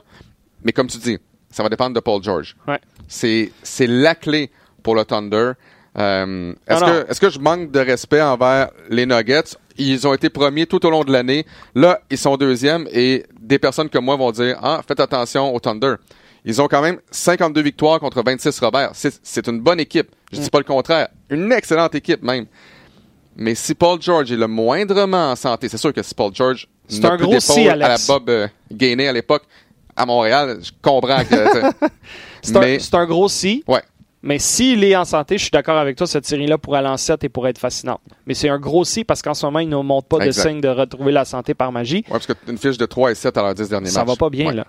mais 0.64 0.72
comme 0.72 0.88
tu 0.88 0.98
dis, 0.98 1.18
ça 1.50 1.64
va 1.64 1.70
dépendre 1.70 1.96
de 1.96 2.00
Paul 2.00 2.24
George. 2.24 2.56
Ouais. 2.68 2.80
C'est, 3.08 3.52
c'est 3.62 3.88
la 3.88 4.16
clé 4.16 4.52
pour 4.82 4.96
le 4.96 5.06
Thunder. 5.06 5.52
Euh, 5.98 6.54
est-ce, 6.68 6.84
que, 6.84 7.12
est-ce 7.12 7.22
que 7.22 7.30
je 7.30 7.40
manque 7.40 7.72
de 7.72 7.80
respect 7.80 8.22
envers 8.22 8.72
les 8.90 9.06
Nuggets? 9.06 9.56
Ils 9.78 10.08
ont 10.08 10.14
été 10.14 10.30
premiers 10.30 10.66
tout 10.66 10.84
au 10.86 10.90
long 10.90 11.04
de 11.04 11.12
l'année. 11.12 11.46
Là, 11.76 12.02
ils 12.10 12.18
sont 12.18 12.38
deuxièmes 12.38 12.88
et 12.92 13.26
des 13.40 13.60
personnes 13.60 13.90
comme 13.90 14.06
moi 14.06 14.16
vont 14.16 14.32
dire 14.32 14.58
Ah, 14.62 14.82
faites 14.88 15.00
attention 15.00 15.54
au 15.54 15.60
Thunder. 15.60 15.96
Ils 16.46 16.62
ont 16.62 16.68
quand 16.68 16.82
même 16.82 17.00
52 17.12 17.62
victoires 17.62 18.00
contre 18.00 18.22
26 18.24 18.60
Robert. 18.60 18.92
C'est, 18.94 19.48
une 19.48 19.62
bonne 19.62 19.80
équipe. 19.80 20.10
Je 20.32 20.40
dis 20.40 20.50
pas 20.50 20.58
le 20.58 20.66
contraire. 20.66 21.08
Une 21.30 21.52
excellente 21.52 21.96
équipe 21.96 22.22
même. 22.22 22.46
Mais 23.36 23.56
si 23.56 23.74
Paul 23.74 24.02
George 24.02 24.32
est 24.32 24.36
le 24.38 24.48
moindrement 24.48 25.32
en 25.32 25.36
santé, 25.36 25.70
c'est 25.70 25.78
sûr 25.78 25.94
que 25.94 26.04
si 26.04 26.14
Paul 26.14 26.34
George 26.34 26.68
n'a 27.00 27.14
un 27.14 27.18
plus 27.18 27.26
gros 27.26 27.40
si, 27.40 27.68
à 27.68 27.76
la. 27.76 27.96
Bob 28.08 28.30
euh, 28.30 28.48
Gainey 28.72 29.08
à 29.08 29.14
l'époque 29.14 29.44
à 29.96 30.06
Montréal, 30.06 30.60
je 30.62 30.72
comprends 30.82 31.24
que. 31.24 31.88
C'est 32.44 32.94
un, 32.94 33.00
un 33.00 33.06
gros 33.06 33.30
si. 33.30 33.64
Ouais. 33.68 33.82
Mais 34.26 34.40
s'il 34.40 34.84
est 34.86 34.96
en 34.96 35.04
santé, 35.04 35.38
je 35.38 35.44
suis 35.44 35.52
d'accord 35.52 35.78
avec 35.78 35.98
toi, 35.98 36.08
cette 36.08 36.26
série-là 36.26 36.58
pourrait 36.58 36.80
aller 36.80 36.88
en 36.88 36.96
7 36.98 37.24
et 37.26 37.30
pourrait 37.30 37.50
être 37.50 37.58
fascinante. 37.60 38.00
Mais 38.26 38.34
c'est 38.34 38.48
un 38.48 38.58
gros 38.58 38.86
si 38.86 39.04
parce 39.04 39.22
qu'en 39.22 39.34
ce 39.34 39.46
moment, 39.46 39.60
ils 39.60 39.68
ne 39.68 39.76
montrent 39.76 40.08
pas 40.08 40.26
Exact. 40.26 40.44
de 40.46 40.50
signe 40.50 40.62
de 40.62 40.70
retrouver 40.70 41.12
la 41.12 41.26
santé 41.26 41.54
par 41.54 41.72
magie. 41.74 42.06
Ouais, 42.08 42.14
parce 42.14 42.28
que 42.28 42.34
une 42.48 42.58
fiche 42.58 42.78
de 42.78 42.86
3 42.86 43.12
et 43.12 43.16
7 43.16 43.38
à 43.38 43.42
leurs 43.42 43.54
10 43.54 43.68
derniers 43.70 43.90
Ça 43.90 44.00
matchs. 44.00 44.08
va 44.08 44.16
pas 44.16 44.30
bien, 44.30 44.48
Ouais. 44.48 44.54
là. 44.56 44.66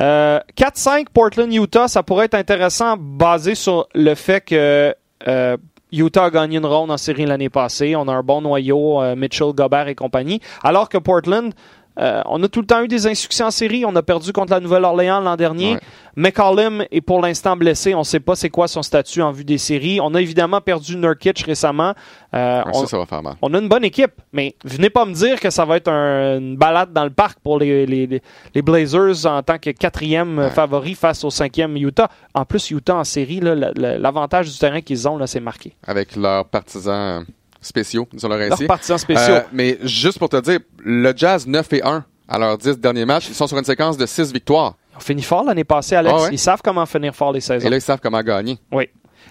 Euh, 0.00 0.40
4-5 0.56 1.06
Portland-Utah, 1.12 1.88
ça 1.88 2.02
pourrait 2.04 2.26
être 2.26 2.34
intéressant 2.34 2.96
basé 2.96 3.54
sur 3.56 3.88
le 3.94 4.14
fait 4.14 4.40
que 4.42 4.94
euh, 5.26 5.56
Utah 5.90 6.24
a 6.26 6.30
gagné 6.30 6.58
une 6.58 6.66
ronde 6.66 6.90
en 6.90 6.96
série 6.96 7.26
l'année 7.26 7.50
passée. 7.50 7.96
On 7.96 8.06
a 8.08 8.12
un 8.12 8.22
bon 8.22 8.40
noyau, 8.40 9.02
euh, 9.02 9.14
Mitchell, 9.16 9.52
Gobert 9.52 9.88
et 9.88 9.94
compagnie. 9.94 10.40
Alors 10.62 10.88
que 10.88 10.96
Portland, 10.96 11.52
euh, 11.98 12.22
on 12.26 12.42
a 12.42 12.48
tout 12.48 12.60
le 12.60 12.66
temps 12.66 12.82
eu 12.82 12.88
des 12.88 13.06
insuccès 13.06 13.42
en 13.44 13.50
série. 13.50 13.84
On 13.84 13.94
a 13.96 14.02
perdu 14.02 14.32
contre 14.32 14.52
la 14.52 14.60
Nouvelle-Orléans 14.60 15.20
l'an 15.20 15.36
dernier. 15.36 15.74
Ouais. 15.74 15.80
McCollum 16.16 16.84
est 16.90 17.00
pour 17.00 17.20
l'instant 17.22 17.56
blessé. 17.56 17.94
On 17.94 18.00
ne 18.00 18.04
sait 18.04 18.20
pas 18.20 18.34
c'est 18.36 18.50
quoi 18.50 18.68
son 18.68 18.82
statut 18.82 19.22
en 19.22 19.32
vue 19.32 19.44
des 19.44 19.58
séries. 19.58 19.98
On 20.00 20.14
a 20.14 20.20
évidemment 20.20 20.60
perdu 20.60 20.96
Nurkic 20.96 21.40
récemment. 21.40 21.94
Euh, 22.34 22.62
Ouais, 22.64 22.70
on- 22.74 22.80
Ça, 22.82 22.86
ça 22.86 22.98
va 22.98 23.06
faire 23.06 23.22
mal. 23.22 23.34
on 23.42 23.52
a 23.54 23.58
une 23.58 23.68
bonne 23.68 23.84
équipe, 23.84 24.12
mais 24.32 24.54
venez 24.64 24.88
pas 24.90 25.04
me 25.04 25.12
dire 25.12 25.38
que 25.40 25.50
ça 25.50 25.64
va 25.64 25.76
être 25.76 25.88
un- 25.88 26.38
une 26.38 26.56
balade 26.56 26.92
dans 26.92 27.04
le 27.04 27.10
parc 27.10 27.38
pour 27.40 27.58
les, 27.58 27.86
les- 27.86 28.06
les- 28.06 28.22
les 28.54 28.62
Blazers 28.62 29.26
en 29.26 29.42
tant 29.42 29.58
que 29.58 29.70
quatrième 29.70 30.38
Ouais. 30.38 30.50
favori 30.50 30.94
face 30.94 31.24
au 31.24 31.30
cinquième 31.30 31.76
Utah. 31.76 32.08
En 32.34 32.44
plus, 32.44 32.70
Utah 32.70 32.96
en 32.96 33.04
série, 33.04 33.40
l'avantage 33.42 34.50
du 34.50 34.58
terrain 34.58 34.80
qu'ils 34.80 35.08
ont, 35.08 35.16
là, 35.16 35.26
c'est 35.26 35.40
marqué. 35.40 35.74
Avec 35.86 36.16
leurs 36.16 36.44
partisans 36.46 37.24
spéciaux, 37.62 38.06
disons-le 38.12 38.38
Leurs 38.38 38.52
ainsi. 38.52 38.66
partisans 38.66 38.98
spéciaux. 38.98 39.34
Euh, 39.34 39.42
mais 39.52 39.78
juste 39.84 40.18
pour 40.18 40.28
te 40.28 40.40
dire, 40.40 40.58
le 40.84 41.12
Jazz 41.16 41.46
9 41.46 41.72
et 41.72 41.82
1 41.82 42.04
à 42.28 42.38
leurs 42.38 42.58
10 42.58 42.78
derniers 42.78 43.04
matchs, 43.06 43.28
ils 43.28 43.34
sont 43.34 43.46
sur 43.46 43.56
une 43.58 43.64
séquence 43.64 43.96
de 43.96 44.04
6 44.04 44.32
victoires. 44.32 44.74
Ils 44.92 44.96
ont 44.98 45.00
fini 45.00 45.22
fort 45.22 45.44
l'année 45.44 45.64
passée, 45.64 45.94
Alex. 45.96 46.14
Ah 46.16 46.22
ouais? 46.24 46.28
Ils 46.32 46.38
savent 46.38 46.60
comment 46.62 46.84
finir 46.86 47.14
fort 47.14 47.32
les 47.32 47.40
saisons. 47.40 47.66
Et 47.66 47.70
là, 47.70 47.76
ils 47.76 47.80
savent 47.82 48.00
comment 48.02 48.20
gagner. 48.22 48.58
Oui. 48.70 48.88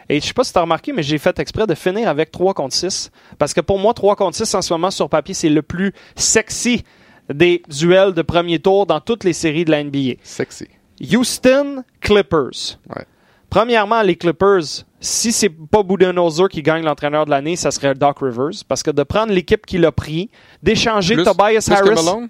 Et 0.09 0.19
je 0.19 0.25
sais 0.25 0.33
pas 0.33 0.43
si 0.43 0.51
tu 0.51 0.57
as 0.57 0.61
remarqué, 0.61 0.91
mais 0.93 1.03
j'ai 1.03 1.17
fait 1.17 1.37
exprès 1.39 1.67
de 1.67 1.75
finir 1.75 2.09
avec 2.09 2.31
3 2.31 2.53
contre 2.53 2.75
6. 2.75 3.11
Parce 3.37 3.53
que 3.53 3.61
pour 3.61 3.77
moi, 3.79 3.93
3 3.93 4.15
contre 4.15 4.35
6 4.37 4.55
en 4.55 4.61
ce 4.61 4.73
moment 4.73 4.89
sur 4.91 5.09
papier, 5.09 5.33
c'est 5.33 5.49
le 5.49 5.61
plus 5.61 5.93
sexy 6.15 6.83
des 7.31 7.61
duels 7.69 8.13
de 8.13 8.21
premier 8.21 8.59
tour 8.59 8.85
dans 8.85 8.99
toutes 8.99 9.23
les 9.23 9.33
séries 9.33 9.63
de 9.65 9.71
la 9.71 9.83
NBA. 9.83 10.13
Sexy. 10.23 10.67
Houston 11.11 11.83
Clippers. 12.01 12.77
Ouais. 12.95 13.05
Premièrement, 13.49 14.01
les 14.01 14.15
Clippers, 14.15 14.85
si 15.01 15.31
c'est 15.31 15.49
pas 15.49 15.83
Budenholzer 15.83 16.47
qui 16.47 16.61
gagne 16.61 16.83
l'entraîneur 16.83 17.25
de 17.25 17.31
l'année, 17.31 17.55
ça 17.55 17.71
serait 17.71 17.93
Doc 17.95 18.19
Rivers. 18.21 18.63
Parce 18.67 18.83
que 18.83 18.91
de 18.91 19.03
prendre 19.03 19.33
l'équipe 19.33 19.65
qu'il 19.65 19.83
a 19.85 19.91
pris, 19.91 20.29
d'échanger 20.63 21.15
Tobias 21.23 21.65
plus 21.67 21.75
que 21.75 21.89
Harris. 21.89 21.95
Malone? 22.05 22.29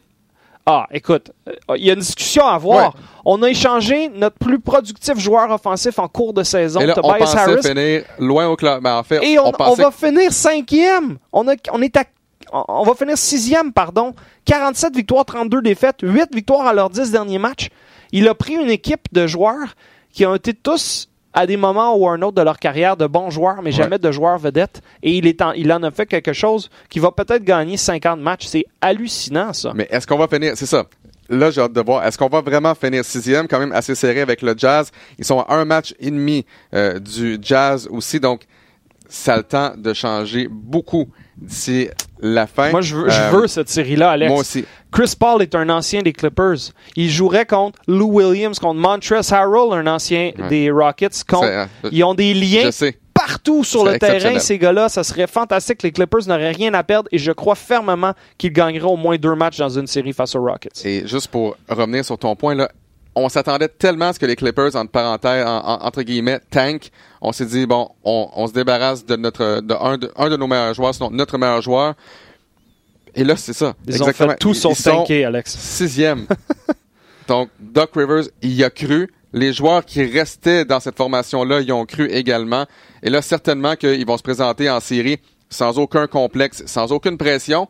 Ah, 0.65 0.86
écoute, 0.91 1.31
euh, 1.49 1.53
il 1.75 1.86
y 1.86 1.89
a 1.89 1.93
une 1.93 1.99
discussion 1.99 2.45
à 2.45 2.53
avoir. 2.53 2.93
Ouais. 2.95 3.01
On 3.25 3.41
a 3.43 3.49
échangé 3.49 4.10
notre 4.10 4.38
plus 4.38 4.60
productif 4.60 5.17
joueur 5.19 5.49
offensif 5.51 5.97
en 5.99 6.07
cours 6.07 6.34
de 6.34 6.43
saison, 6.43 6.79
Et 6.79 6.86
là, 6.86 6.93
on 6.97 7.01
Tobias 7.01 7.17
pensait 7.17 7.38
Harris. 7.39 7.62
finir 7.63 8.03
loin 8.19 8.47
au 8.47 8.55
club. 8.55 8.81
Mais 8.84 8.91
en 8.91 9.03
fait, 9.03 9.23
Et 9.23 9.38
on, 9.39 9.47
on 9.47 9.51
pensait 9.51 9.81
va 9.81 9.91
finir 9.91 10.31
cinquième. 10.31 11.17
On, 11.34 11.47
a, 11.47 11.55
on 11.73 11.81
est 11.81 11.97
à, 11.97 12.03
on- 12.53 12.63
on 12.67 12.84
va 12.84 12.93
finir 12.93 13.17
sixième, 13.17 13.73
pardon. 13.73 14.13
47 14.45 14.95
victoires, 14.95 15.25
32 15.25 15.62
défaites, 15.63 15.97
8 16.03 16.34
victoires 16.34 16.67
à 16.67 16.73
leurs 16.73 16.91
10 16.91 17.12
derniers 17.12 17.39
matchs. 17.39 17.69
Il 18.12 18.27
a 18.27 18.36
pris 18.36 18.53
une 18.53 18.69
équipe 18.69 19.07
de 19.12 19.25
joueurs 19.25 19.75
qui 20.13 20.25
ont 20.27 20.36
été 20.36 20.53
tous 20.53 21.10
à 21.34 21.46
des 21.46 21.58
moments 21.58 21.96
ou 21.96 22.08
à 22.08 22.13
un 22.13 22.22
autre 22.22 22.36
de 22.36 22.41
leur 22.41 22.60
carrière 22.60 22.98
de 22.98 23.08
bons 23.08 23.30
joueurs, 23.30 23.62
mais 23.62 23.72
jamais 23.72 23.98
de 23.98 24.12
joueurs 24.12 24.38
vedettes. 24.38 24.82
Et 25.04 25.12
il, 25.17 25.28
est 25.28 25.41
en, 25.41 25.52
il 25.54 25.72
en 25.72 25.82
a 25.84 25.91
fait 25.91 26.06
quelque 26.06 26.34
chose 26.34 26.70
qui 26.89 27.00
va 27.00 27.12
peut-être 27.12 27.44
gagner 27.44 27.78
50 27.78 28.20
matchs. 28.20 28.48
C'est 28.48 28.65
hallucinant, 28.82 29.54
ça. 29.54 29.72
Mais 29.76 29.88
est-ce 29.89 30.06
qu'on 30.06 30.17
va 30.17 30.28
finir, 30.28 30.54
c'est 30.56 30.65
ça. 30.65 30.86
Là, 31.30 31.50
j'ai 31.50 31.62
hâte 31.62 31.72
de 31.72 31.82
voir. 31.82 32.06
Est-ce 32.06 32.17
qu'on 32.17 32.28
va 32.28 32.41
vraiment 32.41 32.76
finir 32.76 33.06
sixième, 33.06 33.48
quand 33.48 33.60
même 33.60 33.72
assez 33.72 33.96
serré 33.96 34.20
avec 34.20 34.41
le 34.41 34.54
Jazz? 34.58 34.91
Ils 35.17 35.24
sont 35.24 35.39
à 35.39 35.56
un 35.56 35.63
match 35.63 35.96
et 36.00 36.12
demi 36.12 36.46
euh, 36.74 37.00
du 37.00 37.38
Jazz 37.41 37.88
aussi, 37.89 38.20
donc 38.20 38.41
ça 39.13 39.34
a 39.34 39.38
le 39.38 39.43
temps 39.43 39.74
de 39.78 39.93
changer 39.93 40.47
beaucoup 40.50 41.08
d'ici 41.38 41.89
la 42.21 42.47
fin. 42.47 42.69
Moi, 42.71 42.82
je 42.82 42.95
veux, 42.95 43.10
je 43.10 43.19
Euh, 43.19 43.30
veux 43.32 43.47
cette 43.47 43.69
série-là, 43.69 44.12
Alex. 44.12 44.32
Moi 44.32 44.39
aussi. 44.41 44.63
Chris 44.91 45.13
Paul 45.19 45.41
est 45.41 45.56
un 45.56 45.69
ancien 45.69 46.02
des 46.02 46.13
Clippers. 46.13 46.58
Il 46.95 47.10
jouerait 47.10 47.45
contre 47.45 47.80
Lou 47.88 48.06
Williams, 48.21 48.60
contre 48.60 48.80
Montrezl 48.80 49.34
Harrell, 49.34 49.71
un 49.74 49.88
ancien 49.88 50.32
Ouais. 50.38 50.47
des 50.50 50.71
Rockets. 50.71 51.24
Contre... 51.28 51.45
Euh, 51.47 51.65
Ils 51.91 52.04
ont 52.04 52.13
des 52.13 52.34
liens 52.34 52.69
partout 53.13 53.63
sur 53.63 53.84
le 53.86 53.97
terrain, 54.00 54.39
ces 54.39 54.58
gars-là. 54.58 54.88
Ça 54.89 55.04
serait 55.04 55.28
fantastique. 55.28 55.84
Les 55.84 55.91
Clippers 55.91 56.28
n'auraient 56.28 56.52
rien 56.52 56.74
à 56.74 56.84
perdre 56.84 57.10
et 57.12 57.17
je 57.17 57.32
crois 57.32 57.56
fermement 57.56 58.13
qu'ils 58.38 58.54
gagneraient 58.54 58.86
au 58.91 58.97
moins 58.97 59.17
deux 59.17 59.36
matchs 59.36 59.58
dans 59.58 59.69
une 59.69 59.88
série 59.88 60.13
face 60.13 60.36
aux 60.36 60.41
Rockets. 60.43 60.86
Et 60.86 61.08
juste 61.08 61.28
pour 61.28 61.56
revenir 61.69 62.06
sur 62.06 62.17
ton 62.17 62.36
point, 62.36 62.56
là, 62.56 62.69
on 63.15 63.28
s'attendait 63.30 63.67
tellement 63.67 64.06
à 64.10 64.13
ce 64.13 64.19
que 64.19 64.26
les 64.26 64.36
Clippers, 64.36 64.76
entre 64.76 64.91
parenthèses, 64.91 65.45
en- 65.45 65.60
en- 65.60 65.84
entre 65.86 66.02
guillemets, 66.04 66.39
tank. 66.50 66.89
On 67.21 67.32
s'est 67.32 67.45
dit, 67.45 67.65
bon, 67.65 67.89
on, 68.04 68.30
on 68.34 68.47
se 68.47 68.54
débarrasse 68.54 69.06
de 69.06 69.15
notre 69.15 69.60
de 69.62 69.74
un, 69.74 69.97
de 69.97 70.12
un 70.15 70.30
de 70.30 70.38
nos 70.38 70.47
meilleurs 70.47 70.74
joueurs, 70.74 70.93
sinon 70.95 71.12
notre 71.12 71.38
meilleur 71.38 71.62
joueur. 71.62 71.95
Et 73.13 73.24
là, 73.26 73.36
c'est 73.36 73.54
ça. 73.54 73.74
Ils 73.88 74.02
ont 74.02 74.06
fait 74.13 74.38
tout 74.39 74.52
Ils- 74.52 74.56
son 74.56 74.69
ils 74.71 74.76
sont 74.76 74.91
tanké, 74.91 75.26
Alex. 75.26 75.58
Sixième. 75.58 76.26
Donc, 77.28 77.50
Doc 77.60 77.91
Rivers, 77.95 78.24
il 78.41 78.54
y 78.54 78.63
a 78.63 78.69
cru. 78.69 79.12
Les 79.34 79.54
joueurs 79.54 79.86
qui 79.86 80.04
restaient 80.04 80.65
dans 80.65 80.80
cette 80.82 80.97
formation-là, 80.97 81.62
y 81.62 81.71
ont 81.71 81.86
cru 81.86 82.10
également. 82.10 82.65
Et 83.04 83.10
là, 83.10 83.21
certainement 83.21 83.76
qu'ils 83.76 84.06
vont 84.06 84.17
se 84.17 84.24
présenter 84.24 84.69
en 84.69 84.80
série 84.82 85.19
sans 85.50 85.78
aucun 85.80 86.08
complexe, 86.08 86.63
sans 86.65 86.91
aucune 86.91 87.17
pression. 87.17 87.67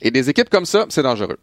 Et 0.00 0.10
des 0.10 0.28
équipes 0.30 0.48
comme 0.50 0.64
ça, 0.66 0.86
c'est 0.90 1.02
dangereux. 1.02 1.38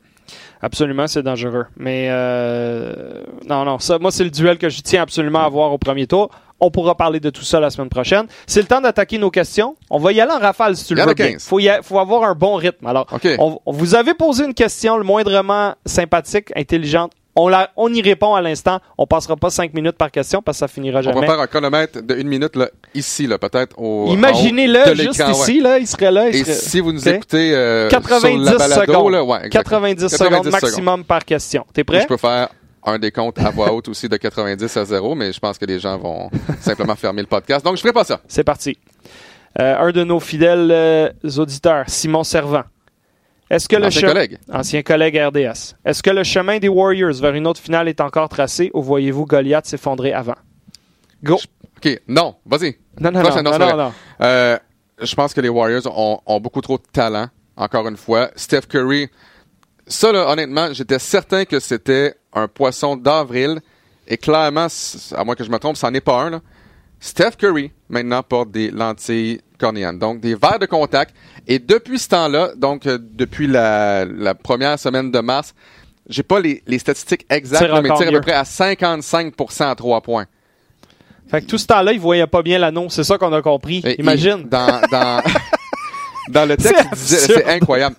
Absolument, 0.64 1.08
c'est 1.08 1.22
dangereux. 1.24 1.66
Mais 1.78 2.08
euh, 2.10 3.22
non, 3.48 3.66
non, 3.66 3.80
ça, 3.80 4.00
moi, 4.00 4.12
c'est 4.12 4.24
le 4.24 4.30
duel 4.30 4.58
que 4.58 4.70
je 4.70 4.82
tiens 4.82 5.02
absolument 5.04 5.44
à 5.46 5.50
voir 5.50 5.72
au 5.74 5.78
premier 5.78 6.08
tour. 6.08 6.30
On 6.62 6.72
pourra 6.72 6.96
parler 6.96 7.20
de 7.20 7.30
tout 7.30 7.44
ça 7.44 7.60
la 7.60 7.70
semaine 7.70 7.90
prochaine. 7.90 8.26
C'est 8.48 8.62
le 8.62 8.68
temps 8.68 8.80
d'attaquer 8.80 9.18
nos 9.18 9.30
questions. 9.30 9.76
On 9.90 9.98
va 10.00 10.14
y 10.14 10.22
aller 10.22 10.32
en 10.32 10.40
rafale 10.40 10.78
si 10.78 10.86
tu 10.86 10.94
Il 10.94 10.98
le 11.00 11.04
veux. 11.04 11.14
15. 11.14 11.44
Faut, 11.46 11.60
y 11.60 11.68
a- 11.68 11.82
faut 11.82 12.00
avoir 12.00 12.24
un 12.24 12.34
bon 12.36 12.56
rythme. 12.56 12.88
Alors, 12.88 13.06
OK. 13.12 13.28
on, 13.38 13.60
on 13.66 13.72
vous 13.74 13.96
avez 13.96 14.14
posé 14.14 14.46
une 14.46 14.54
question 14.54 14.96
le 14.98 15.04
moindrement 15.04 15.76
sympathique, 15.86 16.54
intelligente. 16.56 17.12
On, 17.36 17.48
la, 17.48 17.72
on 17.78 17.92
y 17.92 18.02
répond 18.02 18.36
à 18.36 18.42
l'instant. 18.42 18.80
On 18.98 19.08
passera 19.08 19.36
pas 19.36 19.50
cinq 19.50 19.74
minutes 19.74 19.98
par 19.98 20.12
question 20.12 20.42
parce 20.44 20.58
que 20.58 20.60
ça 20.60 20.68
finira 20.68 21.00
On 21.00 21.02
jamais. 21.02 21.22
va 21.22 21.26
faire 21.28 21.40
un 21.40 21.48
chronomètre 21.48 22.02
de 22.04 22.16
une 22.16 22.28
minute 22.28 22.56
là, 22.56 22.70
ici, 22.94 23.26
là, 23.26 23.38
peut-être. 23.40 23.76
Imaginez-le 23.80 24.96
juste 24.96 25.20
ouais. 25.20 25.32
ici, 25.32 25.60
là, 25.60 25.80
il 25.80 25.88
serait 25.88 26.12
là. 26.12 26.30
il 26.30 26.36
Et 26.36 26.44
serait- 26.44 26.54
si 26.54 26.80
vous 26.80 26.92
nous 26.92 27.08
écoutez 27.10 27.52
euh, 27.56 27.90
90 27.90 28.44
sur 28.46 28.52
la 28.52 28.58
balado, 28.58 28.82
secondes. 28.82 29.12
là, 29.12 29.24
ouais, 29.24 29.46
exactement. 29.48 29.82
90, 29.82 30.08
secondes 30.16 30.48
maximum 30.52 31.04
par 31.04 31.26
question. 31.26 31.66
T'es 31.74 31.84
prêt? 31.84 32.02
Je 32.02 32.08
peux 32.08 32.18
faire 32.18 32.50
un 32.86 33.00
décompte 33.00 33.40
à 33.40 33.50
voix 33.50 33.72
haute 33.74 33.88
aussi 33.88 34.08
de 34.10 34.18
90 34.18 34.78
à 34.78 34.86
0, 34.86 35.16
mais 35.16 35.32
je 35.34 35.40
pense 35.40 35.58
que 35.58 35.66
les 35.66 35.80
gens 35.80 35.98
vont 35.98 36.30
simplement 36.60 36.96
fermer 36.96 37.22
le 37.22 37.28
podcast. 37.28 37.64
Donc, 37.66 37.78
je 37.78 37.82
ferai 37.82 37.94
pas 37.94 38.04
ça. 38.04 38.20
C'est 38.28 38.44
parti. 38.44 38.78
Euh, 39.60 39.78
un 39.80 39.92
de 39.92 40.04
nos 40.04 40.20
fidèles 40.20 40.70
euh, 40.72 41.10
auditeurs, 41.38 41.86
Simon 41.88 42.24
Servant. 42.24 42.64
Est-ce 43.50 43.68
que 43.70 43.76
le 43.76 43.86
Ancien 43.88 44.02
che- 44.02 44.08
collègue. 44.08 44.38
Ancien 44.52 44.82
collègue 44.84 45.18
RDS. 45.18 45.76
Est-ce 45.86 46.02
que 46.02 46.10
le 46.10 46.24
chemin 46.24 46.60
des 46.60 46.70
Warriors 46.70 47.14
vers 47.14 47.34
une 47.36 47.46
autre 47.48 47.60
finale 47.62 47.88
est 47.88 48.02
encore 48.02 48.30
tracé 48.30 48.72
ou 48.74 48.82
voyez-vous 48.82 49.26
Goliath 49.26 49.66
s'effondrer 49.66 50.14
avant? 50.14 50.36
Go. 51.24 51.40
OK, 51.78 52.02
non, 52.08 52.36
vas-y. 52.46 52.78
Non, 53.00 53.12
non, 53.12 53.20
non, 53.20 53.26
Prochaine, 53.26 53.44
non, 53.44 53.52
non, 53.52 53.58
vrai. 53.58 53.76
non. 53.78 53.94
Euh, 54.22 54.58
je 55.02 55.16
pense 55.16 55.34
que 55.34 55.42
les 55.42 55.50
Warriors 55.50 55.86
ont, 55.88 56.20
ont 56.26 56.40
beaucoup 56.40 56.62
trop 56.62 56.78
de 56.78 56.84
talent, 56.92 57.28
encore 57.58 57.88
une 57.88 57.98
fois. 57.98 58.32
Steph 58.36 58.62
Curry, 58.70 59.10
ça, 59.86 60.12
là, 60.12 60.30
honnêtement, 60.30 60.74
j'étais 60.74 61.00
certain 61.00 61.46
que 61.46 61.60
c'était 61.60 62.16
un 62.34 62.48
poisson 62.48 62.96
d'avril. 62.96 63.60
Et 64.08 64.18
clairement, 64.18 64.68
à 65.16 65.24
moins 65.24 65.36
que 65.36 65.44
je 65.44 65.50
me 65.52 65.58
trompe, 65.60 65.78
c'en 65.78 65.94
est 65.94 66.02
pas 66.02 66.22
un. 66.24 66.30
Là. 66.30 66.40
Steph 67.00 67.32
Curry, 67.38 67.72
maintenant, 67.90 68.24
porte 68.24 68.52
des 68.52 68.70
lentilles 68.72 69.42
cornéennes, 69.60 70.00
donc 70.00 70.20
des 70.22 70.36
verres 70.36 70.60
de 70.60 70.66
contact. 70.66 71.14
Et 71.48 71.60
depuis 71.60 72.00
ce 72.00 72.08
temps-là, 72.10 72.52
donc 72.56 72.86
euh, 72.88 72.98
depuis 73.02 73.48
la, 73.48 74.06
la 74.06 74.34
première 74.36 74.80
semaine 74.80 75.12
de 75.12 75.20
mars, 75.20 75.54
j'ai 76.08 76.24
pas 76.24 76.40
les, 76.40 76.64
les 76.68 76.80
statistiques 76.80 77.26
exactes, 77.30 77.62
mais 77.82 77.90
tire 77.98 78.08
à 78.08 78.12
peu 78.12 78.22
près 78.22 78.34
à 78.34 78.44
55% 78.44 79.64
à 79.72 79.76
3 79.76 80.02
points. 80.02 80.26
Fait 81.30 81.42
que 81.42 81.46
tout 81.48 81.58
ce 81.58 81.66
temps-là, 81.68 81.94
il 81.94 82.00
voyait 82.00 82.28
pas 82.28 82.42
bien 82.42 82.60
l'anneau. 82.60 82.88
C'est 82.90 83.04
ça 83.04 83.18
qu'on 83.18 83.32
a 83.34 83.42
compris. 83.42 83.82
Et- 83.86 84.00
Imagine. 84.02 84.44
dans, 84.48 84.82
dans, 84.92 85.22
dans 86.30 86.46
le 86.48 86.58
texte, 86.58 86.86
il 86.92 86.98
disait- 86.98 87.18
c'est 87.18 87.46
incroyable. 87.46 87.96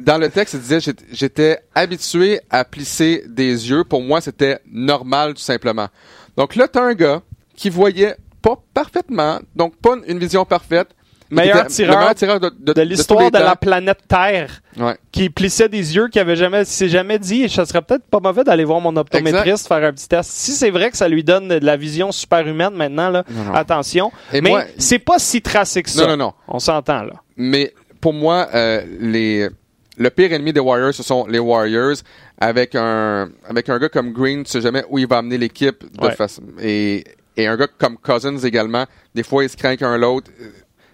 Dans 0.00 0.18
le 0.18 0.28
texte, 0.28 0.54
il 0.54 0.60
disait 0.60 0.80
j'étais- 0.80 1.04
j'étais 1.12 1.58
habitué 1.74 2.40
à 2.50 2.64
plisser 2.64 3.24
des 3.28 3.70
yeux. 3.70 3.84
Pour 3.84 4.02
moi, 4.02 4.20
c'était 4.20 4.58
normal 4.70 5.34
tout 5.34 5.40
simplement. 5.42 5.88
Donc 6.36 6.56
là, 6.56 6.66
t'as 6.68 6.82
un 6.82 6.94
gars 6.94 7.22
qui 7.56 7.70
voyait 7.70 8.16
pas 8.42 8.56
parfaitement, 8.74 9.40
donc 9.54 9.76
pas 9.76 9.94
une 10.06 10.18
vision 10.18 10.44
parfaite. 10.44 10.88
Meilleur 11.34 11.66
tireur 11.66 11.92
le 11.94 11.98
meilleur 12.00 12.14
tireur 12.14 12.40
de, 12.40 12.50
de, 12.58 12.72
de 12.72 12.82
l'histoire 12.82 13.30
de, 13.30 13.38
la 13.38 13.56
planète 13.56 13.98
Terre 14.08 14.60
Ouais. 14.78 14.96
qui 15.12 15.30
plissait 15.30 15.68
des 15.68 15.94
yeux, 15.94 16.08
qui 16.08 16.18
avait 16.18 16.34
jamais, 16.36 16.64
s'est 16.64 16.88
jamais 16.88 17.18
dit, 17.18 17.48
ça 17.48 17.64
serait 17.64 17.82
peut-être 17.82 18.04
pas 18.04 18.18
mauvais 18.20 18.42
d'aller 18.44 18.64
voir 18.64 18.80
mon 18.80 18.96
optométriste 18.96 19.68
faire 19.68 19.84
un 19.84 19.92
petit 19.92 20.08
test. 20.08 20.30
Si 20.32 20.50
c'est 20.52 20.70
vrai 20.70 20.90
que 20.90 20.96
ça 20.96 21.08
lui 21.08 21.22
donne 21.22 21.48
de 21.48 21.64
la 21.64 21.76
vision 21.76 22.10
super 22.12 22.46
humaine 22.46 22.74
maintenant, 22.74 23.08
là, 23.10 23.24
Non, 23.30 23.44
non. 23.44 23.54
attention. 23.54 24.10
Et 24.32 24.40
Mais 24.40 24.50
moi- 24.50 24.64
c'est 24.78 24.98
pas 24.98 25.18
si 25.18 25.40
tracé 25.42 25.82
que 25.82 25.90
ça. 25.90 26.02
Non, 26.02 26.16
non, 26.16 26.16
non. 26.26 26.32
On 26.48 26.58
s'entend 26.58 27.02
là. 27.02 27.14
Mais 27.36 27.72
pour 28.00 28.12
moi, 28.12 28.48
euh, 28.54 28.82
les, 29.00 29.48
le 29.96 30.10
pire 30.10 30.32
ennemi 30.32 30.52
des 30.52 30.60
Warriors, 30.60 30.92
ce 30.94 31.02
sont 31.02 31.26
les 31.26 31.38
Warriors. 31.38 31.96
Avec 32.40 32.74
un, 32.74 33.28
avec 33.48 33.68
un 33.68 33.78
gars 33.78 33.88
comme 33.88 34.12
Green, 34.12 34.42
tu 34.42 34.50
sais 34.50 34.60
jamais 34.60 34.82
où 34.90 34.98
il 34.98 35.06
va 35.06 35.18
amener 35.18 35.38
l'équipe 35.38 35.84
de 35.98 36.04
Ouais. 36.06 36.14
façon. 36.16 36.42
Et 36.60 37.04
Et 37.36 37.46
un 37.48 37.56
gars 37.56 37.66
comme 37.78 37.96
Cousins 37.98 38.38
également, 38.38 38.84
des 39.14 39.22
fois, 39.24 39.42
il 39.44 39.50
se 39.50 39.56
craint 39.56 39.74
qu'un 39.76 39.96
l'autre. 39.96 40.30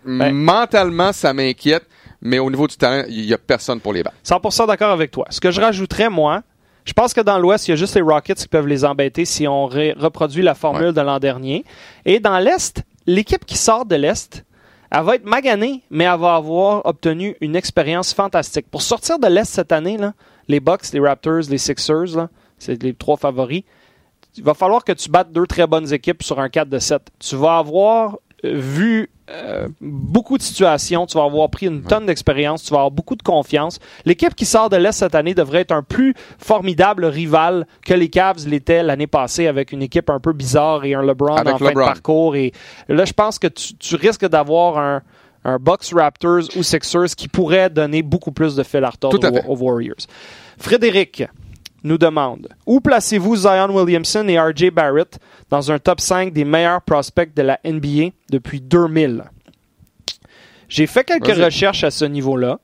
Ben- 0.04 0.32
Mentalement, 0.34 1.12
ça 1.12 1.32
m'inquiète, 1.34 1.86
mais 2.20 2.38
au 2.38 2.50
niveau 2.50 2.66
du 2.66 2.76
talent, 2.76 3.04
il 3.08 3.24
y 3.24 3.34
a 3.34 3.38
personne 3.38 3.80
pour 3.80 3.92
les 3.92 4.02
battre. 4.02 4.16
100% 4.24 4.66
d'accord 4.66 4.90
avec 4.90 5.10
toi. 5.10 5.26
Ce 5.30 5.40
que 5.40 5.50
je 5.50 5.60
rajouterais, 5.60 6.08
moi, 6.10 6.42
je 6.84 6.92
pense 6.92 7.12
que 7.14 7.20
dans 7.20 7.38
l'Ouest, 7.38 7.68
il 7.68 7.72
y 7.72 7.74
a 7.74 7.76
juste 7.76 7.94
les 7.94 8.00
Rockets 8.02 8.38
qui 8.38 8.48
peuvent 8.48 8.66
les 8.66 8.84
embêter 8.84 9.24
si 9.24 9.46
on 9.46 9.66
reproduit 9.66 10.42
la 10.42 10.54
formule 10.54 10.86
Ouais. 10.88 10.92
de 10.92 11.00
l'an 11.00 11.18
dernier. 11.18 11.64
Et 12.04 12.20
dans 12.20 12.38
l'Est, 12.38 12.82
l'équipe 13.06 13.44
qui 13.44 13.56
sort 13.58 13.84
de 13.86 13.96
l'Est, 13.96 14.44
elle 14.90 15.02
va 15.04 15.14
être 15.14 15.24
maganée, 15.26 15.82
mais 15.90 16.04
elle 16.04 16.18
va 16.18 16.34
avoir 16.34 16.84
obtenu 16.86 17.36
une 17.40 17.54
expérience 17.54 18.12
fantastique. 18.12 18.66
Pour 18.70 18.82
sortir 18.82 19.18
de 19.18 19.28
l'Est 19.28 19.44
cette 19.50 19.70
année, 19.72 19.96
là, 19.98 20.14
les 20.48 20.58
Bucks, 20.60 20.92
les 20.92 21.00
Raptors, 21.00 21.42
les 21.48 21.58
Sixers, 21.58 22.26
c'est 22.58 22.82
les 22.82 22.92
trois 22.94 23.16
favoris. 23.16 23.62
Il 24.36 24.42
va 24.44 24.54
falloir 24.54 24.82
que 24.84 24.92
tu 24.92 25.08
battes 25.10 25.32
deux 25.32 25.46
très 25.46 25.66
bonnes 25.66 25.92
équipes 25.92 26.22
sur 26.22 26.40
un 26.40 26.48
4 26.48 26.68
de 26.68 26.78
7. 26.78 27.02
Tu 27.20 27.36
vas 27.36 27.58
avoir 27.58 28.16
euh, 28.44 28.52
vu 28.54 29.10
euh, 29.30 29.68
beaucoup 29.80 30.38
de 30.38 30.42
situations, 30.42 31.06
tu 31.06 31.16
vas 31.16 31.24
avoir 31.24 31.48
pris 31.50 31.66
une 31.66 31.82
tonne 31.82 32.06
d'expérience, 32.06 32.64
tu 32.64 32.70
vas 32.70 32.78
avoir 32.78 32.90
beaucoup 32.90 33.16
de 33.16 33.22
confiance. 33.22 33.78
L'équipe 34.04 34.34
qui 34.34 34.44
sort 34.44 34.68
de 34.70 34.76
l'Est 34.76 34.92
cette 34.92 35.14
année 35.14 35.34
devrait 35.34 35.60
être 35.60 35.72
un 35.72 35.82
plus 35.82 36.14
formidable 36.38 37.04
rival 37.04 37.66
que 37.84 37.94
les 37.94 38.08
Cavs 38.08 38.46
l'étaient 38.46 38.82
l'année 38.82 39.06
passée 39.06 39.46
avec 39.46 39.72
une 39.72 39.82
équipe 39.82 40.10
un 40.10 40.20
peu 40.20 40.32
bizarre 40.32 40.84
et 40.84 40.94
un 40.94 41.02
LeBron 41.02 41.36
Avec 41.36 41.54
en 41.54 41.58
fin 41.58 41.70
de 41.70 41.74
parcours. 41.74 42.36
Et 42.36 42.52
là, 42.88 43.04
je 43.04 43.12
pense 43.12 43.38
que 43.38 43.46
tu, 43.46 43.74
tu 43.74 43.94
risques 43.96 44.26
d'avoir 44.26 44.78
un, 44.78 45.02
un 45.44 45.58
Bucks 45.58 45.92
Raptors 45.92 46.48
ou 46.56 46.62
Sixers 46.62 47.14
qui 47.16 47.28
pourrait 47.28 47.70
donner 47.70 48.02
beaucoup 48.02 48.32
plus 48.32 48.56
de 48.56 48.62
fil 48.62 48.84
à 48.84 48.90
retordre 48.90 49.18
aux, 49.48 49.52
aux 49.52 49.56
Warriors. 49.56 50.06
Frédéric 50.58 51.24
nous 51.84 51.98
demande 51.98 52.48
Où 52.66 52.80
placez-vous 52.80 53.36
Zion 53.36 53.74
Williamson 53.74 54.26
et 54.28 54.38
RJ 54.38 54.70
Barrett 54.70 55.18
dans 55.48 55.70
un 55.72 55.78
top 55.78 56.00
5 56.00 56.32
des 56.32 56.44
meilleurs 56.44 56.82
prospects 56.82 57.34
de 57.34 57.42
la 57.42 57.58
NBA 57.64 58.10
depuis 58.30 58.60
2000 58.60 59.24
J'ai 60.68 60.86
fait 60.86 61.04
quelques 61.04 61.36
recherches 61.36 61.84
à 61.84 61.90
ce 61.90 62.04
niveau-là. 62.04 62.58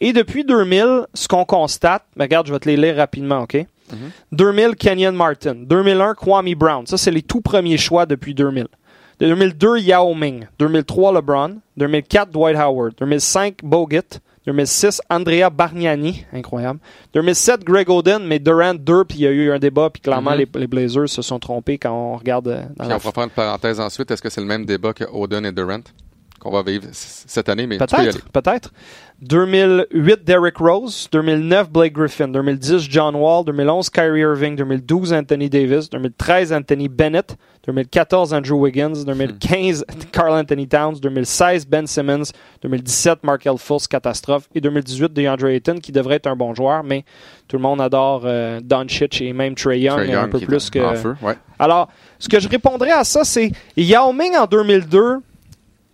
Et 0.00 0.12
depuis 0.12 0.44
2000, 0.44 1.06
ce 1.14 1.28
qu'on 1.28 1.44
constate, 1.44 2.04
regarde, 2.18 2.46
je 2.46 2.52
vais 2.52 2.58
te 2.58 2.68
les 2.68 2.76
lire 2.76 2.96
rapidement, 2.96 3.42
OK? 3.42 3.54
Mm-hmm. 3.54 4.10
2000, 4.32 4.76
Kenyon 4.76 5.12
Martin. 5.12 5.54
2001, 5.54 6.14
Kwame 6.14 6.54
Brown. 6.54 6.86
Ça, 6.86 6.96
c'est 6.96 7.10
les 7.10 7.22
tout 7.22 7.40
premiers 7.40 7.76
choix 7.76 8.06
depuis 8.06 8.34
2000. 8.34 8.66
De 9.20 9.26
2002, 9.26 9.78
Yao 9.78 10.14
Ming. 10.14 10.46
2003, 10.58 11.12
LeBron. 11.12 11.56
2004, 11.76 12.30
Dwight 12.30 12.56
Howard. 12.56 12.94
2005, 12.98 13.62
Bogut. 13.62 14.20
2006, 14.46 15.00
Andrea 15.08 15.48
Bargnani. 15.50 16.24
Incroyable. 16.32 16.78
2007, 17.14 17.64
Greg 17.64 17.88
Oden, 17.88 18.24
mais 18.26 18.38
Durant 18.38 18.74
2, 18.74 19.04
puis 19.04 19.18
il 19.18 19.22
y 19.22 19.26
a 19.26 19.30
eu 19.30 19.50
un 19.52 19.58
débat, 19.58 19.88
puis 19.90 20.02
clairement, 20.02 20.32
Mhm. 20.32 20.36
les, 20.38 20.48
les 20.60 20.66
Blazers 20.66 21.08
se 21.08 21.22
sont 21.22 21.38
trompés 21.38 21.78
quand 21.78 21.92
on 21.92 22.16
regarde 22.16 22.48
euh, 22.48 22.62
dans 22.76 22.84
Puis 22.84 22.88
la 22.88 22.96
on 22.96 22.98
pourra 23.00 23.12
faire 23.12 23.24
une 23.24 23.30
parenthèse 23.30 23.80
ensuite. 23.80 24.10
Est-ce 24.10 24.20
que 24.22 24.28
c'est 24.30 24.40
le 24.42 24.46
même 24.46 24.66
débat 24.66 24.92
que 24.92 25.04
Oden 25.04 25.46
et 25.46 25.52
Durant 25.52 25.80
qu'on 26.40 26.50
va 26.50 26.62
vivre 26.62 26.84
cette 26.92 27.48
année? 27.48 27.66
Mais. 27.66 27.78
Peut-être, 27.78 28.28
peut-être. 28.30 28.70
2008, 29.22 30.24
Derrick 30.24 30.58
Rose. 30.58 31.08
2009, 31.10 31.70
Blake 31.70 31.92
Griffin. 31.92 32.28
2010, 32.28 32.88
John 32.88 33.14
Wall. 33.14 33.44
2011, 33.44 33.88
Kyrie 33.90 34.20
Irving. 34.20 34.56
2012, 34.56 35.12
Anthony 35.12 35.48
Davis. 35.48 35.88
2013, 35.88 36.52
Anthony 36.52 36.88
Bennett. 36.88 37.36
2014, 37.64 38.32
Andrew 38.34 38.56
Wiggins. 38.56 39.04
2015, 39.04 39.84
Carl 40.12 40.32
Anthony 40.32 40.66
Towns. 40.66 41.00
2016, 41.00 41.64
Ben 41.66 41.86
Simmons. 41.86 42.32
2017, 42.62 43.24
Markel 43.24 43.56
Fultz, 43.56 43.86
catastrophe. 43.86 44.48
Et 44.54 44.60
2018, 44.60 45.12
DeAndre 45.12 45.46
Ayton, 45.46 45.78
qui 45.78 45.92
devrait 45.92 46.16
être 46.16 46.26
un 46.26 46.36
bon 46.36 46.54
joueur, 46.54 46.82
mais 46.84 47.04
tout 47.48 47.56
le 47.56 47.62
monde 47.62 47.80
adore 47.80 48.22
euh, 48.24 48.60
Doncic 48.62 49.22
et 49.22 49.32
même 49.32 49.54
Trey 49.54 49.80
Young, 49.80 50.06
Trae 50.06 50.18
un 50.18 50.28
peu 50.28 50.40
plus 50.40 50.70
que... 50.70 50.78
en 50.78 50.94
feu, 50.94 51.16
ouais. 51.22 51.36
Alors, 51.58 51.88
ce 52.18 52.28
que 52.28 52.40
je 52.40 52.48
répondrais 52.48 52.90
à 52.90 53.04
ça, 53.04 53.24
c'est 53.24 53.52
Yao 53.76 54.12
Ming 54.12 54.36
en 54.36 54.46
2002 54.46 55.20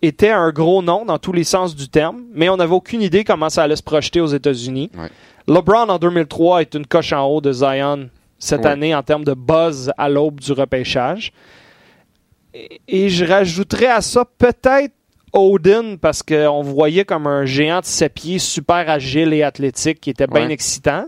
était 0.01 0.29
un 0.31 0.51
gros 0.51 0.81
nom 0.81 1.05
dans 1.05 1.17
tous 1.19 1.31
les 1.33 1.43
sens 1.43 1.75
du 1.75 1.87
terme, 1.89 2.23
mais 2.33 2.49
on 2.49 2.57
n'avait 2.57 2.73
aucune 2.73 3.01
idée 3.01 3.23
comment 3.23 3.49
ça 3.49 3.63
allait 3.63 3.75
se 3.75 3.83
projeter 3.83 4.19
aux 4.21 4.27
États-Unis. 4.27 4.89
Ouais. 4.97 5.09
LeBron 5.47 5.89
en 5.89 5.97
2003 5.99 6.61
est 6.61 6.73
une 6.75 6.85
coche 6.87 7.13
en 7.13 7.25
haut 7.27 7.41
de 7.41 7.51
Zion 7.51 8.09
cette 8.39 8.61
Ouais. 8.61 8.67
année 8.71 8.95
en 8.95 9.03
termes 9.03 9.23
de 9.23 9.33
buzz 9.33 9.91
à 9.97 10.09
l'aube 10.09 10.39
du 10.39 10.51
repêchage. 10.53 11.31
Et, 12.53 12.81
et 12.87 13.09
je 13.09 13.25
rajouterais 13.25 13.87
à 13.87 14.01
ça 14.01 14.25
peut-être 14.37 14.93
Odin 15.33 15.95
parce 15.95 16.23
qu'on 16.23 16.61
voyait 16.61 17.05
comme 17.05 17.25
un 17.27 17.45
géant 17.45 17.79
de 17.79 17.85
7 17.85 18.13
pieds 18.13 18.39
super 18.39 18.89
agile 18.89 19.31
et 19.33 19.43
athlétique 19.43 20.01
qui 20.01 20.09
était 20.09 20.27
bien 20.27 20.47
Ouais. 20.47 20.51
excitant. 20.53 21.05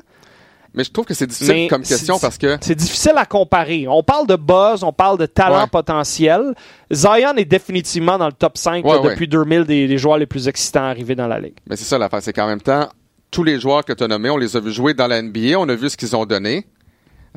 Mais 0.76 0.84
je 0.84 0.92
trouve 0.92 1.06
que 1.06 1.14
c'est 1.14 1.28
difficile 1.28 1.54
Mais 1.54 1.68
comme 1.68 1.84
question 1.84 2.18
parce 2.18 2.38
que 2.38 2.58
C'est 2.62 2.74
difficile 2.76 3.14
à 3.18 3.26
comparer. 3.26 3.86
On 3.88 4.02
parle 4.02 4.26
de 4.26 4.36
buzz, 4.36 4.84
on 4.84 4.92
parle 4.92 5.18
de 5.20 5.26
talent 5.28 5.62
Ouais. 5.62 5.68
potentiel. 5.72 6.56
Zion 6.92 7.36
est 7.38 7.46
définitivement 7.46 8.18
dans 8.18 8.26
le 8.28 8.34
top 8.34 8.58
5 8.58 8.84
Ouais, 8.84 8.92
là, 8.94 9.02
ouais. 9.02 9.10
depuis 9.12 9.28
2000 9.28 9.66
des, 9.66 9.88
des 9.88 9.98
joueurs 10.00 10.18
les 10.18 10.26
plus 10.26 10.48
excitants 10.48 10.84
arrivés 10.86 11.16
dans 11.16 11.28
la 11.28 11.40
ligue. 11.40 11.54
Mais 11.70 11.76
c'est 11.76 11.84
ça 11.86 11.98
l'affaire, 11.98 12.22
c'est 12.24 12.34
qu'en 12.34 12.48
même 12.48 12.62
temps, 12.62 12.90
tous 13.30 13.44
les 13.44 13.60
joueurs 13.60 13.86
que 13.86 13.94
tu 13.94 14.04
as 14.04 14.08
nommés, 14.08 14.30
on 14.32 14.38
les 14.38 14.56
a 14.58 14.60
vus 14.60 14.72
jouer 14.74 14.94
dans 14.94 15.08
la 15.08 15.22
NBA, 15.22 15.58
on 15.60 15.70
a 15.70 15.76
vu 15.76 15.90
ce 15.90 15.98
qu'ils 15.98 16.16
ont 16.16 16.26
donné. 16.26 16.66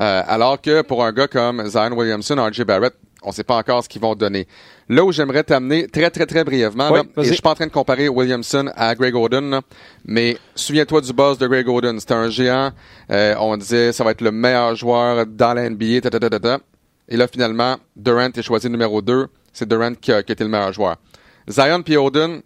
Euh, 0.00 0.22
alors 0.26 0.60
que 0.60 0.82
pour 0.82 1.04
un 1.04 1.12
gars 1.12 1.26
comme 1.28 1.66
Zion 1.68 1.92
Williamson, 1.96 2.36
RJ 2.36 2.64
Barrett, 2.64 2.94
on 3.26 3.32
sait 3.32 3.44
pas 3.44 3.56
encore 3.56 3.82
ce 3.82 3.88
qu'ils 3.88 4.00
vont 4.00 4.14
donner. 4.14 4.46
Là 4.88 5.04
où 5.04 5.12
j'aimerais 5.12 5.42
t'amener 5.42 5.88
très 5.88 6.10
très 6.10 6.26
très 6.26 6.44
brièvement, 6.44 6.90
Oui, 6.90 7.00
là, 7.00 7.22
et 7.22 7.26
je 7.26 7.32
suis 7.32 7.42
pas 7.42 7.50
en 7.50 7.54
train 7.54 7.66
de 7.66 7.72
comparer 7.72 8.08
Williamson 8.08 8.70
à 8.74 8.94
Greg 8.94 9.14
Oden, 9.14 9.50
là, 9.50 9.60
mais 10.04 10.38
souviens-toi 10.54 11.00
du 11.00 11.12
boss 11.12 11.36
de 11.36 11.46
Greg 11.46 11.68
Oden, 11.68 11.98
c'était 12.00 12.14
un 12.14 12.30
géant. 12.30 12.70
Euh, 13.10 13.34
on 13.38 13.56
disait 13.56 13.92
ça 13.92 14.04
va 14.04 14.12
être 14.12 14.20
le 14.20 14.30
meilleur 14.30 14.74
joueur 14.76 15.26
dans 15.26 15.54
la 15.54 15.68
NBA, 15.68 16.00
ta, 16.02 16.10
ta, 16.10 16.20
ta, 16.20 16.30
ta, 16.30 16.40
ta. 16.40 16.58
et 17.08 17.16
là 17.16 17.26
finalement 17.28 17.76
Durant 17.96 18.30
est 18.30 18.42
choisi 18.42 18.70
numéro 18.70 19.02
2, 19.02 19.26
c'est 19.52 19.68
Durant 19.68 19.94
qui 19.94 20.12
a, 20.12 20.22
qui 20.22 20.30
a 20.30 20.34
été 20.34 20.44
le 20.44 20.50
meilleur 20.50 20.72
joueur. 20.72 20.96
Zion 21.48 21.82
puis 21.82 21.96
Oden, 21.96 22.42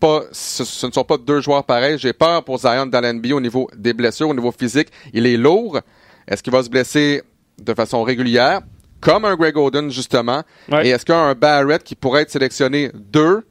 pas, 0.00 0.22
ce, 0.32 0.64
ce 0.64 0.86
ne 0.86 0.92
sont 0.92 1.04
pas 1.04 1.16
deux 1.16 1.40
joueurs 1.40 1.64
pareils. 1.64 1.98
J'ai 1.98 2.12
peur 2.12 2.44
pour 2.44 2.58
Zion 2.58 2.86
dans 2.86 3.00
l'NBA 3.00 3.34
au 3.34 3.40
niveau 3.40 3.68
des 3.74 3.94
blessures, 3.94 4.28
au 4.28 4.34
niveau 4.34 4.52
physique. 4.52 4.88
Il 5.12 5.26
est 5.26 5.36
lourd. 5.36 5.80
Est-ce 6.28 6.42
qu'il 6.42 6.52
va 6.52 6.62
se 6.62 6.68
blesser 6.68 7.22
de 7.58 7.74
façon 7.74 8.02
régulière, 8.02 8.60
comme 9.06 9.24
un 9.24 9.36
Greg 9.36 9.56
Oden, 9.56 9.90
justement? 9.90 10.42
Ouais. 10.70 10.88
Et 10.88 10.90
est-ce 10.90 11.06
qu'un 11.06 11.32
Barrett 11.34 11.82
qui 11.84 11.94
pourrait 11.94 12.22
être 12.22 12.30
sélectionné 12.30 12.90
deux, 12.92 13.46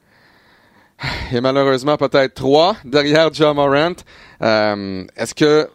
et 1.32 1.40
malheureusement 1.40 1.96
peut-être 1.96 2.34
trois, 2.34 2.76
derrière 2.86 3.34
John 3.34 3.56
Morant, 3.56 3.96
euh, 4.42 5.06
est-ce 5.16 5.34
que 5.34 5.70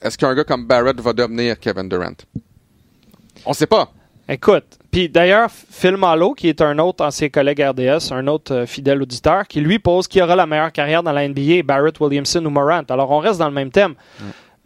est-ce 0.00 0.16
qu'un 0.16 0.34
gars 0.34 0.44
comme 0.44 0.66
Barrett 0.66 0.98
va 1.00 1.12
devenir 1.12 1.58
Kevin 1.58 1.88
Durant? 1.88 2.16
On 3.44 3.52
sait 3.52 3.66
pas. 3.66 3.90
Écoute, 4.28 4.64
puis 4.90 5.08
d'ailleurs, 5.08 5.50
Phil 5.50 5.96
Malo, 5.96 6.34
qui 6.34 6.48
est 6.48 6.60
un 6.60 6.78
autre 6.78 7.04
ancien 7.04 7.28
collègue 7.28 7.60
RDS, 7.62 8.12
un 8.12 8.26
autre 8.26 8.54
euh, 8.54 8.66
fidèle 8.66 9.00
auditeur, 9.02 9.46
qui 9.46 9.60
lui 9.60 9.78
pose 9.78 10.08
qui 10.08 10.20
aura 10.20 10.34
la 10.34 10.46
meilleure 10.46 10.72
carrière 10.72 11.02
dans 11.02 11.12
la 11.12 11.28
NBA, 11.28 11.62
Barrett, 11.62 12.00
Williamson 12.00 12.44
ou 12.44 12.50
Morant. 12.50 12.82
Alors 12.88 13.10
on 13.10 13.18
reste 13.18 13.38
dans 13.38 13.48
le 13.48 13.54
même 13.54 13.70
thème. 13.70 13.94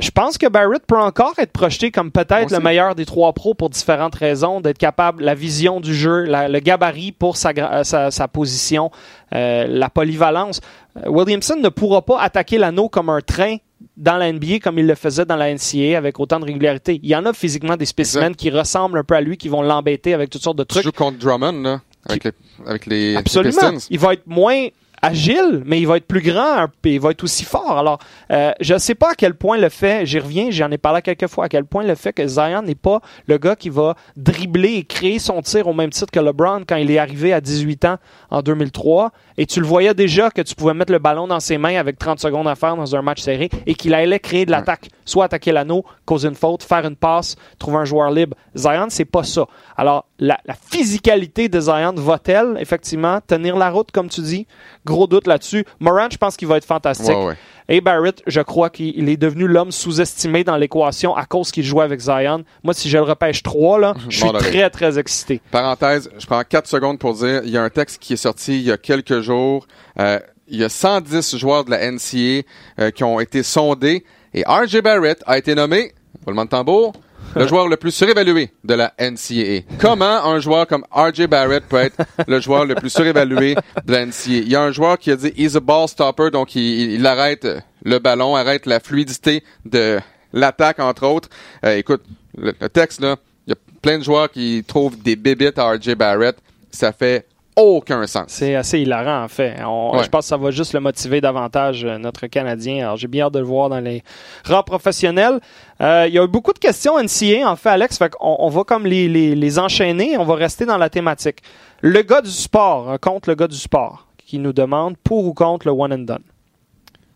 Je 0.01 0.11
pense 0.11 0.39
que 0.39 0.47
Barrett 0.47 0.83
peut 0.87 0.99
encore 0.99 1.35
être 1.39 1.53
projeté 1.53 1.91
comme 1.91 2.11
peut-être 2.11 2.51
le 2.51 2.59
meilleur 2.61 2.95
des 2.95 3.05
trois 3.05 3.33
pros 3.33 3.55
pour 3.55 3.71
différentes 3.71 4.15
raisons, 4.15 4.61
d'être 4.61 4.79
capable, 4.79 5.23
la 5.25 5.35
vision 5.35 5.81
du 5.81 5.95
jeu, 5.95 6.25
la- 6.25 6.49
le 6.49 6.59
gabarit 6.61 7.13
pour 7.13 7.37
sa, 7.37 7.53
gra- 7.53 7.85
sa, 7.85 8.11
sa 8.11 8.29
position, 8.29 8.91
euh, 9.35 9.67
la 9.69 9.89
polyvalence. 9.91 10.61
Euh, 10.97 11.09
Williamson 11.11 11.57
ne 11.57 11.69
pourra 11.69 12.03
pas 12.03 12.21
attaquer 12.21 12.59
l'anneau 12.59 12.89
comme 12.89 13.09
un 13.11 13.21
train 13.21 13.57
dans 13.97 14.17
la 14.17 14.31
NBA 14.33 14.59
comme 14.61 14.79
il 14.79 14.87
le 14.87 14.95
faisait 14.95 15.25
dans 15.25 15.37
la 15.37 15.51
NCAA 15.55 15.97
avec 15.97 16.19
autant 16.21 16.41
de 16.41 16.45
régularité. 16.45 16.99
Il 17.03 17.09
y 17.09 17.17
en 17.17 17.25
a 17.27 17.33
physiquement 17.33 17.77
des 17.77 17.87
spécimens 17.87 18.27
Exact. 18.29 18.37
qui 18.39 18.51
ressemblent 18.51 18.99
un 18.99 19.05
peu 19.05 19.15
à 19.15 19.21
lui, 19.21 19.37
qui 19.37 19.49
vont 19.49 19.63
l'embêter 19.63 20.13
avec 20.15 20.31
toutes 20.31 20.43
sortes 20.43 20.59
de 20.59 20.65
Tu 20.65 20.75
trucs. 20.75 20.85
joues 20.85 20.93
contre 20.93 21.19
Drummond, 21.19 21.63
là, 21.63 21.81
avec, 22.09 22.25
les, 22.25 22.33
avec 22.67 22.87
les, 22.87 23.17
Absolument. 23.17 23.73
Il 23.91 23.99
va 23.99 24.13
être 24.15 24.27
moins 24.27 24.67
agile, 25.03 25.63
mais 25.65 25.81
il 25.81 25.87
va 25.87 25.97
être 25.97 26.07
plus 26.07 26.23
grand 26.23 26.67
et 26.85 26.95
il 26.95 27.01
va 27.01 27.11
être 27.11 27.25
aussi 27.25 27.45
fort. 27.45 27.79
Alors, 27.79 27.99
euh, 28.31 28.53
je 28.61 28.75
ne 28.75 28.79
sais 28.79 28.95
pas 28.95 29.13
à 29.13 29.15
quel 29.15 29.35
point 29.35 29.59
le 29.59 29.69
fait, 29.69 30.07
j'y 30.07 30.19
reviens, 30.19 30.51
j'en 30.51 30.71
ai 30.71 30.79
parlé 30.79 31.03
quelques 31.03 31.29
fois, 31.29 31.47
à 31.47 31.49
quel 31.49 31.65
point 31.65 31.85
le 31.85 31.95
fait 31.95 32.13
que 32.13 32.27
Zion 32.27 32.63
n'est 32.63 32.75
pas 32.75 33.01
le 33.27 33.39
gars 33.39 33.57
qui 33.57 33.71
va 33.71 33.95
dribbler 34.17 34.75
et 34.75 34.85
créer 34.85 35.19
son 35.19 35.41
tir 35.43 35.67
au 35.67 35.73
même 35.73 35.91
titre 35.91 36.11
que 36.13 36.21
LeBron 36.21 36.63
quand 36.67 36.77
il 36.77 36.91
est 36.91 36.99
arrivé 36.99 37.33
à 37.33 37.41
18 37.41 37.85
ans 37.87 37.97
en 38.31 38.43
2003. 38.43 39.13
Et 39.39 39.47
tu 39.47 39.61
le 39.61 39.67
voyais 39.67 39.95
déjà 39.95 40.31
que 40.31 40.43
tu 40.43 40.55
pouvais 40.55 40.75
mettre 40.75 40.93
le 40.93 40.99
ballon 40.99 41.27
dans 41.27 41.41
ses 41.41 41.57
mains 41.57 41.77
avec 41.77 41.99
30 41.99 42.21
secondes 42.21 42.49
à 42.49 42.55
faire 42.55 42.77
dans 42.77 42.95
un 42.95 43.03
match 43.03 43.21
serré 43.21 43.49
et 43.67 43.75
qu'il 43.75 43.95
allait 43.95 44.19
créer 44.19 44.45
de 44.45 44.51
l'attaque. 44.51 44.89
Soit 45.05 45.25
attaquer 45.25 45.53
l'anneau, 45.53 45.85
causer 46.05 46.29
une 46.29 46.35
faute, 46.35 46.63
faire 46.63 46.85
une 46.87 46.97
passe, 46.97 47.37
trouver 47.59 47.79
un 47.79 47.85
joueur 47.85 48.11
libre. 48.11 48.37
Zion, 48.55 48.87
c'est 48.91 49.05
pas 49.05 49.25
ça. 49.25 49.47
Alors, 49.77 50.07
la, 50.21 50.39
la 50.45 50.55
physicalité 50.55 51.49
de 51.49 51.59
Zion 51.61 51.95
va-t-elle, 51.97 52.57
effectivement, 52.61 53.21
tenir 53.27 53.57
la 53.57 53.71
route, 53.71 53.91
comme 53.91 54.09
tu 54.09 54.21
dis? 54.21 54.47
Gros 54.85 55.07
doute 55.07 55.27
là-dessus. 55.27 55.65
Morant, 55.81 56.09
je 56.11 56.19
pense 56.19 56.37
qu'il 56.37 56.47
va 56.47 56.59
être 56.59 56.65
fantastique. 56.65 57.17
Ouais, 57.17 57.27
ouais. 57.27 57.37
Et 57.69 57.81
Barrett, 57.81 58.23
je 58.27 58.41
crois 58.41 58.69
qu'il 58.69 59.09
est 59.09 59.17
devenu 59.17 59.47
l'homme 59.47 59.73
sous-estimé 59.73 60.45
dans 60.45 60.57
l'équation 60.57 61.17
à 61.17 61.25
cause 61.25 61.51
qu'il 61.51 61.65
jouait 61.65 61.85
avec 61.85 62.01
Zion. 62.01 62.45
Moi, 62.63 62.75
si 62.75 62.91
je 62.91 62.99
le 62.99 63.05
repêche 63.05 63.43
3, 63.43 63.79
là, 63.79 63.95
je 64.09 64.19
suis 64.19 64.27
Bon, 64.27 64.39
très, 64.39 64.69
très 64.71 64.99
excité. 64.99 65.41
Parenthèse, 65.51 66.11
je 66.19 66.27
prends 66.27 66.43
4 66.43 66.67
secondes 66.67 66.99
pour 66.99 67.15
dire, 67.15 67.43
il 67.45 67.51
y 67.51 67.57
a 67.57 67.63
un 67.63 67.71
texte 67.71 67.99
qui 68.01 68.13
est 68.13 68.17
sorti 68.17 68.57
il 68.57 68.67
y 68.67 68.73
a 68.73 68.77
quelques 68.77 69.21
jours. 69.21 69.67
Euh, 69.99 70.19
il 70.49 70.59
y 70.59 70.65
a 70.65 70.69
110 70.69 71.37
joueurs 71.37 71.65
de 71.65 71.71
la 71.71 71.91
NCA 71.91 72.43
euh, 72.81 72.91
qui 72.91 73.05
ont 73.05 73.21
été 73.21 73.43
sondés 73.43 74.05
et 74.35 74.45
RJ 74.47 74.81
Barrett 74.83 75.23
a 75.27 75.39
été 75.39 75.55
nommé, 75.55 75.93
roulement 76.25 76.45
de 76.45 76.51
tambour, 76.51 76.93
le 77.35 77.47
joueur 77.47 77.69
le 77.69 77.77
plus 77.77 77.91
surévalué 77.91 78.51
de 78.65 78.75
la 78.75 78.93
NCAA. 78.99 79.77
Comment 79.79 80.25
un 80.25 80.41
joueur 80.41 80.67
comme 80.67 80.85
RJ 80.91 81.27
Barrett 81.27 81.65
peut 81.69 81.79
être 81.79 81.97
le 82.27 82.41
joueur 82.41 82.65
le 82.65 82.75
plus 82.75 82.91
surévalué 82.91 83.55
de 83.85 83.93
la 83.93 84.07
NCAA? 84.07 84.29
Il 84.29 84.49
y 84.49 84.57
a 84.57 84.63
un 84.63 84.73
joueur 84.73 84.99
qui 84.99 85.11
a 85.11 85.17
dit 85.17 85.33
he's 85.37 85.57
a 85.57 85.61
ball 85.61 85.89
stopper, 85.89 86.31
donc 86.31 86.55
il, 86.55 87.07
arrête 87.07 87.47
le 87.85 87.99
ballon, 87.99 88.37
arrête 88.37 88.67
la 88.67 88.81
fluidité 88.81 89.43
de 89.65 89.99
l'attaque, 90.33 90.81
entre 90.81 91.07
autres. 91.07 91.29
Euh, 91.65 91.77
écoute, 91.77 92.03
le, 92.37 92.53
le 92.61 92.69
texte, 92.69 93.01
là, 93.01 93.17
il 93.47 93.51
y 93.51 93.53
a 93.53 93.57
plein 93.83 93.99
de 93.99 94.05
joueurs 94.05 94.31
qui 94.31 94.65
trouvent 94.67 95.01
des 95.01 95.17
bébites 95.17 95.59
à 95.59 95.73
RJ 95.73 95.95
Barrett. 95.95 96.37
Ça 96.71 96.93
fait 96.93 97.27
aucun 97.57 98.07
sens. 98.07 98.25
C'est 98.29 98.55
assez 98.55 98.81
hilarant, 98.81 99.25
en 99.25 99.29
fait. 99.29 99.57
On- 99.65 99.93
Ouais. 99.97 100.05
Je 100.05 100.09
pense 100.09 100.25
que 100.25 100.29
ça 100.29 100.37
va 100.37 100.51
juste 100.51 100.73
le 100.73 100.81
motiver 100.81 101.21
davantage, 101.21 101.85
euh, 101.85 101.99
notre 101.99 102.27
Canadien. 102.27 102.85
Alors, 102.85 102.97
j'ai 102.97 103.09
bien 103.09 103.27
hâte 103.27 103.35
de 103.35 103.39
le 103.41 103.45
voir 103.45 103.69
dans 103.69 103.81
les 103.81 104.03
rangs 104.47 104.63
professionnels. 104.63 105.41
Euh, 105.81 106.05
il 106.09 106.15
y 106.15 106.19
a 106.19 106.25
eu 106.25 106.29
beaucoup 106.29 106.53
de 106.53 106.59
questions 106.59 106.99
NCA, 106.99 107.49
en 107.51 107.57
fait, 107.57 107.71
Alex. 107.71 107.99
Fait 107.99 108.13
on 108.21 108.49
va 108.49 108.65
comme 108.65 108.87
les, 108.87 109.09
les, 109.09 109.35
les 109.35 109.59
enchaîner. 109.59 110.17
On 110.17 110.25
va 110.25 110.35
rester 110.37 110.65
dans 110.67 110.79
la 110.79 110.89
thématique. 110.91 111.39
Le 111.81 112.03
gars 112.03 112.23
du 112.23 112.31
sport, 112.31 112.91
euh, 112.91 112.97
contre 112.99 113.29
le 113.29 113.35
gars 113.35 113.49
du 113.49 113.57
sport, 113.57 114.07
qui 114.19 114.39
nous 114.39 114.53
demande 114.53 114.97
pour 115.03 115.25
ou 115.27 115.35
contre 115.35 115.67
le 115.67 115.73
one 115.73 115.93
and 115.93 115.99
done? 116.05 116.23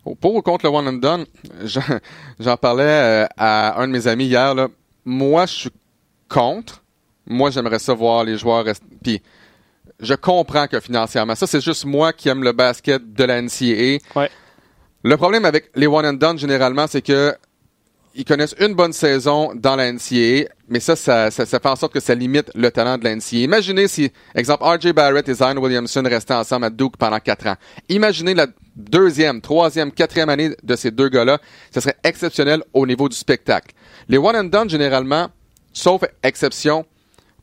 Au- 0.04 0.14
Pour 0.14 0.34
ou 0.34 0.42
contre 0.42 0.66
le 0.66 0.70
one 0.72 0.88
and 0.88 0.92
done, 0.94 1.24
j'en 2.40 2.56
parlais 2.56 2.82
euh, 2.84 3.26
à 3.36 3.80
un 3.80 3.86
de 3.86 3.92
mes 3.92 4.06
amis 4.06 4.26
hier. 4.26 4.54
Là. 4.54 4.68
Moi, 5.04 5.46
je 5.46 5.52
suis 5.52 5.70
contre. 6.28 6.82
Moi, 7.26 7.50
j'aimerais 7.50 7.78
ça 7.78 7.94
voir 7.94 8.24
les 8.24 8.36
joueurs 8.36 8.64
rester. 8.64 8.84
Puis, 9.02 9.22
je 10.00 10.14
comprends 10.14 10.66
que 10.66 10.80
financièrement, 10.80 11.34
ça, 11.34 11.46
c'est 11.46 11.60
juste 11.60 11.84
moi 11.84 12.12
qui 12.12 12.28
aime 12.28 12.42
le 12.42 12.52
basket 12.52 13.12
de 13.12 13.24
la 13.24 13.40
NCAA. 13.40 13.98
Ouais. 14.18 14.30
Le 15.02 15.16
problème 15.16 15.44
avec 15.44 15.70
les 15.74 15.86
one 15.86 16.06
and 16.06 16.14
done, 16.14 16.38
généralement, 16.38 16.86
c'est 16.86 17.02
que 17.02 17.34
ils 18.16 18.24
connaissent 18.24 18.54
une 18.60 18.74
bonne 18.74 18.92
saison 18.92 19.52
dans 19.54 19.74
la 19.74 19.92
NCAA, 19.92 20.48
mais 20.68 20.78
ça, 20.78 20.94
ça, 20.94 21.30
ça, 21.32 21.44
ça 21.44 21.58
fait 21.58 21.68
en 21.68 21.74
sorte 21.74 21.92
que 21.92 22.00
ça 22.00 22.14
limite 22.14 22.50
le 22.54 22.70
talent 22.70 22.96
de 22.96 23.04
la 23.04 23.16
NCAA. 23.16 23.38
Imaginez 23.38 23.88
si, 23.88 24.12
exemple, 24.34 24.62
R.J. 24.62 24.92
Barrett 24.92 25.28
et 25.28 25.34
Zion 25.34 25.56
Williamson 25.56 26.02
restaient 26.04 26.34
ensemble 26.34 26.66
à 26.66 26.70
Duke 26.70 26.96
pendant 26.96 27.18
quatre 27.18 27.48
ans. 27.48 27.56
Imaginez 27.88 28.34
la 28.34 28.46
deuxième, 28.76 29.40
troisième, 29.40 29.90
quatrième 29.90 30.28
année 30.28 30.50
de 30.62 30.76
ces 30.76 30.92
deux 30.92 31.08
gars-là. 31.08 31.38
Ce 31.72 31.80
serait 31.80 31.96
exceptionnel 32.04 32.62
au 32.72 32.86
niveau 32.86 33.08
du 33.08 33.16
spectacle. 33.16 33.74
Les 34.08 34.18
one 34.18 34.36
and 34.36 34.44
done, 34.44 34.70
généralement, 34.70 35.28
sauf 35.72 36.02
exception, 36.22 36.86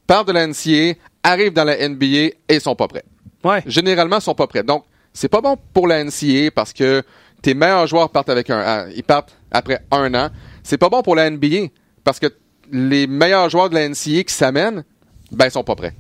partent 0.07 0.29
de 0.29 0.33
la 0.33 0.47
NCAA, 0.47 0.95
arrivent 1.23 1.53
dans 1.53 1.63
la 1.63 1.87
NBA 1.87 2.35
et 2.49 2.59
sont 2.59 2.75
pas 2.75 2.87
prêts 2.87 3.05
Ouais. 3.43 3.63
généralement 3.65 4.19
sont 4.19 4.35
pas 4.35 4.47
prêts. 4.47 4.63
Donc, 4.63 4.83
c'est 5.13 5.27
pas 5.29 5.41
bon 5.41 5.57
pour 5.73 5.87
la 5.87 6.03
NCAA 6.03 6.51
parce 6.53 6.73
que 6.73 7.03
tes 7.41 7.53
meilleurs 7.53 7.87
joueurs 7.87 8.09
partent 8.09 8.29
avec 8.29 8.49
un, 8.49 8.61
ah, 8.63 8.85
ils 8.95 9.03
partent 9.03 9.35
après 9.51 9.79
un 9.91 10.13
an. 10.13 10.29
C'est 10.63 10.77
pas 10.77 10.89
bon 10.89 11.01
pour 11.01 11.15
la 11.15 11.29
NBA 11.29 11.67
parce 12.03 12.19
que 12.19 12.27
les 12.71 13.07
meilleurs 13.07 13.49
joueurs 13.49 13.69
de 13.69 13.75
la 13.75 13.89
NCAA 13.89 14.23
qui 14.23 14.33
s'amènent, 14.33 14.83
ben, 15.31 15.45
ils 15.45 15.51
sont 15.51 15.63
pas 15.63 15.75
prêts. 15.75 15.93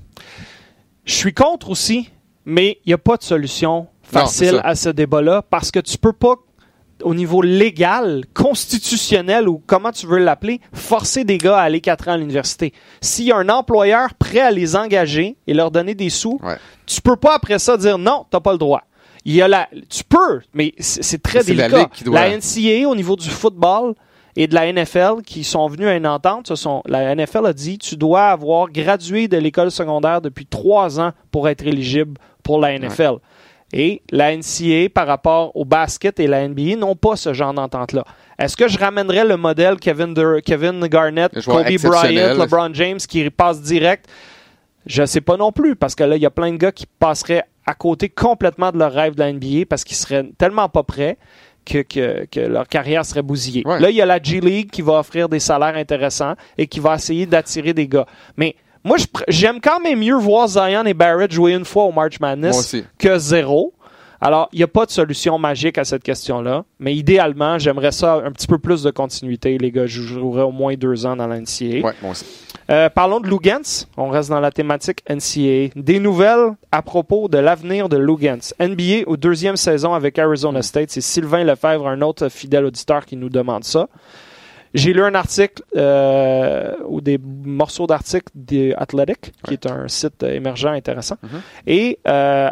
Je 1.03 1.13
suis 1.13 1.33
contre 1.33 1.69
aussi, 1.71 2.09
mais 2.45 2.77
il 2.85 2.89
n'y 2.89 2.93
a 2.93 2.97
pas 2.99 3.17
de 3.17 3.23
solution 3.23 3.87
facile 4.03 4.61
à 4.63 4.75
ce 4.75 4.89
débat-là 4.89 5.41
parce 5.41 5.71
que 5.71 5.79
tu 5.79 5.97
peux 5.97 6.13
pas, 6.13 6.35
au 7.03 7.13
niveau 7.13 7.41
légal, 7.41 8.23
constitutionnel 8.33 9.47
ou 9.49 9.61
comment 9.65 9.91
tu 9.91 10.05
veux 10.07 10.17
l'appeler, 10.19 10.61
forcer 10.73 11.23
des 11.23 11.37
gars 11.37 11.57
à 11.57 11.61
aller 11.63 11.81
quatre 11.81 12.07
ans 12.07 12.13
à 12.13 12.17
l'université. 12.17 12.73
S'il 13.01 13.25
y 13.25 13.31
a 13.31 13.37
un 13.37 13.49
employeur 13.49 14.13
prêt 14.15 14.39
à 14.39 14.51
les 14.51 14.75
engager 14.75 15.35
et 15.47 15.53
leur 15.53 15.71
donner 15.71 15.95
des 15.95 16.09
sous, 16.09 16.39
Ouais. 16.43 16.57
tu 16.85 17.01
peux 17.01 17.15
pas 17.15 17.35
après 17.35 17.59
ça 17.59 17.77
dire 17.77 17.97
non, 17.97 18.25
t'as 18.29 18.39
pas 18.39 18.51
le 18.51 18.57
droit. 18.57 18.83
Il 19.25 19.33
y 19.35 19.41
a 19.41 19.47
la, 19.47 19.67
tu 19.89 20.03
peux, 20.03 20.41
mais 20.53 20.73
c'est 20.79 21.21
très 21.21 21.39
la 21.39 21.43
délicat. 21.43 21.77
ligue 21.79 21.89
qui 21.93 22.03
doit- 22.03 22.19
La 22.19 22.29
NCAA 22.37 22.87
au 22.89 22.95
niveau 22.95 23.15
du 23.15 23.29
football 23.29 23.93
et 24.35 24.47
de 24.47 24.55
la 24.55 24.65
NFL 24.71 25.21
qui 25.25 25.43
sont 25.43 25.67
venus 25.67 25.87
à 25.87 25.95
une 25.95 26.07
entente, 26.07 26.47
ce 26.47 26.55
sont, 26.55 26.81
la 26.85 27.13
NFL 27.15 27.45
a 27.45 27.53
dit 27.53 27.77
tu 27.77 27.97
dois 27.97 28.27
avoir 28.29 28.69
gradué 28.71 29.27
de 29.27 29.37
l'école 29.37 29.69
secondaire 29.71 30.21
depuis 30.21 30.45
trois 30.45 30.99
ans 30.99 31.11
pour 31.31 31.49
être 31.49 31.65
éligible 31.67 32.13
pour 32.41 32.59
la 32.59 32.73
NFL. 32.79 33.15
Et 33.73 34.01
la 34.11 34.35
NCAA 34.35 34.89
par 34.93 35.07
rapport 35.07 35.55
au 35.55 35.63
basket 35.65 36.19
et 36.19 36.27
la 36.27 36.47
NBA 36.47 36.75
n'ont 36.75 36.95
pas 36.95 37.15
ce 37.15 37.33
genre 37.33 37.53
d'entente-là. 37.53 38.03
Est-ce 38.37 38.57
que 38.57 38.67
je 38.67 38.77
ramènerais 38.77 39.23
le 39.25 39.37
modèle 39.37 39.77
Kevin, 39.77 40.13
Dur- 40.13 40.41
Kevin 40.43 40.85
Garnett, 40.87 41.31
Kobe. 41.45 41.63
Bryant, 41.89 42.33
LeBron 42.43 42.73
James 42.73 42.97
qui 42.97 43.29
passe 43.29 43.61
direct? 43.61 44.07
Je 44.85 45.05
sais 45.05 45.21
pas 45.21 45.37
non 45.37 45.51
plus, 45.51 45.75
parce 45.75 45.93
que 45.95 46.03
là, 46.03 46.15
il 46.15 46.21
y 46.21 46.25
a 46.25 46.31
plein 46.31 46.51
de 46.51 46.57
gars 46.57 46.71
qui 46.71 46.85
passeraient 46.85 47.43
à 47.65 47.75
côté 47.75 48.09
complètement 48.09 48.71
de 48.71 48.79
leur 48.79 48.91
rêve 48.91 49.13
de 49.15 49.19
la 49.19 49.31
NBA 49.31 49.65
parce 49.69 49.83
qu'ils 49.83 49.95
seraient 49.95 50.25
tellement 50.37 50.67
pas 50.67 50.81
prêts 50.83 51.17
que, 51.63 51.83
que, 51.83 52.25
que 52.25 52.39
leur 52.39 52.67
carrière 52.67 53.05
serait 53.05 53.21
bousillée. 53.21 53.61
Ouais. 53.65 53.79
Là, 53.79 53.91
il 53.91 53.95
y 53.95 54.01
a 54.01 54.05
la 54.07 54.19
G 54.21 54.39
League 54.41 54.71
qui 54.71 54.81
va 54.81 54.93
offrir 54.99 55.29
des 55.29 55.39
salaires 55.39 55.75
intéressants 55.75 56.33
et 56.57 56.65
qui 56.65 56.79
va 56.79 56.95
essayer 56.95 57.27
d'attirer 57.27 57.73
des 57.73 57.87
gars. 57.87 58.07
Mais 58.35 58.55
moi, 58.83 58.97
je 58.97 59.05
j'aime 59.27 59.59
quand 59.61 59.79
même 59.79 59.99
mieux 59.99 60.15
voir 60.15 60.47
Zion 60.47 60.85
et 60.85 60.93
Barrett 60.93 61.31
jouer 61.31 61.53
une 61.53 61.65
fois 61.65 61.83
au 61.83 61.91
March 61.91 62.19
Madness 62.19 62.75
que 62.97 63.17
zéro. 63.17 63.73
Alors, 64.23 64.49
il 64.53 64.57
n'y 64.57 64.63
a 64.63 64.67
pas 64.67 64.85
de 64.85 64.91
solution 64.91 65.39
magique 65.39 65.79
à 65.79 65.83
cette 65.83 66.03
question-là, 66.03 66.63
mais 66.79 66.95
idéalement, 66.95 67.57
j'aimerais 67.57 67.91
ça 67.91 68.21
un 68.23 68.31
petit 68.31 68.45
peu 68.45 68.59
plus 68.59 68.83
de 68.83 68.91
continuité. 68.91 69.57
Les 69.57 69.71
gars 69.71 69.87
joueraient 69.87 70.43
au 70.43 70.51
moins 70.51 70.75
deux 70.75 71.07
ans 71.07 71.15
dans 71.15 71.25
la 71.25 71.39
NCAA. 71.39 71.83
Ouais, 71.83 71.93
moi 72.03 72.11
aussi. 72.11 72.25
Euh, 72.69 72.87
parlons 72.89 73.19
de 73.19 73.27
Lugans. 73.27 73.87
On 73.97 74.09
reste 74.09 74.29
dans 74.29 74.39
la 74.39 74.51
thématique 74.51 75.03
NCAA. 75.09 75.71
Des 75.75 75.99
nouvelles 75.99 76.51
à 76.71 76.83
propos 76.83 77.29
de 77.29 77.39
l'avenir 77.39 77.89
de 77.89 77.97
Lugans. 77.97 78.53
NBA 78.59 79.07
aux 79.07 79.17
deuxième 79.17 79.57
saison 79.57 79.95
avec 79.95 80.19
Arizona 80.19 80.61
State. 80.61 80.91
C'est 80.91 81.01
Sylvain 81.01 81.43
Lefebvre, 81.43 81.87
un 81.87 82.01
autre 82.01 82.29
fidèle 82.29 82.65
auditeur, 82.65 83.07
qui 83.07 83.15
nous 83.15 83.29
demande 83.29 83.63
ça. 83.63 83.87
J'ai 84.73 84.93
lu 84.93 85.03
un 85.03 85.15
article 85.15 85.63
euh, 85.75 86.75
ou 86.87 87.01
des 87.01 87.17
morceaux 87.17 87.87
d'articles 87.87 88.31
des 88.33 88.73
Athletic, 88.73 89.33
qui 89.45 89.53
est 89.53 89.65
un 89.65 89.87
site 89.87 90.23
émergent 90.23 90.67
intéressant. 90.67 91.17
Et 91.67 91.99
euh, 92.07 92.49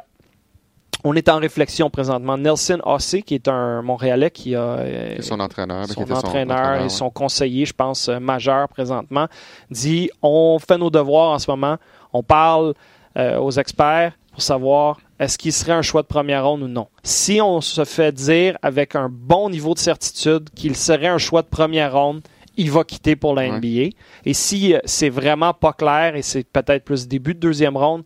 on 1.04 1.16
est 1.16 1.30
en 1.30 1.38
réflexion 1.38 1.90
présentement. 1.90 2.38
Nelson 2.38 2.80
Hossey, 2.84 3.22
qui 3.22 3.36
est 3.36 3.48
un 3.48 3.82
Montréalais 3.82 4.32
qui 4.32 4.56
a 4.56 4.80
euh, 4.80 5.16
Et 5.18 5.22
son 5.22 5.40
entraîneur. 5.40 5.86
qui 5.86 5.94
son 5.94 6.02
était 6.04 6.14
entraîneur 6.14 6.76
et 6.76 6.84
ouais. 6.84 6.90
son 6.90 7.10
conseiller, 7.10 7.66
je 7.66 7.74
pense, 7.74 8.10
euh, 8.10 8.20
majeur 8.20 8.68
présentement, 8.68 9.28
dit 9.72 10.10
on 10.22 10.60
fait 10.60 10.78
nos 10.78 10.90
devoirs 10.90 11.32
en 11.32 11.40
ce 11.40 11.50
moment, 11.50 11.78
on 12.12 12.24
parle 12.24 12.74
euh, 13.18 13.40
aux 13.40 13.52
experts 13.52 14.14
pour 14.40 14.46
savoir 14.46 15.02
est-ce 15.20 15.38
qu'il 15.38 15.52
serait 15.52 15.74
un 15.74 15.82
choix 15.82 16.02
de 16.02 16.08
première 16.08 16.46
ronde 16.48 16.64
ou 16.64 16.70
non. 16.70 16.88
Si 17.04 17.42
on 17.42 17.60
se 17.60 17.84
fait 17.84 18.14
dire 18.14 18.58
avec 18.62 18.96
un 18.96 19.10
bon 19.12 19.50
niveau 19.50 19.74
de 19.74 19.80
certitude 19.80 20.50
qu'il 20.56 20.78
serait 20.78 21.08
un 21.08 21.18
choix 21.18 21.42
de 21.42 21.48
première 21.48 21.92
ronde, 21.92 22.22
il 22.56 22.72
va 22.72 22.86
quitter 22.86 23.18
pour 23.18 23.36
la 23.36 23.42
Ouais. 23.42 23.60
NBA. 23.60 23.90
Et 24.24 24.34
si 24.34 24.74
euh, 24.74 24.80
c'est 24.86 25.10
vraiment 25.10 25.54
pas 25.54 25.74
clair 25.74 26.16
et 26.16 26.22
c'est 26.22 26.46
peut-être 26.46 26.86
plus 26.86 27.06
début 27.06 27.34
de 27.34 27.40
deuxième 27.42 27.76
ronde, 27.76 28.04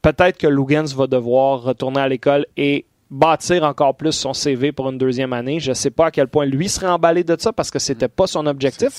peut-être 0.00 0.38
que 0.38 0.46
Lugans 0.46 0.94
va 0.94 1.08
devoir 1.08 1.62
retourner 1.62 2.02
à 2.02 2.08
l'école 2.08 2.46
et 2.56 2.86
bâtir 3.10 3.64
encore 3.64 3.94
plus 3.96 4.12
son 4.12 4.34
CV 4.34 4.70
pour 4.72 4.90
une 4.90 4.98
deuxième 4.98 5.32
année. 5.32 5.60
Je 5.60 5.70
ne 5.70 5.74
sais 5.74 5.90
pas 5.90 6.06
à 6.06 6.10
quel 6.10 6.28
point 6.28 6.44
lui 6.44 6.68
serait 6.68 6.88
emballé 6.88 7.24
de 7.24 7.36
ça 7.38 7.52
parce 7.52 7.70
que 7.70 7.78
c'était 7.78 8.08
pas 8.08 8.26
son 8.26 8.46
objectif, 8.46 8.90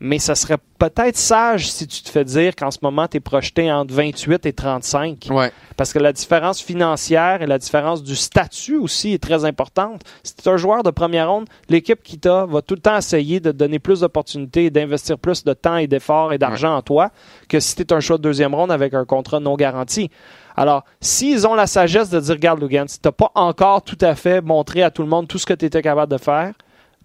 mais 0.00 0.18
ça 0.18 0.34
serait 0.34 0.58
peut-être 0.78 1.16
sage 1.16 1.70
si 1.70 1.86
tu 1.86 2.02
te 2.02 2.08
fais 2.10 2.24
dire 2.24 2.56
qu'en 2.56 2.72
ce 2.72 2.78
moment 2.82 3.06
tu 3.06 3.18
es 3.18 3.20
projeté 3.20 3.70
entre 3.70 3.94
28 3.94 4.44
et 4.46 4.52
35 4.52 5.28
Ouais. 5.30 5.52
parce 5.76 5.92
que 5.92 6.00
la 6.00 6.12
différence 6.12 6.60
financière 6.60 7.42
et 7.42 7.46
la 7.46 7.58
différence 7.58 8.02
du 8.02 8.16
statut 8.16 8.76
aussi 8.76 9.12
est 9.12 9.22
très 9.22 9.44
importante. 9.44 10.02
Si 10.24 10.34
tu 10.34 10.48
es 10.48 10.52
un 10.52 10.56
joueur 10.56 10.82
de 10.82 10.90
première 10.90 11.30
ronde, 11.30 11.46
l'équipe 11.68 12.02
qui 12.02 12.18
t'a 12.18 12.46
va 12.46 12.60
tout 12.60 12.74
le 12.74 12.80
temps 12.80 12.96
essayer 12.98 13.38
de 13.38 13.52
te 13.52 13.56
donner 13.56 13.78
plus 13.78 14.00
d'opportunités 14.00 14.64
et 14.64 14.70
d'investir 14.70 15.16
plus 15.16 15.44
de 15.44 15.52
temps 15.52 15.76
et 15.76 15.86
d'efforts 15.86 16.32
et 16.32 16.38
d'argent 16.38 16.74
en 16.76 16.82
toi 16.82 17.10
que 17.48 17.60
si 17.60 17.76
tu 17.76 17.82
es 17.82 17.92
un 17.92 18.00
choix 18.00 18.18
de 18.18 18.22
deuxième 18.22 18.54
ronde 18.54 18.72
avec 18.72 18.94
un 18.94 19.04
contrat 19.04 19.38
non 19.38 19.54
garanti. 19.54 20.10
Alors, 20.56 20.84
s'ils 21.00 21.46
ont 21.46 21.54
la 21.54 21.66
sagesse 21.66 22.10
de 22.10 22.20
dire, 22.20 22.34
regarde, 22.34 22.60
Lugans, 22.60 22.86
tu 22.86 22.98
n'as 23.04 23.12
pas 23.12 23.30
encore 23.34 23.82
tout 23.82 23.98
à 24.00 24.14
fait 24.14 24.40
montré 24.40 24.82
à 24.82 24.90
tout 24.90 25.02
le 25.02 25.08
monde 25.08 25.26
tout 25.26 25.38
ce 25.38 25.46
que 25.46 25.54
tu 25.54 25.64
étais 25.64 25.82
capable 25.82 26.12
de 26.12 26.18
faire, 26.18 26.54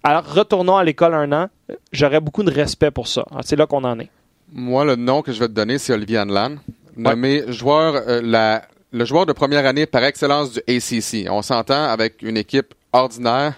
alors 0.04 0.24
retournons 0.34 0.78
à 0.78 0.84
l'école 0.84 1.14
un 1.14 1.32
an. 1.32 1.48
J'aurais 1.92 2.20
beaucoup 2.22 2.44
de 2.44 2.52
respect 2.52 2.92
pour 2.92 3.08
ça. 3.08 3.26
Alors, 3.32 3.42
C'est 3.44 3.56
là 3.56 3.66
qu'on 3.66 3.84
en 3.84 4.00
est. 4.00 4.10
Moi, 4.52 4.86
le 4.86 4.96
nom 4.96 5.22
que 5.22 5.32
je 5.32 5.40
vais 5.40 5.48
te 5.48 5.54
donner, 5.54 5.78
c'est 5.78 5.94
Olivier 5.94 6.20
Anlan, 6.20 6.56
nommé 6.96 7.44
joueur, 7.52 7.96
euh, 8.08 8.22
la, 8.24 8.64
le 8.92 9.06
joueur 9.06 9.26
de 9.26 9.34
première 9.34 9.66
année 9.66 9.86
par 9.86 10.04
excellence 10.04 10.52
du 10.54 10.60
ACC. 10.68 11.28
On 11.30 11.42
s'entend 11.42 11.84
avec 11.84 12.22
une 12.22 12.38
équipe 12.38 12.74
ordinaire, 12.94 13.54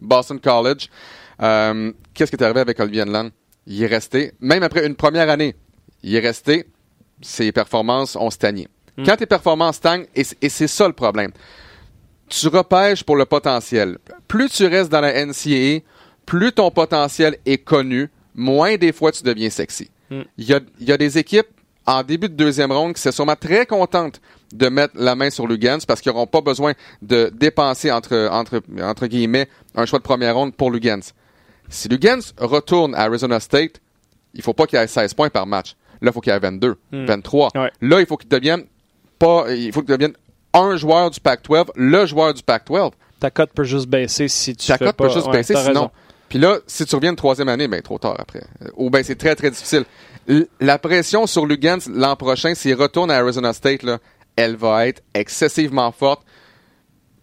Boston 0.00 0.40
College. 0.40 0.88
Euh, 1.40 1.92
Qu'est-ce 2.14 2.30
qui 2.30 2.36
est 2.36 2.42
arrivé 2.44 2.60
avec 2.60 2.78
Olivier 2.80 3.02
Anlan? 3.02 3.28
Il 3.66 3.82
est 3.82 3.86
resté, 3.86 4.32
même 4.40 4.62
après 4.64 4.84
une 4.86 4.96
première 4.96 5.30
année, 5.30 5.54
il 6.02 6.14
est 6.16 6.20
resté, 6.20 6.66
ses 7.20 7.52
performances 7.52 8.16
ont 8.16 8.30
stagné. 8.30 8.66
Quand 9.04 9.16
tes 9.16 9.26
performances 9.26 9.76
stagnent, 9.76 10.06
et, 10.14 10.24
c'est 10.24 10.68
ça 10.68 10.86
le 10.86 10.92
problème, 10.92 11.32
tu 12.28 12.48
repêches 12.48 13.04
pour 13.04 13.16
le 13.16 13.24
potentiel. 13.24 13.98
Plus 14.28 14.50
tu 14.50 14.66
restes 14.66 14.90
dans 14.90 15.00
la 15.00 15.24
NCAA, 15.24 15.80
plus 16.26 16.52
ton 16.52 16.70
potentiel 16.70 17.38
est 17.46 17.58
connu, 17.58 18.10
moins 18.34 18.76
des 18.76 18.92
fois 18.92 19.12
tu 19.12 19.22
deviens 19.22 19.50
sexy. 19.50 19.90
Il 20.36 20.44
y, 20.44 20.52
a, 20.52 20.60
il 20.78 20.86
y 20.86 20.92
a 20.92 20.98
des 20.98 21.16
équipes 21.16 21.46
en 21.86 22.02
début 22.02 22.28
de 22.28 22.34
deuxième 22.34 22.70
ronde 22.70 22.94
qui 22.94 23.00
sont 23.00 23.12
sûrement 23.12 23.36
très 23.36 23.66
contentes 23.66 24.20
de 24.52 24.68
mettre 24.68 24.94
la 24.96 25.14
main 25.14 25.30
sur 25.30 25.46
Lugans 25.46 25.78
parce 25.86 26.00
qu'ils 26.00 26.12
n'auront 26.12 26.26
pas 26.26 26.42
besoin 26.42 26.74
de 27.00 27.30
dépenser 27.34 27.90
entre, 27.90 28.28
entre, 28.30 28.62
entre 28.82 29.06
guillemets 29.06 29.48
un 29.74 29.86
choix 29.86 29.98
de 29.98 30.04
première 30.04 30.34
ronde 30.34 30.54
pour 30.54 30.70
Lugans. 30.70 31.00
Si 31.68 31.88
Lugans 31.88 32.20
retourne 32.38 32.94
à 32.94 33.00
Arizona 33.04 33.40
State, 33.40 33.80
il 34.34 34.42
faut 34.42 34.52
pas 34.52 34.66
qu'il 34.66 34.78
ait 34.78 34.86
16 34.86 35.14
points 35.14 35.30
par 35.30 35.46
match. 35.46 35.76
Là, 36.00 36.10
il 36.10 36.12
faut 36.12 36.20
qu'il 36.20 36.32
ait 36.32 36.38
22, 36.38 36.76
23. 36.92 37.50
Ouais. 37.54 37.70
Là, 37.80 38.00
il 38.00 38.06
faut 38.06 38.16
qu'il 38.16 38.28
devienne 38.28 38.64
pas, 39.26 39.44
il 39.54 39.72
faut 39.72 39.80
qu'il 39.82 39.90
devienne 39.94 40.14
un 40.54 40.76
joueur 40.76 41.10
du 41.10 41.20
Pac-12, 41.20 41.66
le 41.76 42.06
joueur 42.06 42.34
du 42.34 42.42
Pac-12. 42.42 42.90
Ta 43.20 43.30
cote 43.30 43.50
peut 43.54 43.64
juste 43.64 43.86
baisser 43.86 44.28
si 44.28 44.56
tu 44.56 44.66
Ta 44.66 44.76
fais 44.78 44.86
cote 44.86 44.96
pas. 44.96 45.06
peut 45.06 45.12
juste 45.14 45.26
ouais, 45.26 45.32
baisser 45.32 45.54
sinon. 45.54 45.66
raison. 45.68 45.90
Puis 46.28 46.38
là, 46.38 46.56
si 46.66 46.84
tu 46.86 46.94
reviens 46.96 47.10
une 47.10 47.16
troisième 47.16 47.48
année, 47.48 47.68
ben 47.68 47.80
trop 47.82 47.98
tard 47.98 48.16
après. 48.18 48.42
Ou 48.76 48.90
ben 48.90 49.02
c'est 49.04 49.14
très 49.16 49.34
très 49.36 49.50
difficile. 49.50 49.84
L- 50.28 50.46
la 50.60 50.78
pression 50.78 51.26
sur 51.26 51.46
Lugans 51.46 51.78
l'an 51.92 52.16
prochain, 52.16 52.54
s'il 52.54 52.74
retourne 52.74 53.10
à 53.10 53.16
Arizona 53.16 53.52
State, 53.52 53.82
là, 53.82 53.98
elle 54.34 54.56
va 54.56 54.86
être 54.88 55.02
excessivement 55.14 55.92
forte. 55.92 56.22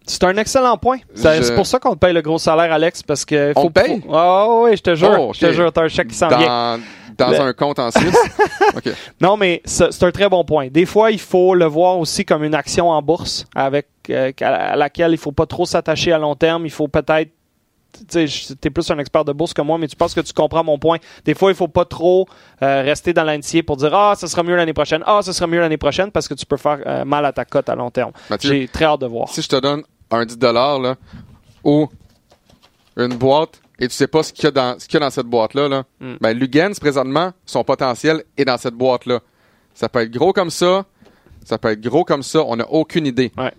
C'est 0.06 0.24
un 0.24 0.36
excellent 0.38 0.76
point. 0.78 0.98
C'est 1.14 1.42
Je- 1.42 1.52
pour 1.52 1.66
ça 1.66 1.78
qu'on 1.78 1.94
te 1.94 1.98
paye 1.98 2.12
le 2.14 2.22
gros 2.22 2.38
salaire, 2.38 2.72
Alex, 2.72 3.02
parce 3.02 3.24
que. 3.24 3.52
On 3.56 3.62
faut, 3.62 3.70
paye? 3.70 4.00
faut- 4.00 4.14
Ah 4.14 4.46
oui, 4.62 4.76
je 4.76 4.82
te 4.82 4.94
jure. 4.94 5.16
Oh, 5.18 5.28
ok. 5.30 5.36
Je 5.40 5.46
te 5.46 5.52
jure, 5.52 5.72
t'as 5.72 5.82
un 5.84 5.88
chèque 5.88 6.08
qui 6.08 6.16
s'en 6.16 6.28
vient. 6.28 6.78
Dans, 7.20 7.30
Le- 7.30 7.40
un 7.40 7.52
compte 7.52 7.78
en 7.78 7.90
Suisse? 7.90 8.16
Non, 9.20 9.36
mais 9.36 9.62
c'est 9.64 10.02
un 10.02 10.10
très 10.10 10.28
bon 10.28 10.44
point. 10.44 10.68
Des 10.68 10.86
fois, 10.86 11.10
il 11.10 11.20
faut 11.20 11.54
le 11.54 11.66
voir 11.66 11.98
aussi 11.98 12.24
comme 12.24 12.44
une 12.44 12.54
action 12.54 12.90
en 12.90 13.02
bourse 13.02 13.46
avec 13.54 13.88
euh, 14.08 14.32
à 14.40 14.76
laquelle 14.76 15.12
il 15.12 15.18
faut 15.18 15.32
pas 15.32 15.46
trop 15.46 15.66
s'attacher 15.66 16.12
à 16.12 16.18
long 16.18 16.34
terme. 16.36 16.64
Il 16.66 16.70
faut 16.70 16.88
peut-être 16.88 17.30
tu 18.08 18.54
t'es 18.60 18.70
plus 18.70 18.88
un 18.90 18.98
expert 18.98 19.24
de 19.24 19.32
bourse 19.32 19.52
que 19.52 19.62
moi, 19.62 19.78
mais 19.78 19.88
tu 19.88 19.96
penses 19.96 20.14
que 20.14 20.20
tu 20.20 20.32
comprends 20.32 20.64
mon 20.64 20.78
point. 20.78 20.98
Des 21.24 21.34
fois, 21.34 21.50
il 21.50 21.56
faut 21.56 21.68
pas 21.68 21.84
trop 21.84 22.26
euh, 22.62 22.82
rester 22.82 23.12
dans 23.12 23.24
l'NCA 23.24 23.62
pour 23.66 23.76
dire 23.76 23.94
ah, 23.94 24.14
ça 24.16 24.28
sera 24.28 24.42
mieux 24.42 24.56
l'année 24.56 24.72
prochaine, 24.72 25.02
ah, 25.06 25.20
ça 25.22 25.32
sera 25.32 25.46
mieux 25.46 25.60
l'année 25.60 25.76
prochaine, 25.76 26.10
parce 26.10 26.28
que 26.28 26.34
tu 26.34 26.46
peux 26.46 26.56
faire 26.56 26.78
euh, 26.86 27.04
mal 27.04 27.24
à 27.26 27.32
ta 27.32 27.44
cote 27.44 27.68
à 27.68 27.74
long 27.74 27.90
terme. 27.90 28.12
J'ai 28.40 28.68
très 28.68 28.84
hâte 28.84 29.00
de 29.00 29.06
voir. 29.06 29.28
si 29.28 29.42
je 29.42 29.48
te 29.48 29.56
donne 29.56 29.82
un 30.10 30.24
10 30.24 30.38
là, 30.40 30.94
ou 31.64 31.88
une 32.96 33.14
boîte 33.16 33.60
et 33.80 33.88
tu 33.88 33.94
sais 33.94 34.06
pas 34.06 34.22
ce 34.22 34.32
qu'il 34.32 34.44
y 34.44 34.48
a 34.48 34.50
dans, 34.50 34.78
ce 34.78 34.86
qu'il 34.86 34.94
y 34.94 34.96
a 34.98 35.00
dans 35.00 35.10
cette 35.10 35.26
boîte-là, 35.26 35.68
là, 35.68 35.84
Mm. 36.00 36.14
ben 36.20 36.38
Lugans, 36.38 36.72
présentement, 36.78 37.32
son 37.46 37.64
potentiel 37.64 38.24
est 38.36 38.44
dans 38.44 38.58
cette 38.58 38.74
boîte-là. 38.74 39.20
Ça 39.74 39.88
peut 39.88 40.00
être 40.00 40.10
gros 40.10 40.32
comme 40.32 40.50
ça, 40.50 40.84
ça 41.44 41.58
peut 41.58 41.70
être 41.70 41.80
gros 41.80 42.04
comme 42.04 42.22
ça, 42.22 42.42
on 42.44 42.56
n'a 42.56 42.68
aucune 42.70 43.06
idée. 43.06 43.32
Ouais. 43.38 43.52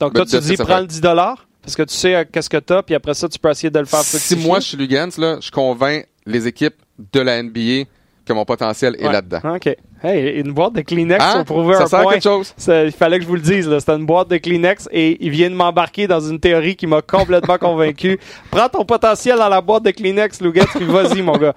Donc 0.00 0.14
Mais 0.14 0.24
toi, 0.24 0.40
tu 0.40 0.46
dis 0.46 0.56
prends 0.56 0.80
le 0.80 0.86
10 0.86 1.00
parce 1.00 1.74
que 1.74 1.82
tu 1.82 1.94
sais 1.94 2.14
euh, 2.14 2.24
qu'est-ce 2.30 2.48
que 2.48 2.58
t'as, 2.58 2.82
puis 2.82 2.94
après 2.94 3.14
ça, 3.14 3.28
tu 3.28 3.38
peux 3.38 3.50
essayer 3.50 3.70
de 3.70 3.78
le 3.78 3.86
faire 3.86 4.02
Si 4.02 4.36
moi 4.36 4.60
je 4.60 4.68
suis 4.68 4.76
Lugans, 4.76 5.10
là, 5.18 5.38
je 5.40 5.50
convainc 5.50 6.06
les 6.24 6.46
équipes 6.46 6.76
de 7.12 7.20
la 7.20 7.42
NBA 7.42 7.88
que 8.26 8.32
mon 8.32 8.44
potentiel 8.44 8.96
est 8.98 9.10
là-dedans. 9.10 9.40
OK. 9.54 9.68
Hey, 10.02 10.40
une 10.40 10.52
boîte 10.52 10.74
de 10.74 10.82
Kleenex 10.82 11.24
Hein? 11.24 11.44
pour 11.44 11.56
prouver 11.56 11.74
Ça 11.76 11.84
un 11.84 11.86
sert 11.86 11.98
à 12.00 12.02
point. 12.02 12.12
quelque 12.12 12.22
chose? 12.24 12.54
Il 12.68 12.92
fallait 12.92 13.16
que 13.18 13.22
je 13.24 13.28
vous 13.28 13.36
le 13.36 13.40
dise. 13.40 13.70
C'était 13.78 13.92
une 13.96 14.04
boîte 14.06 14.28
de 14.28 14.36
Kleenex 14.36 14.88
et 14.92 15.16
il 15.24 15.30
vient 15.30 15.48
de 15.48 15.54
m'embarquer 15.54 16.06
dans 16.06 16.20
une 16.20 16.38
théorie 16.38 16.76
qui 16.76 16.86
m'a 16.86 17.00
complètement 17.02 17.56
convaincu. 17.60 18.18
Prends 18.50 18.68
ton 18.68 18.84
potentiel 18.84 19.38
dans 19.38 19.48
la 19.48 19.60
boîte 19.60 19.84
de 19.84 19.90
Kleenex, 19.90 20.40
Louguette, 20.42 20.68
puis 20.74 20.84
vas-y, 20.84 21.22
mon 21.22 21.36
gars. 21.38 21.54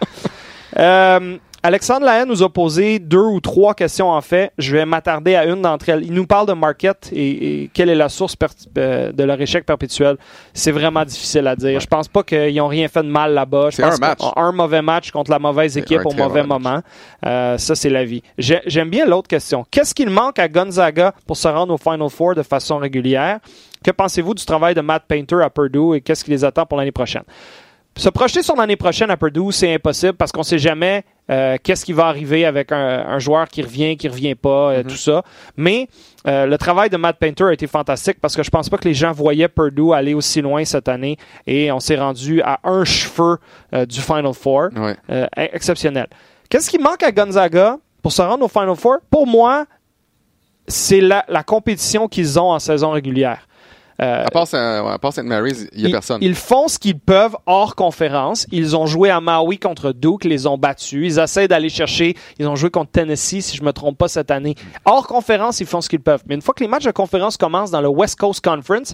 Euh, 0.77 1.37
Alexandre 1.61 2.05
Lahaye 2.05 2.25
nous 2.25 2.41
a 2.41 2.47
posé 2.49 2.99
deux 2.99 3.17
ou 3.17 3.41
trois 3.41 3.73
questions 3.73 4.09
en 4.09 4.21
fait. 4.21 4.53
Je 4.57 4.77
vais 4.77 4.85
m'attarder 4.85 5.35
à 5.35 5.43
une 5.45 5.61
d'entre 5.61 5.89
elles. 5.89 6.05
Il 6.05 6.13
nous 6.13 6.25
parle 6.25 6.47
de 6.47 6.53
market 6.53 7.09
et, 7.11 7.63
et 7.63 7.69
quelle 7.73 7.89
est 7.89 7.95
la 7.95 8.07
source 8.07 8.33
euh, 8.77 9.11
de 9.11 9.23
leur 9.25 9.41
échec 9.41 9.65
perpétuel. 9.65 10.15
C'est 10.53 10.71
vraiment 10.71 11.03
difficile 11.03 11.45
à 11.47 11.57
dire. 11.57 11.81
Je 11.81 11.87
pense 11.87 12.07
pas 12.07 12.23
qu'ils 12.23 12.55
n'ont 12.55 12.67
rien 12.69 12.87
fait 12.87 13.03
de 13.03 13.09
mal 13.09 13.33
là-bas. 13.33 13.69
C'est 13.71 13.83
un 13.83 13.97
match. 13.99 14.19
Un 14.37 14.51
mauvais 14.53 14.81
match 14.81 15.11
contre 15.11 15.31
la 15.31 15.39
mauvaise 15.39 15.77
équipe 15.77 15.99
au 16.05 16.11
mauvais 16.23 16.43
moment. 16.47 16.81
Euh, 17.25 17.57
ça, 17.57 17.75
c'est 17.75 17.89
la 17.89 18.05
vie. 18.05 18.23
J'ai- 18.37 18.61
J'aime 18.65 18.89
bien 18.89 19.05
l'autre 19.05 19.27
question. 19.27 19.65
Qu'est-ce 19.69 19.93
qu'il 19.93 20.09
manque 20.09 20.39
à 20.39 20.47
Gonzaga 20.47 21.13
pour 21.27 21.35
se 21.35 21.47
rendre 21.49 21.73
au 21.73 21.77
Final 21.77 22.09
Four 22.09 22.35
de 22.35 22.43
façon 22.43 22.77
régulière? 22.77 23.39
Que 23.83 23.91
pensez-vous 23.91 24.33
du 24.33 24.45
travail 24.45 24.75
de 24.75 24.81
Matt 24.81 25.03
Painter 25.09 25.41
à 25.43 25.49
Purdue 25.49 25.95
et 25.97 25.99
qu'est-ce 26.01 26.23
qui 26.23 26.31
les 26.31 26.45
attend 26.45 26.65
pour 26.65 26.77
l'année 26.77 26.93
prochaine? 26.93 27.23
Se 27.97 28.07
projeter 28.07 28.41
sur 28.43 28.55
l'année 28.55 28.77
prochaine 28.77 29.11
à 29.11 29.17
Purdue, 29.17 29.51
c'est 29.51 29.73
impossible 29.73 30.13
parce 30.13 30.31
qu'on 30.31 30.39
ne 30.39 30.45
sait 30.45 30.57
jamais 30.57 31.03
euh, 31.29 31.57
qu'est-ce 31.61 31.83
qui 31.83 31.91
va 31.91 32.05
arriver 32.07 32.45
avec 32.45 32.71
un, 32.71 32.77
un 32.77 33.19
joueur 33.19 33.49
qui 33.49 33.61
revient, 33.61 33.97
qui 33.97 34.07
revient 34.07 34.35
pas, 34.35 34.71
euh, 34.71 34.83
tout 34.83 34.95
ça. 34.95 35.21
Mais 35.57 35.89
euh, 36.25 36.45
le 36.45 36.57
travail 36.57 36.89
de 36.89 36.95
Matt 36.95 37.17
Painter 37.19 37.43
a 37.43 37.51
été 37.53 37.67
fantastique 37.67 38.19
parce 38.21 38.37
que 38.37 38.43
je 38.43 38.49
pense 38.49 38.69
pas 38.69 38.77
que 38.77 38.87
les 38.87 38.93
gens 38.93 39.11
voyaient 39.11 39.49
Purdue 39.49 39.91
aller 39.93 40.13
aussi 40.13 40.41
loin 40.41 40.63
cette 40.63 40.87
année 40.87 41.17
et 41.45 41.73
on 41.73 41.81
s'est 41.81 41.97
rendu 41.97 42.41
à 42.41 42.61
un 42.63 42.85
cheveu 42.85 43.37
du 43.87 43.99
Final 43.99 44.33
Four. 44.33 44.69
Ouais. 44.77 44.95
Euh, 45.09 45.27
exceptionnel. 45.35 46.07
Qu'est-ce 46.49 46.69
qui 46.69 46.79
manque 46.79 47.03
à 47.03 47.11
Gonzaga 47.11 47.77
pour 48.01 48.13
se 48.13 48.21
rendre 48.21 48.45
au 48.45 48.47
Final 48.47 48.77
Four? 48.77 48.99
Pour 49.11 49.27
moi, 49.27 49.65
c'est 50.67 51.01
la, 51.01 51.25
la 51.27 51.43
compétition 51.43 52.07
qu'ils 52.07 52.39
ont 52.39 52.51
en 52.51 52.59
saison 52.59 52.91
régulière. 52.91 53.45
Euh, 54.01 54.25
À 54.25 54.29
part, 54.29 54.47
St. 55.13 55.23
Mary's, 55.23 55.67
il 55.73 55.79
n'y 55.79 55.85
a 55.85 55.89
ils, 55.89 55.91
personne. 55.91 56.19
ils 56.21 56.35
font 56.35 56.67
ce 56.67 56.79
qu'ils 56.79 56.97
peuvent 56.97 57.35
hors 57.45 57.75
conférence. 57.75 58.47
Ils 58.51 58.75
ont 58.75 58.85
joué 58.85 59.09
à 59.09 59.19
Maui 59.19 59.57
contre 59.59 59.91
Duke, 59.91 60.23
les 60.23 60.47
ont 60.47 60.57
battus. 60.57 61.15
Ils 61.15 61.19
essaient 61.19 61.47
d'aller 61.47 61.69
chercher. 61.69 62.15
Ils 62.39 62.47
ont 62.47 62.55
joué 62.55 62.69
contre 62.69 62.91
Tennessee, 62.91 63.41
si 63.41 63.57
je 63.57 63.63
me 63.63 63.73
trompe 63.73 63.97
pas 63.97 64.07
cette 64.07 64.31
année. 64.31 64.55
Hors 64.85 65.05
conférence, 65.07 65.59
ils 65.59 65.65
font 65.67 65.81
ce 65.81 65.89
qu'ils 65.89 65.99
peuvent. 65.99 66.23
Mais 66.27 66.35
une 66.35 66.41
fois 66.41 66.53
que 66.53 66.63
les 66.63 66.69
matchs 66.69 66.85
de 66.85 66.91
conférence 66.91 67.35
commencent 67.37 67.71
dans 67.71 67.81
le 67.81 67.89
West 67.89 68.17
Coast 68.17 68.43
Conference, 68.43 68.93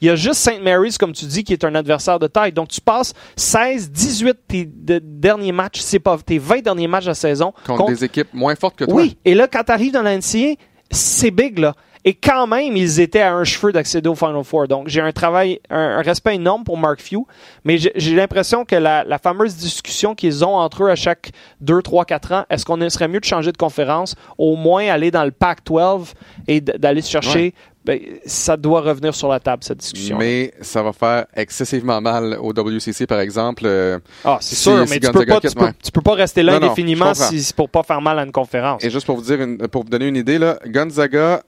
il 0.00 0.08
y 0.08 0.10
a 0.10 0.16
juste 0.16 0.40
St. 0.40 0.62
Mary's, 0.62 0.96
comme 0.98 1.12
tu 1.12 1.24
dis, 1.26 1.44
qui 1.44 1.52
est 1.52 1.64
un 1.64 1.74
adversaire 1.74 2.18
de 2.18 2.26
taille. 2.26 2.52
Donc 2.52 2.68
tu 2.68 2.80
passes 2.80 3.12
16, 3.36 3.90
18 3.90 4.36
tes 4.48 4.64
de- 4.64 5.00
derniers 5.02 5.52
matchs, 5.52 5.80
c'est 5.80 5.98
pas 5.98 6.16
tes 6.18 6.38
20 6.38 6.62
derniers 6.62 6.88
matchs 6.88 7.06
de 7.06 7.12
saison 7.12 7.52
contre, 7.66 7.86
des 7.86 8.04
équipes 8.04 8.28
moins 8.32 8.54
fortes 8.56 8.76
que 8.76 8.84
toi. 8.84 8.94
oui, 8.94 9.16
et 9.24 9.34
là, 9.34 9.48
quand 9.48 9.64
tu 9.64 9.72
arrives 9.72 9.92
dans 9.92 10.02
la 10.02 10.16
NCAA, 10.16 10.54
c'est 10.90 11.30
big, 11.30 11.58
là. 11.58 11.74
Et 12.08 12.14
quand 12.14 12.46
même, 12.46 12.76
ils 12.76 13.00
étaient 13.00 13.20
à 13.20 13.34
un 13.34 13.42
cheveu 13.42 13.72
d'accéder 13.72 14.08
au 14.08 14.14
Final 14.14 14.44
Four. 14.44 14.68
Donc, 14.68 14.86
j'ai 14.86 15.00
un 15.00 15.10
travail, 15.10 15.58
un, 15.70 15.98
un 15.98 16.02
respect 16.02 16.36
énorme 16.36 16.62
pour 16.62 16.78
Mark 16.78 17.00
Few, 17.02 17.26
mais 17.64 17.78
j'ai 17.78 18.14
l'impression 18.14 18.64
que 18.64 18.76
la, 18.76 19.02
la 19.02 19.18
fameuse 19.18 19.56
discussion 19.56 20.14
qu'ils 20.14 20.44
ont 20.44 20.54
entre 20.54 20.84
eux 20.84 20.90
à 20.90 20.94
chaque 20.94 21.32
2, 21.62 21.82
3, 21.82 22.04
4 22.04 22.32
ans, 22.32 22.44
est-ce 22.48 22.64
qu'on 22.64 22.88
serait 22.88 23.08
mieux 23.08 23.18
de 23.18 23.24
changer 23.24 23.50
de 23.50 23.56
conférence, 23.56 24.14
au 24.38 24.54
moins 24.54 24.86
aller 24.86 25.10
dans 25.10 25.24
le 25.24 25.32
Pac-12 25.32 26.12
et 26.46 26.60
d'aller 26.60 27.02
se 27.02 27.10
chercher, 27.10 27.54
ben, 27.84 27.98
ça 28.24 28.56
doit 28.56 28.82
revenir 28.82 29.12
sur 29.12 29.28
la 29.28 29.40
table, 29.40 29.64
cette 29.64 29.78
discussion. 29.78 30.16
Mais 30.16 30.52
ça 30.60 30.84
va 30.84 30.92
faire 30.92 31.26
excessivement 31.34 32.00
mal 32.00 32.38
au 32.40 32.52
WCC, 32.52 33.06
par 33.08 33.18
exemple. 33.18 33.64
euh, 33.66 33.98
ah, 34.24 34.38
c'est 34.40 34.54
si- 34.54 34.62
sûr, 34.62 34.84
si 34.86 34.90
mais 34.94 35.00
tu 35.00 35.10
peux, 35.10 35.26
pas, 35.26 35.40
tu, 35.40 35.48
peux, 35.54 35.64
ouais. 35.64 35.72
tu 35.82 35.90
peux 35.90 36.00
pas 36.02 36.14
rester 36.14 36.44
là 36.44 36.52
Non, 36.54 36.60
non, 36.60 36.66
indéfiniment 36.66 37.06
comprends. 37.12 37.28
si 37.30 37.52
pour 37.52 37.68
pas 37.68 37.82
faire 37.82 38.00
mal 38.00 38.16
à 38.20 38.22
une 38.24 38.30
conférence. 38.32 38.84
Et 38.84 38.90
juste 38.90 39.06
pour 39.06 39.16
vous 39.16 39.22
dire, 39.22 39.40
une- 39.40 39.58
pour 39.68 39.82
vous 39.82 39.88
donner 39.90 40.06
une 40.06 40.16
idée, 40.16 40.38
là, 40.38 40.58
Gonzaga 40.66 41.42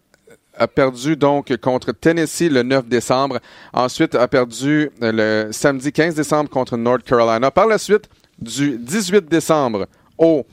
a 0.58 0.66
perdu 0.68 1.16
donc 1.16 1.56
contre 1.58 1.92
Tennessee 1.92 2.50
le 2.50 2.62
9 2.62 2.86
décembre. 2.86 3.38
Ensuite, 3.72 4.14
a 4.14 4.28
perdu 4.28 4.90
euh, 5.02 5.46
le 5.46 5.52
samedi 5.52 5.92
15 5.92 6.14
décembre 6.14 6.50
contre 6.50 6.76
North 6.76 7.02
Carolina. 7.02 7.50
Par 7.50 7.66
la 7.66 7.78
suite, 7.78 8.08
du 8.38 8.78
18 8.78 9.28
décembre 9.28 9.86
au 10.16 10.46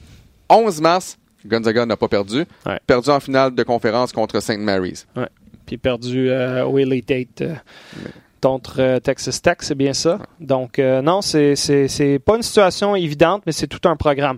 11 0.50 0.82
mars, 0.82 1.18
Gonzaga 1.46 1.86
n'a 1.86 1.98
pas 1.98 2.08
perdu. 2.08 2.46
Ouais. 2.66 2.80
Perdu 2.86 3.10
en 3.10 3.20
finale 3.20 3.54
de 3.54 3.64
conférence 3.64 4.12
contre 4.12 4.40
St. 4.40 4.60
Mary's. 4.60 5.08
puis 5.66 5.78
perdu 5.78 6.30
euh, 6.30 6.78
Elite 6.78 7.12
Eight 7.12 7.42
euh, 7.42 7.56
contre 8.42 8.80
euh, 8.80 9.00
Texas 9.00 9.42
Tech, 9.42 9.58
c'est 9.62 9.76
bien 9.76 9.94
ça? 9.94 10.20
Donc, 10.40 10.78
non, 10.80 11.22
c'est 11.22 12.20
pas 12.26 12.36
une 12.36 12.44
situation 12.44 12.96
évidente, 12.96 13.44
mais 13.46 13.52
c'est 13.52 13.68
tout 13.68 13.88
un 13.88 13.96
programme. 13.96 14.38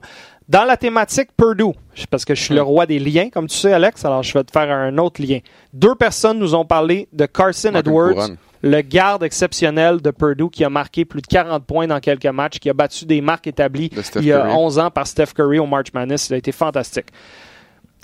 Dans 0.49 0.63
la 0.63 0.77
thématique 0.77 1.29
Purdue, 1.35 1.73
parce 2.09 2.23
que 2.23 2.33
je 2.33 2.41
suis 2.41 2.53
le 2.55 2.61
roi 2.61 2.85
des 2.85 2.99
liens, 2.99 3.29
comme 3.29 3.47
tu 3.47 3.57
sais, 3.57 3.73
Alex, 3.73 4.05
alors 4.05 4.23
je 4.23 4.33
vais 4.33 4.45
te 4.45 4.51
faire 4.51 4.71
un 4.71 4.97
autre 4.97 5.21
lien. 5.21 5.39
Deux 5.73 5.95
personnes 5.95 6.39
nous 6.39 6.55
ont 6.55 6.63
parlé 6.63 7.09
de 7.11 7.25
Carson 7.25 7.75
Edwards, 7.75 8.13
couronne. 8.13 8.37
le 8.61 8.81
garde 8.81 9.23
exceptionnel 9.23 10.01
de 10.01 10.09
Purdue 10.09 10.49
qui 10.49 10.63
a 10.63 10.69
marqué 10.69 11.03
plus 11.03 11.21
de 11.21 11.27
40 11.27 11.65
points 11.65 11.87
dans 11.87 11.99
quelques 11.99 12.27
matchs, 12.27 12.59
qui 12.59 12.69
a 12.69 12.73
battu 12.73 13.05
des 13.05 13.19
marques 13.19 13.47
établies 13.47 13.91
il 14.15 14.23
y 14.23 14.31
a 14.31 14.39
Curry. 14.43 14.53
11 14.53 14.79
ans 14.79 14.89
par 14.89 15.05
Steph 15.05 15.33
Curry 15.35 15.59
au 15.59 15.65
March 15.65 15.87
Madness. 15.93 16.29
Il 16.29 16.35
a 16.35 16.37
été 16.37 16.53
fantastique. 16.53 17.07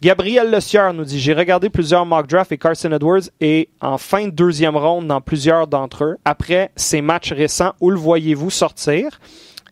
Gabriel 0.02 0.52
Le 0.52 0.60
Sieur 0.60 0.94
nous 0.94 1.06
dit 1.06 1.22
J'ai 1.22 1.34
regardé 1.34 1.70
plusieurs 1.70 2.06
mock 2.06 2.28
drafts 2.28 2.52
et 2.52 2.58
Carson 2.58 2.92
Edwards 2.92 3.22
est 3.40 3.70
en 3.80 3.98
fin 3.98 4.26
de 4.26 4.32
deuxième 4.32 4.76
ronde 4.76 5.08
dans 5.08 5.22
plusieurs 5.22 5.68
d'entre 5.68 6.04
eux. 6.04 6.18
Après 6.26 6.72
ces 6.76 7.02
matchs 7.02 7.32
récents, 7.32 7.72
où 7.80 7.90
le 7.90 7.98
voyez-vous 7.98 8.50
sortir? 8.50 9.22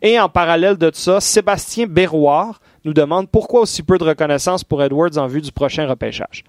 Et 0.02 0.20
en 0.20 0.30
parallèle 0.30 0.78
de 0.78 0.89
ça, 0.93 1.20
Sébastien 1.22 1.86
Berroir 1.88 2.60
nous 2.86 2.93
demande 2.93 3.30
pourquoi 3.30 3.62
aussi 3.62 3.84
peu 3.84 3.97
de 3.97 4.04
reconnaissance 4.04 4.64
pour 4.64 4.82
Edwards 4.84 5.18
en 5.18 5.28
vue 5.28 5.41
du 5.41 5.52
prochain 5.52 5.88
repêchage. 5.88 6.43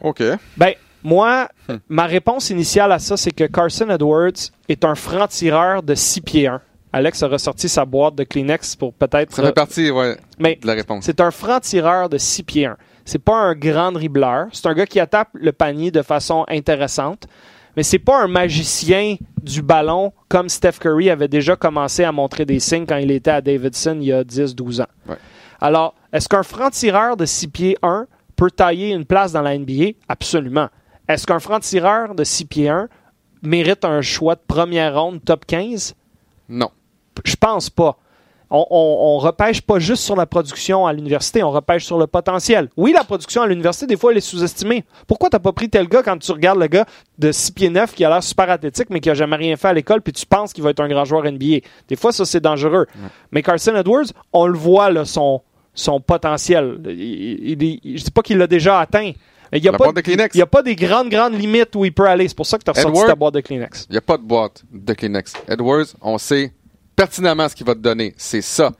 OK. 0.00 0.22
Ben, 0.56 0.72
moi, 1.02 1.48
Hmm. 1.68 1.76
ma 1.88 2.06
réponse 2.06 2.50
initiale 2.50 2.92
à 2.92 2.98
ça, 2.98 3.16
c'est 3.16 3.30
que 3.32 3.44
Carson 3.44 3.88
Edwards 3.90 4.32
est 4.68 4.84
un 4.84 4.94
franc-tireur 4.94 5.82
de 5.82 5.94
6 5.94 6.20
pieds 6.22 6.46
1. 6.46 6.60
Alex 6.92 7.22
a 7.22 7.28
ressorti 7.28 7.68
sa 7.68 7.84
boîte 7.84 8.14
de 8.16 8.24
Kleenex 8.24 8.76
pour 8.76 8.92
peut-être. 8.92 9.32
Ça 9.34 9.42
fait 9.42 9.52
partie 9.52 9.90
ouais, 9.90 10.16
Mais 10.38 10.58
de 10.60 10.66
la 10.66 10.74
réponse. 10.74 11.04
c'est 11.04 11.20
un 11.20 11.30
franc-tireur 11.30 12.08
de 12.08 12.18
6 12.18 12.42
pieds 12.42 12.66
1. 12.66 12.76
C'est 13.04 13.18
pas 13.18 13.34
un 13.36 13.54
grand 13.54 13.92
dribbleur. 13.92 14.46
C'est 14.52 14.66
un 14.66 14.74
gars 14.74 14.86
qui 14.86 15.00
attaque 15.00 15.28
le 15.34 15.52
panier 15.52 15.90
de 15.90 16.02
façon 16.02 16.44
intéressante. 16.48 17.26
Mais 17.76 17.82
c'est 17.82 17.98
pas 17.98 18.22
un 18.22 18.28
magicien 18.28 19.16
du 19.42 19.62
ballon 19.62 20.12
comme 20.28 20.48
Steph 20.48 20.72
Curry 20.80 21.10
avait 21.10 21.28
déjà 21.28 21.56
commencé 21.56 22.04
à 22.04 22.12
montrer 22.12 22.44
des 22.44 22.60
signes 22.60 22.86
quand 22.86 22.96
il 22.96 23.10
était 23.10 23.30
à 23.30 23.40
Davidson 23.40 23.98
il 24.00 24.06
y 24.06 24.12
a 24.12 24.22
10-12 24.24 24.82
ans. 24.82 24.86
Ouais. 25.08 25.16
Alors, 25.60 25.94
est-ce 26.12 26.28
qu'un 26.28 26.42
franc-tireur 26.42 27.16
de 27.16 27.24
6 27.24 27.48
pieds 27.48 27.76
1 27.82 28.06
peut 28.36 28.50
tailler 28.50 28.90
une 28.90 29.04
place 29.04 29.32
dans 29.32 29.42
la 29.42 29.56
NBA? 29.56 29.92
Absolument. 30.08 30.68
Est-ce 31.08 31.26
qu'un 31.26 31.38
franc-tireur 31.38 32.14
de 32.14 32.24
6 32.24 32.44
pieds 32.46 32.68
1 32.68 32.88
mérite 33.42 33.84
un 33.84 34.02
choix 34.02 34.34
de 34.34 34.42
première 34.46 35.00
ronde 35.00 35.24
top 35.24 35.46
15? 35.46 35.94
Non. 36.48 36.70
Je 37.24 37.36
pense 37.36 37.70
pas. 37.70 37.96
On, 38.54 38.66
on, 38.70 39.18
repêche 39.18 39.62
pas 39.62 39.78
juste 39.78 40.02
sur 40.02 40.14
la 40.14 40.26
production 40.26 40.86
à 40.86 40.92
l'université, 40.92 41.42
on 41.42 41.50
repêche 41.50 41.86
sur 41.86 41.98
le 41.98 42.06
potentiel. 42.06 42.68
Oui, 42.76 42.92
la 42.92 43.02
production 43.02 43.40
à 43.40 43.46
l'université, 43.46 43.86
des 43.86 43.96
fois, 43.96 44.12
elle 44.12 44.18
est 44.18 44.20
sous-estimée. 44.20 44.84
Pourquoi 45.06 45.30
t'as 45.30 45.38
pas 45.38 45.52
pris 45.52 45.70
tel 45.70 45.88
gars 45.88 46.02
quand 46.02 46.18
tu 46.18 46.32
regardes 46.32 46.58
le 46.58 46.66
gars 46.66 46.84
de 47.18 47.32
6 47.32 47.52
pieds 47.52 47.70
9 47.70 47.94
qui 47.94 48.04
a 48.04 48.10
l'air 48.10 48.22
super 48.22 48.50
athlétique, 48.50 48.88
mais 48.90 49.00
qui 49.00 49.08
a 49.08 49.14
jamais 49.14 49.36
rien 49.36 49.56
fait 49.56 49.68
à 49.68 49.72
l'école, 49.72 50.02
puis 50.02 50.12
tu 50.12 50.26
penses 50.26 50.52
qu'il 50.52 50.62
va 50.62 50.70
être 50.70 50.80
un 50.80 50.88
grand 50.88 51.06
joueur 51.06 51.24
NBA? 51.24 51.60
Des 51.88 51.96
fois, 51.96 52.12
ça, 52.12 52.26
c'est 52.26 52.40
dangereux. 52.40 52.86
Mais 53.30 53.42
Carson 53.42 53.74
Edwards, 53.74 54.12
on 54.34 54.46
le 54.46 54.58
voit, 54.58 54.90
là, 54.90 55.06
son, 55.06 55.40
son 55.72 56.00
potentiel. 56.00 56.78
Il, 56.86 57.62
il, 57.62 57.98
je 57.98 58.04
dis 58.04 58.10
pas 58.10 58.22
qu'il 58.22 58.36
l'a 58.36 58.46
déjà 58.46 58.80
atteint, 58.80 59.12
il 59.54 59.60
n'y 59.60 59.68
a, 59.68 59.72
pas, 59.72 59.88
a 59.88 60.46
pas 60.46 60.62
des 60.62 60.76
grandes, 60.76 61.10
grandes 61.10 61.34
limites 61.34 61.76
où 61.76 61.84
il 61.84 61.92
peut 61.92 62.06
aller. 62.06 62.26
C'est 62.26 62.36
pour 62.36 62.46
ça 62.46 62.56
que 62.56 62.64
tu 62.64 62.70
as 62.70 62.72
ressorti 62.72 63.06
ta 63.06 63.14
boîte 63.14 63.34
de 63.34 63.40
Kleenex. 63.40 63.86
Il 63.90 63.92
n'y 63.92 63.98
a 63.98 64.02
pas 64.02 64.16
de 64.16 64.22
boîte 64.22 64.62
de 64.72 64.94
Kleenex. 64.94 65.34
Edwards, 65.46 65.86
on 66.00 66.16
sait 66.16 66.52
pertinemment 67.02 67.48
ce 67.48 67.56
qu'il 67.56 67.66
va 67.66 67.74
te 67.74 67.80
donner. 67.80 68.14
C'est 68.16 68.42
ça. 68.42 68.70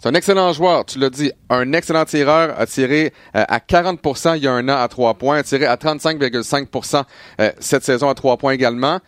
C'est 0.00 0.08
un 0.08 0.14
excellent 0.14 0.52
joueur, 0.52 0.84
tu 0.84 0.98
l'as 0.98 1.10
dit. 1.10 1.30
Un 1.48 1.72
excellent 1.74 2.04
tireur, 2.04 2.58
a 2.58 2.66
tiré 2.66 3.12
euh, 3.36 3.44
à 3.46 3.58
40% 3.60 4.36
il 4.36 4.42
y 4.42 4.48
a 4.48 4.52
un 4.52 4.68
an 4.68 4.78
à 4.78 4.88
3 4.88 5.14
points, 5.14 5.36
a 5.36 5.42
tiré 5.44 5.64
à 5.66 5.76
35,5% 5.76 7.04
euh, 7.40 7.52
cette 7.60 7.84
saison 7.84 8.08
à 8.08 8.14
3 8.14 8.36
points 8.36 8.52
également. 8.52 8.98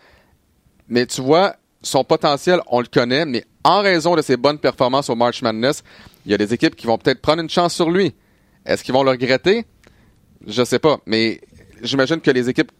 Mais 0.87 1.05
tu 1.05 1.19
vois, 1.19 1.57
son 1.81 2.05
potentiel, 2.05 2.61
on 2.67 2.79
le 2.79 2.87
connaît, 2.87 3.25
mais 3.25 3.43
en 3.65 3.81
raison 3.81 4.15
de 4.15 4.21
ses 4.21 4.37
bonnes 4.37 4.59
performances 4.59 5.09
au 5.09 5.15
March 5.15 5.41
Madness, 5.41 5.83
il 6.25 6.31
y 6.31 6.33
a 6.33 6.37
des 6.37 6.53
équipes 6.53 6.77
qui 6.77 6.87
vont 6.87 6.97
peut-être 6.97 7.21
prendre 7.21 7.41
une 7.41 7.49
chance 7.49 7.73
sur 7.73 7.89
lui. 7.89 8.15
Est-ce 8.65 8.85
qu'ils 8.85 8.93
vont 8.93 9.03
le 9.03 9.11
regretter? 9.11 9.65
Je 10.47 10.63
sais 10.63 10.79
pas, 10.79 10.99
mais 11.05 11.41
j'imagine 11.85 12.19
que 12.19 12.31
les 12.31 12.49
équipes 12.49 12.71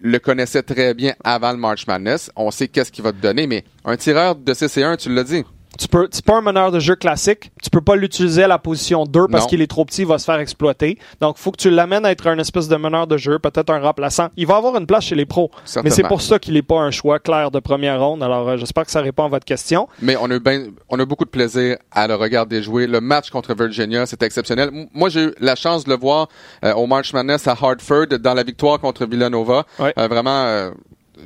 le 0.00 0.18
connaissaient 0.18 0.62
très 0.62 0.94
bien 0.94 1.14
avant 1.24 1.52
le 1.52 1.58
March 1.58 1.86
Madness. 1.86 2.30
On 2.36 2.50
sait 2.50 2.68
qu'est-ce 2.68 2.90
qu'il 2.90 3.04
va 3.04 3.12
te 3.12 3.20
donner, 3.20 3.46
mais 3.46 3.64
un 3.84 3.96
tireur 3.96 4.34
de 4.36 4.52
CC1, 4.52 4.96
tu 4.96 5.12
l'as 5.12 5.24
dit. 5.24 5.44
Tu 5.78 5.88
peux, 5.88 6.08
c'est 6.10 6.24
pas 6.24 6.36
un 6.36 6.42
meneur 6.42 6.70
de 6.70 6.78
jeu 6.78 6.96
classique. 6.96 7.50
Tu 7.62 7.70
peux 7.70 7.80
pas 7.80 7.96
l'utiliser 7.96 8.44
à 8.44 8.48
la 8.48 8.58
position 8.58 9.04
2 9.04 9.28
parce 9.28 9.46
qu'il 9.46 9.62
est 9.62 9.66
trop 9.66 9.84
petit, 9.84 10.02
il 10.02 10.06
va 10.06 10.18
se 10.18 10.24
faire 10.24 10.38
exploiter. 10.38 10.98
Donc, 11.20 11.38
faut 11.38 11.50
que 11.50 11.56
tu 11.56 11.70
l'amènes 11.70 12.04
à 12.04 12.10
être 12.10 12.26
un 12.26 12.38
espèce 12.38 12.68
de 12.68 12.76
meneur 12.76 13.06
de 13.06 13.16
jeu, 13.16 13.38
peut-être 13.38 13.70
un 13.70 13.80
remplaçant. 13.80 14.28
Il 14.36 14.46
va 14.46 14.56
avoir 14.56 14.76
une 14.76 14.86
place 14.86 15.04
chez 15.04 15.14
les 15.14 15.26
pros. 15.26 15.50
Mais 15.82 15.90
c'est 15.90 16.02
pour 16.02 16.20
ça 16.22 16.38
qu'il 16.38 16.56
est 16.56 16.62
pas 16.62 16.78
un 16.80 16.90
choix 16.90 17.18
clair 17.18 17.50
de 17.50 17.58
première 17.60 18.00
ronde. 18.00 18.22
Alors, 18.22 18.48
euh, 18.48 18.56
j'espère 18.56 18.84
que 18.84 18.90
ça 18.90 19.00
répond 19.00 19.24
à 19.24 19.28
votre 19.28 19.44
question. 19.44 19.88
Mais 20.00 20.16
on 20.20 20.30
a, 20.30 20.38
ben, 20.38 20.72
on 20.88 20.98
a 20.98 21.04
beaucoup 21.04 21.24
de 21.24 21.30
plaisir 21.30 21.76
à 21.90 22.06
le 22.06 22.14
regarder 22.14 22.62
jouer. 22.62 22.86
Le 22.86 23.00
match 23.00 23.30
contre 23.30 23.54
Virginia, 23.54 24.06
c'était 24.06 24.26
exceptionnel. 24.26 24.70
Moi, 24.92 25.08
j'ai 25.08 25.24
eu 25.24 25.34
la 25.40 25.54
chance 25.54 25.84
de 25.84 25.90
le 25.90 25.96
voir 25.96 26.28
euh, 26.64 26.74
au 26.74 26.86
March 26.86 27.12
Madness 27.12 27.46
à 27.48 27.52
Hartford 27.52 28.06
dans 28.20 28.34
la 28.34 28.42
victoire 28.42 28.78
contre 28.78 29.06
Villanova. 29.06 29.64
Euh, 29.80 30.08
vraiment, 30.08 30.70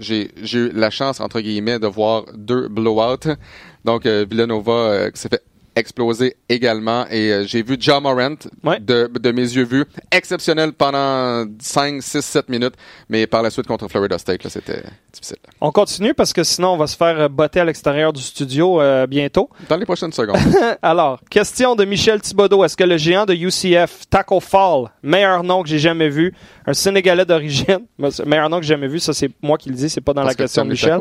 j'ai 0.01 0.31
eu 0.53 0.71
la 0.73 0.91
chance, 0.91 1.21
entre 1.21 1.41
guillemets, 1.41 1.79
de 1.79 1.87
voir 1.87 2.25
deux 2.35 2.69
blowouts. 2.69 3.37
Donc, 3.85 4.07
euh, 4.07 4.27
Villanova 4.29 4.73
euh, 4.73 5.11
qui 5.11 5.21
s'est 5.21 5.29
fait 5.29 5.43
exploser 5.77 6.37
également. 6.49 7.07
Et 7.11 7.31
euh, 7.31 7.45
j'ai 7.47 7.63
vu 7.63 7.77
John 7.79 8.03
Morant 8.03 8.35
de, 8.81 9.09
de, 9.09 9.31
mes 9.31 9.43
yeux 9.43 9.65
vus. 9.65 9.85
Exceptionnel 10.11 10.73
pendant 10.73 11.45
5, 11.61 12.03
6, 12.03 12.21
7 12.23 12.49
minutes. 12.49 12.75
Mais 13.09 13.27
par 13.27 13.43
la 13.43 13.51
suite 13.51 13.67
contre 13.67 13.87
Florida 13.89 14.19
State, 14.19 14.43
là, 14.43 14.51
c'était 14.51 14.83
difficile. 15.13 15.37
On 15.61 15.71
continue 15.71 16.15
parce 16.15 16.33
que 16.33 16.43
sinon 16.43 16.71
on 16.71 16.77
va 16.77 16.87
se 16.87 16.97
faire 16.97 17.31
botter 17.31 17.61
à 17.61 17.65
l'extérieur 17.65 18.13
du 18.13 18.23
studio 18.23 18.81
bientôt. 19.07 19.51
Dans 19.69 19.77
les 19.77 19.85
prochaines 19.85 20.13
secondes. 20.13 20.39
Alors, 20.83 21.21
question 21.31 21.77
de 21.77 21.85
Michel 21.85 22.21
Thibodeau. 22.21 22.65
Est-ce 22.65 22.77
que 22.77 22.85
le 22.85 22.97
géant 22.97 23.27
de 23.27 23.35
UCF, 23.35 24.09
Taco 24.09 24.41
Fall, 24.41 24.91
meilleur 25.03 25.43
nom 25.43 25.63
que 25.63 25.69
j'ai 25.69 25.79
jamais 25.79 26.09
vu, 26.09 26.35
un 26.67 26.75
Sénégalais 26.75 27.25
d'origine, 27.25 27.87
meilleur 28.27 28.49
nom 28.49 28.59
que 28.59 28.65
j'ai 28.65 28.75
jamais 28.75 28.89
vu, 28.89 28.99
ça 28.99 29.13
c'est 29.13 29.31
moi 29.43 29.59
qui 29.59 29.69
le 29.69 29.75
dis, 29.75 29.91
c'est 29.91 30.01
pas 30.01 30.13
dans 30.15 30.23
la 30.23 30.35
question 30.35 30.65
de 30.65 30.71
Michel. 30.71 31.01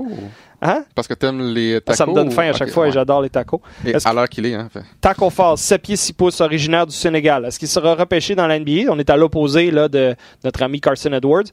Hein? 0.62 0.84
Parce 0.94 1.08
que 1.08 1.14
t'aimes 1.14 1.42
les 1.54 1.82
tacos. 1.82 1.98
Ça 1.98 2.06
me 2.06 2.14
donne 2.14 2.32
faim 2.32 2.50
à 2.50 2.54
chaque 2.54 2.70
fois 2.70 2.88
et 2.88 2.92
j'adore 2.92 3.22
les 3.22 3.30
tacos. 3.30 3.62
Et 3.86 3.94
à 4.04 4.14
l'heure 4.14 4.30
qu'il 4.30 4.46
est, 4.46 4.54
hein, 4.56 4.68
fait. 4.72 4.84
Taco 5.02 5.30
Fall, 5.30 5.58
7 5.58 5.82
pieds 5.82 5.96
6 5.96 6.14
pouces, 6.14 6.42
originaire 6.42 6.88
du 6.88 6.96
Sénégal. 6.96 7.46
Est-ce 7.46 7.60
qu'il 7.60 7.68
sera 7.68 7.96
repêché 7.96 8.36
dans 8.36 8.48
la 8.48 8.60
NBA? 8.60 8.90
On 8.90 9.00
est 9.00 9.10
à 9.10 9.18
l'opposé 9.18 9.72
là, 9.72 9.88
de 9.88 10.16
notre 10.44 10.64
ami 10.64 10.82
Carson 10.82 11.12
Edwards. 11.12 11.44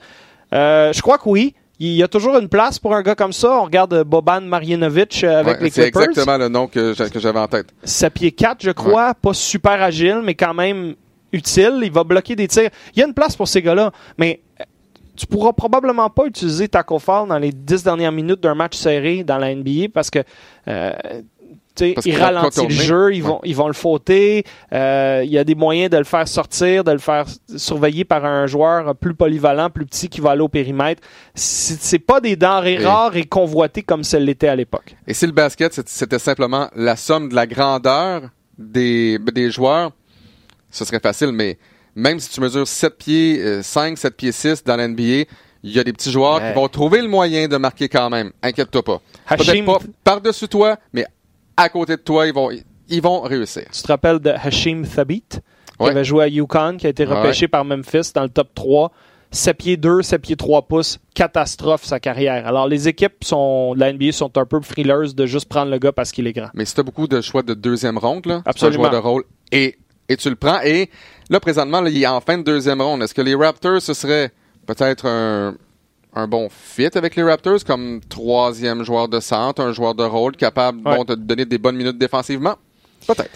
Euh, 0.52 0.92
je 0.92 1.00
crois 1.02 1.18
que 1.18 1.28
oui. 1.28 1.54
Il 1.78 1.94
y 1.94 2.02
a 2.02 2.08
toujours 2.08 2.38
une 2.38 2.48
place 2.48 2.78
pour 2.78 2.94
un 2.94 3.02
gars 3.02 3.16
comme 3.16 3.32
ça. 3.32 3.58
On 3.58 3.64
regarde 3.64 4.04
Boban 4.04 4.42
Marjanovic 4.42 5.24
euh, 5.24 5.40
avec 5.40 5.60
les 5.60 5.70
Clippers. 5.70 6.02
C'est 6.02 6.08
exactement 6.08 6.38
le 6.38 6.48
nom 6.48 6.68
que 6.68 6.94
j'avais 6.94 7.38
en 7.40 7.48
tête. 7.48 7.68
7 7.82 8.12
pieds 8.12 8.32
4, 8.32 8.62
je 8.62 8.70
crois. 8.70 9.14
Pas 9.14 9.34
super 9.34 9.82
agile, 9.82 10.20
mais 10.22 10.34
quand 10.34 10.54
même 10.54 10.94
utile. 11.32 11.80
Il 11.82 11.90
va 11.90 12.04
bloquer 12.04 12.36
des 12.36 12.46
tirs. 12.46 12.70
Il 12.94 13.00
y 13.00 13.02
a 13.02 13.06
une 13.06 13.14
place 13.14 13.34
pour 13.34 13.48
ces 13.48 13.62
gars-là. 13.62 13.90
Mais 14.16 14.42
tu 15.16 15.26
pourras 15.26 15.52
probablement 15.52 16.08
pas 16.10 16.26
utiliser 16.26 16.68
Taco 16.68 16.98
Fall 16.98 17.28
dans 17.28 17.38
les 17.38 17.52
dix 17.52 17.84
dernières 17.84 18.12
minutes 18.12 18.40
d'un 18.40 18.54
match 18.54 18.76
serré 18.76 19.24
dans 19.24 19.38
la 19.38 19.54
NBA 19.54 19.88
parce 19.92 20.10
que 20.10 20.20
euh, 20.68 20.92
ils 21.80 22.16
ralentissent 22.16 22.62
le 22.64 22.70
jeu, 22.70 23.14
ils 23.14 23.22
vont, 23.22 23.40
ils 23.44 23.56
vont 23.56 23.66
le 23.66 23.72
fauter. 23.72 24.44
Euh, 24.72 25.22
il 25.24 25.30
y 25.30 25.38
a 25.38 25.44
des 25.44 25.54
moyens 25.54 25.90
de 25.90 25.96
le 25.96 26.04
faire 26.04 26.28
sortir, 26.28 26.84
de 26.84 26.92
le 26.92 26.98
faire 26.98 27.24
surveiller 27.56 28.04
par 28.04 28.24
un 28.24 28.46
joueur 28.46 28.94
plus 28.94 29.14
polyvalent, 29.14 29.70
plus 29.70 29.86
petit 29.86 30.08
qui 30.08 30.20
va 30.20 30.32
aller 30.32 30.42
au 30.42 30.48
périmètre. 30.48 31.02
C'est 31.34 31.98
pas 31.98 32.20
des 32.20 32.36
denrées 32.36 32.78
rares 32.78 33.16
et 33.16 33.24
convoitées 33.24 33.82
comme 33.82 34.04
ce 34.04 34.16
l'était 34.16 34.48
à 34.48 34.56
l'époque. 34.56 34.96
Et 35.06 35.14
si 35.14 35.26
le 35.26 35.32
basket, 35.32 35.72
c'était 35.86 36.18
simplement 36.18 36.68
la 36.76 36.96
somme 36.96 37.28
de 37.28 37.34
la 37.34 37.46
grandeur 37.46 38.22
des, 38.58 39.18
des 39.18 39.50
joueurs, 39.50 39.92
ce 40.70 40.84
serait 40.84 41.00
facile, 41.00 41.32
mais 41.32 41.58
même 41.94 42.20
si 42.20 42.30
tu 42.30 42.40
mesures 42.40 42.66
7 42.66 42.96
pieds 42.96 43.62
5, 43.62 43.92
euh, 43.92 43.96
7 43.96 44.16
pieds 44.16 44.32
6 44.32 44.64
dans 44.64 44.76
l'NBA, 44.76 45.24
il 45.64 45.70
y 45.70 45.78
a 45.78 45.84
des 45.84 45.92
petits 45.92 46.10
joueurs 46.10 46.40
qui 46.40 46.52
vont 46.54 46.68
trouver 46.68 47.02
le 47.02 47.08
moyen 47.08 47.46
de 47.46 47.56
marquer 47.56 47.88
quand 47.88 48.10
même. 48.10 48.32
Inquiète-toi 48.42 48.82
pas. 48.82 49.00
Peut-être 49.28 49.64
pas 49.64 49.78
par-dessus 50.02 50.48
toi, 50.48 50.76
mais 50.92 51.06
à 51.56 51.68
côté 51.68 51.96
de 51.96 52.02
toi, 52.02 52.26
ils 52.26 52.34
vont, 52.34 52.50
ils 52.88 53.02
vont 53.02 53.20
réussir. 53.20 53.64
Tu 53.72 53.82
te 53.82 53.88
rappelles 53.88 54.18
de 54.18 54.30
Hashim 54.30 54.82
Thabit, 54.82 55.24
qui 55.78 55.88
avait 55.88 56.04
joué 56.04 56.24
à 56.24 56.28
Yukon, 56.28 56.76
qui 56.78 56.86
a 56.86 56.90
été 56.90 57.04
repêché 57.04 57.48
par 57.48 57.64
Memphis 57.64 58.12
dans 58.14 58.22
le 58.22 58.28
top 58.28 58.48
3. 58.54 58.92
7 59.34 59.56
pieds 59.56 59.76
2, 59.78 60.02
7 60.02 60.20
pieds 60.20 60.36
3 60.36 60.62
pouces, 60.62 60.98
catastrophe 61.14 61.84
sa 61.84 61.98
carrière. 61.98 62.46
Alors 62.46 62.68
les 62.68 62.86
équipes 62.86 63.24
sont, 63.24 63.74
de 63.74 63.80
la 63.80 63.90
NBA 63.90 64.12
sont 64.12 64.36
un 64.36 64.44
peu 64.44 64.60
frileuses 64.60 65.14
de 65.14 65.24
juste 65.24 65.48
prendre 65.48 65.70
le 65.70 65.78
gars 65.78 65.92
parce 65.92 66.12
qu'il 66.12 66.26
est 66.26 66.34
grand. 66.34 66.50
Mais 66.52 66.66
si 66.66 66.74
tu 66.74 66.82
beaucoup 66.82 67.06
de 67.06 67.20
choix 67.22 67.42
de 67.42 67.54
deuxième 67.54 67.96
ronde, 67.96 68.26
là, 68.26 68.42
Absolument. 68.44 68.84
un 68.84 68.90
joueur 68.90 69.02
de 69.02 69.06
rôle 69.06 69.24
et 69.50 69.78
et 70.12 70.16
tu 70.16 70.28
le 70.28 70.36
prends. 70.36 70.60
Et 70.62 70.90
là, 71.30 71.40
présentement, 71.40 71.84
il 71.86 72.02
est 72.02 72.06
en 72.06 72.20
fin 72.20 72.38
de 72.38 72.42
deuxième 72.42 72.80
ronde. 72.80 73.02
Est-ce 73.02 73.14
que 73.14 73.22
les 73.22 73.34
Raptors, 73.34 73.82
ce 73.82 73.94
serait 73.94 74.30
peut-être 74.66 75.06
un, 75.06 75.56
bon 76.28 76.48
fit 76.50 76.90
avec 76.94 77.16
les 77.16 77.22
Raptors 77.22 77.64
comme 77.66 78.00
troisième 78.08 78.84
joueur 78.84 79.08
de 79.08 79.20
centre, 79.20 79.62
un 79.62 79.72
joueur 79.72 79.94
de 79.94 80.04
rôle 80.04 80.36
capable 80.36 80.82
de 80.82 81.14
donner 81.14 81.44
des 81.44 81.58
bonnes 81.58 81.76
minutes 81.76 81.98
défensivement? 81.98 82.54
Peut-être. 83.06 83.30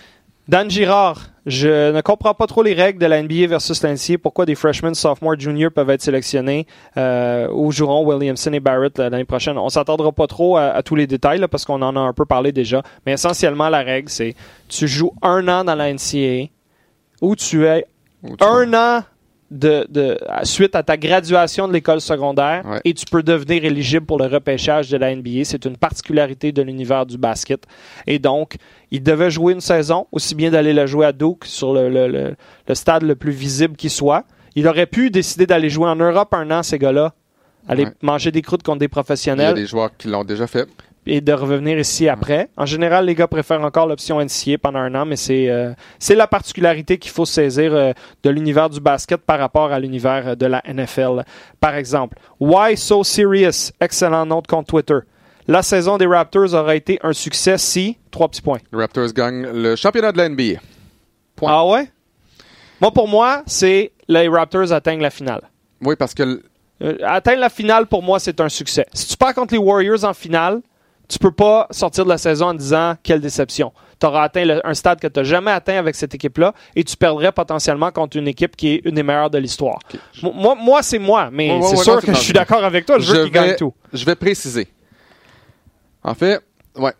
Dan 0.48 0.70
Girard, 0.70 1.30
je 1.44 1.90
ne 1.90 2.00
comprends 2.02 2.34
pas 2.34 2.46
trop 2.46 2.62
les 2.62 2.72
règles 2.72 3.00
de 3.00 3.06
la 3.06 3.20
NBA 3.20 3.48
versus 3.48 3.82
l'NCA. 3.82 4.16
Pourquoi 4.22 4.46
des 4.46 4.54
freshmen, 4.54 4.94
sophomores, 4.94 5.40
juniors 5.40 5.72
peuvent 5.72 5.90
être 5.90 6.02
sélectionnés 6.02 6.68
euh, 6.96 7.48
ou 7.50 7.72
joueront 7.72 8.06
Williamson 8.06 8.52
et 8.52 8.60
Barrett 8.60 8.96
l'année 8.96 9.24
prochaine? 9.24 9.58
On 9.58 9.68
s'attendra 9.68 10.12
pas 10.12 10.28
trop 10.28 10.56
à, 10.56 10.80
tous 10.84 10.94
les 10.94 11.08
détails 11.08 11.44
parce 11.50 11.64
qu'on 11.64 11.82
en 11.82 11.96
a 11.96 11.98
un 11.98 12.12
peu 12.12 12.26
parlé 12.26 12.52
déjà. 12.52 12.84
Mais 13.04 13.12
essentiellement, 13.12 13.68
la 13.68 13.82
règle, 13.82 14.08
c'est 14.08 14.36
tu 14.68 14.86
joues 14.86 15.12
un 15.20 15.48
an 15.48 15.64
dans 15.64 15.74
la 15.74 15.92
NCA 15.92 16.48
où 17.20 17.36
tu 17.36 17.66
es 17.66 17.86
un 18.40 18.74
an 18.74 19.04
de, 19.50 19.86
de, 19.88 20.18
suite 20.42 20.74
à 20.74 20.82
ta 20.82 20.96
graduation 20.96 21.68
de 21.68 21.72
l'école 21.72 22.00
secondaire 22.00 22.64
et 22.84 22.94
tu 22.94 23.06
peux 23.06 23.22
devenir 23.22 23.64
éligible 23.64 24.04
pour 24.04 24.18
le 24.18 24.26
repêchage 24.26 24.90
de 24.90 24.96
la 24.96 25.14
NBA. 25.14 25.44
C'est 25.44 25.64
une 25.64 25.76
particularité 25.76 26.52
de 26.52 26.62
l'univers 26.62 27.06
du 27.06 27.16
basket. 27.16 27.64
Et 28.06 28.18
donc, 28.18 28.56
il 28.90 29.02
devait 29.02 29.30
jouer 29.30 29.52
une 29.52 29.60
saison, 29.60 30.06
aussi 30.12 30.34
bien 30.34 30.50
d'aller 30.50 30.72
la 30.72 30.86
jouer 30.86 31.06
à 31.06 31.12
Duke 31.12 31.44
sur 31.44 31.74
le, 31.74 31.88
le, 31.88 32.34
le, 32.68 32.74
stade 32.74 33.02
le 33.02 33.14
plus 33.14 33.32
visible 33.32 33.76
qui 33.76 33.88
soit. 33.88 34.24
Il 34.56 34.66
aurait 34.66 34.86
pu 34.86 35.10
décider 35.10 35.46
d'aller 35.46 35.70
jouer 35.70 35.88
en 35.88 35.96
Europe 35.96 36.32
un 36.34 36.50
an, 36.50 36.62
ces 36.62 36.78
gars-là, 36.78 37.12
aller 37.68 37.86
manger 38.02 38.32
des 38.32 38.42
croûtes 38.42 38.62
contre 38.62 38.78
des 38.78 38.88
professionnels. 38.88 39.54
Il 39.54 39.58
y 39.58 39.60
a 39.60 39.64
des 39.64 39.66
joueurs 39.66 39.96
qui 39.96 40.08
l'ont 40.08 40.24
déjà 40.24 40.46
fait 40.46 40.68
et 41.06 41.20
de 41.20 41.32
revenir 41.32 41.78
ici 41.78 42.08
après. 42.08 42.48
En 42.56 42.66
général, 42.66 43.06
les 43.06 43.14
gars 43.14 43.28
préfèrent 43.28 43.62
encore 43.62 43.86
l'option 43.86 44.20
NCA 44.20 44.58
pendant 44.60 44.80
un 44.80 44.94
an, 44.94 45.06
mais 45.06 45.16
c'est 45.16 45.48
euh, 45.48 45.72
c'est 45.98 46.16
la 46.16 46.26
particularité 46.26 46.98
qu'il 46.98 47.12
faut 47.12 47.24
saisir 47.24 47.74
euh, 47.74 47.92
de 48.22 48.30
l'univers 48.30 48.68
du 48.68 48.80
basket 48.80 49.20
par 49.20 49.38
rapport 49.38 49.72
à 49.72 49.78
l'univers 49.78 50.28
euh, 50.28 50.34
de 50.34 50.46
la 50.46 50.62
NFL. 50.66 51.24
Par 51.60 51.76
exemple, 51.76 52.18
Why 52.40 52.76
So 52.76 53.04
Serious? 53.04 53.70
Excellent 53.80 54.26
nom 54.26 54.40
de 54.40 54.46
compte 54.46 54.66
Twitter. 54.66 54.98
La 55.46 55.62
saison 55.62 55.96
des 55.96 56.06
Raptors 56.06 56.54
aurait 56.54 56.78
été 56.78 56.98
un 57.04 57.12
succès 57.12 57.56
si... 57.56 57.96
Trois 58.10 58.28
petits 58.28 58.42
points. 58.42 58.58
Les 58.72 58.78
Raptors 58.80 59.12
gagnent 59.12 59.46
le 59.46 59.76
championnat 59.76 60.10
de 60.10 60.18
la 60.18 60.28
NBA. 60.28 60.60
Point. 61.36 61.52
Ah 61.52 61.66
ouais? 61.66 61.88
Moi, 62.80 62.90
pour 62.90 63.06
moi, 63.06 63.42
c'est 63.46 63.92
les 64.08 64.26
Raptors 64.26 64.72
atteignent 64.72 65.02
la 65.02 65.10
finale. 65.10 65.42
Oui, 65.82 65.94
parce 65.96 66.14
que... 66.14 66.42
atteindre 67.04 67.40
la 67.40 67.48
finale, 67.48 67.86
pour 67.86 68.02
moi, 68.02 68.18
c'est 68.18 68.40
un 68.40 68.48
succès. 68.48 68.86
Si 68.92 69.06
tu 69.06 69.16
pars 69.16 69.34
contre 69.34 69.54
les 69.54 69.60
Warriors 69.60 70.02
en 70.02 70.14
finale, 70.14 70.62
tu 71.08 71.18
peux 71.18 71.30
pas 71.30 71.66
sortir 71.70 72.04
de 72.04 72.10
la 72.10 72.18
saison 72.18 72.46
en 72.46 72.54
disant 72.54 72.96
quelle 73.02 73.20
déception. 73.20 73.72
Tu 74.00 74.06
auras 74.06 74.24
atteint 74.24 74.60
un 74.64 74.74
stade 74.74 75.00
que 75.00 75.06
tu 75.06 75.20
n'as 75.20 75.24
jamais 75.24 75.50
atteint 75.50 75.78
avec 75.78 75.94
cette 75.94 76.14
équipe-là 76.14 76.52
et 76.74 76.84
tu 76.84 76.96
perdrais 76.96 77.32
potentiellement 77.32 77.90
contre 77.90 78.16
une 78.16 78.28
équipe 78.28 78.56
qui 78.56 78.74
est 78.74 78.82
une 78.84 78.94
des 78.94 79.02
meilleures 79.02 79.30
de 79.30 79.38
l'histoire. 79.38 79.78
Moi, 80.22 80.54
moi 80.54 80.82
c'est 80.82 80.98
moi, 80.98 81.30
mais 81.32 81.58
c'est 81.62 81.76
sûr 81.76 82.00
que 82.00 82.12
je 82.12 82.18
suis 82.18 82.32
d'accord 82.32 82.64
avec 82.64 82.84
toi. 82.86 82.98
Je 82.98 83.12
veux 83.12 83.24
qu'il 83.24 83.32
gagne 83.32 83.56
tout. 83.56 83.72
Je 83.92 84.04
vais 84.04 84.14
préciser. 84.16 84.68
En 86.02 86.14
fait, 86.14 86.40
ouais. 86.76 86.92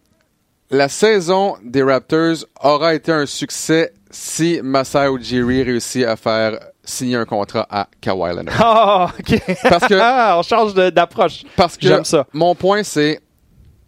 la 0.71 0.89
saison 0.89 1.57
des 1.63 1.83
Raptors 1.83 2.45
aura 2.63 2.95
été 2.95 3.13
un 3.13 3.27
succès 3.27 3.93
si 4.11 4.61
Masai 4.63 5.09
Ujiri 5.09 5.63
réussit 5.63 6.05
à 6.05 6.17
faire 6.17 6.59
signer 6.83 7.17
un 7.17 7.25
contrat 7.25 7.67
à 7.71 7.89
Kawhi 8.01 8.35
Leonard. 8.35 8.55
Ah, 8.59 9.13
ok. 9.19 9.43
Parce 9.69 9.87
que- 9.87 10.39
on 10.39 10.43
change 10.43 10.75
d'approche. 10.75 11.43
Parce 11.57 11.77
que 11.77 11.87
J'aime 11.87 12.05
ça. 12.05 12.27
mon 12.33 12.55
point, 12.55 12.83
c'est 12.83 13.21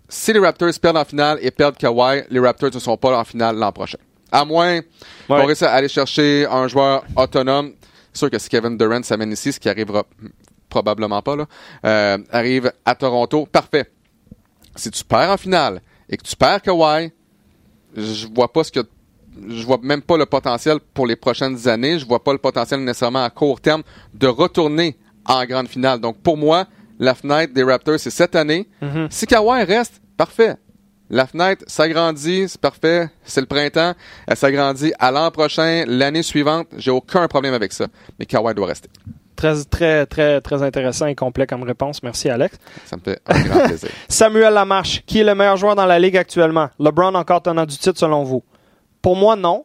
si 0.08 0.32
les 0.32 0.38
Raptors 0.38 0.70
perdent 0.80 0.96
en 0.96 1.04
finale 1.04 1.38
et 1.42 1.50
perdent 1.50 1.76
Kawhi, 1.76 2.22
les 2.30 2.40
Raptors 2.40 2.70
ne 2.74 2.78
sont 2.78 2.96
pas 2.96 3.18
en 3.18 3.24
finale 3.24 3.56
l'an 3.56 3.72
prochain. 3.72 3.98
À 4.32 4.44
moins 4.44 4.80
qu'on 5.26 5.34
Ouais. 5.36 5.44
réussisse 5.44 5.62
à 5.62 5.72
aller 5.72 5.88
chercher 5.88 6.46
un 6.50 6.68
joueur 6.68 7.04
autonome. 7.16 7.72
C'est 8.12 8.18
sûr 8.18 8.30
que 8.30 8.38
si 8.38 8.48
Kevin 8.48 8.76
Durant 8.76 9.02
s'amène 9.02 9.32
ici, 9.32 9.52
ce 9.52 9.60
qui 9.60 9.68
arrivera 9.68 10.04
probablement 10.68 11.22
pas, 11.22 11.36
là, 11.36 11.46
euh, 11.84 12.18
arrive 12.30 12.72
à 12.84 12.94
Toronto, 12.94 13.46
parfait. 13.46 13.90
Si 14.76 14.90
tu 14.90 15.02
perds 15.04 15.30
en 15.30 15.36
finale 15.36 15.80
et 16.08 16.16
que 16.16 16.22
tu 16.22 16.36
perds 16.36 16.62
Kawhi, 16.62 17.10
je 17.96 18.26
vois 18.34 18.52
pas 18.52 18.64
ce 18.64 18.72
que 18.72 18.80
je 19.48 19.64
vois 19.64 19.78
même 19.82 20.02
pas 20.02 20.16
le 20.16 20.26
potentiel 20.26 20.78
pour 20.92 21.06
les 21.06 21.14
prochaines 21.16 21.68
années. 21.68 21.98
Je 21.98 22.04
vois 22.06 22.22
pas 22.22 22.32
le 22.32 22.38
potentiel 22.38 22.80
nécessairement 22.80 23.22
à 23.24 23.30
court 23.30 23.60
terme 23.60 23.82
de 24.12 24.26
retourner 24.26 24.96
en 25.24 25.44
grande 25.44 25.68
finale. 25.68 26.00
Donc 26.00 26.18
pour 26.18 26.36
moi, 26.36 26.66
la 26.98 27.14
fenêtre 27.14 27.54
des 27.54 27.62
Raptors 27.62 27.98
c'est 27.98 28.10
cette 28.10 28.36
année. 28.36 28.68
Si 29.10 29.26
Kawhi 29.26 29.64
reste, 29.64 30.00
parfait. 30.16 30.56
La 31.10 31.26
fenêtre 31.26 31.64
s'agrandit, 31.66 32.48
c'est 32.48 32.60
parfait. 32.60 33.08
C'est 33.24 33.40
le 33.40 33.46
printemps, 33.46 33.94
elle 34.26 34.36
s'agrandit 34.36 34.92
à 34.98 35.10
l'an 35.10 35.30
prochain, 35.30 35.84
l'année 35.86 36.22
suivante. 36.22 36.68
J'ai 36.76 36.90
aucun 36.90 37.26
problème 37.28 37.54
avec 37.54 37.72
ça. 37.72 37.86
Mais 38.18 38.26
Kawhi 38.26 38.54
doit 38.54 38.66
rester. 38.66 38.90
Très, 39.34 39.64
très, 39.64 40.04
très, 40.04 40.40
très 40.40 40.62
intéressant 40.64 41.06
et 41.06 41.14
complet 41.14 41.46
comme 41.46 41.62
réponse. 41.62 42.02
Merci, 42.02 42.28
Alex. 42.28 42.58
Ça 42.84 42.96
me 42.96 43.02
fait 43.02 43.20
un 43.26 43.40
grand 43.40 43.66
plaisir. 43.66 43.88
Samuel 44.08 44.52
Lamarche, 44.52 45.04
qui 45.06 45.20
est 45.20 45.24
le 45.24 45.34
meilleur 45.34 45.56
joueur 45.56 45.76
dans 45.76 45.86
la 45.86 45.98
ligue 45.98 46.16
actuellement? 46.16 46.68
LeBron 46.80 47.14
encore 47.14 47.42
tenant 47.42 47.64
du 47.64 47.76
titre 47.76 47.98
selon 47.98 48.24
vous? 48.24 48.42
Pour 49.00 49.14
moi, 49.14 49.36
non. 49.36 49.64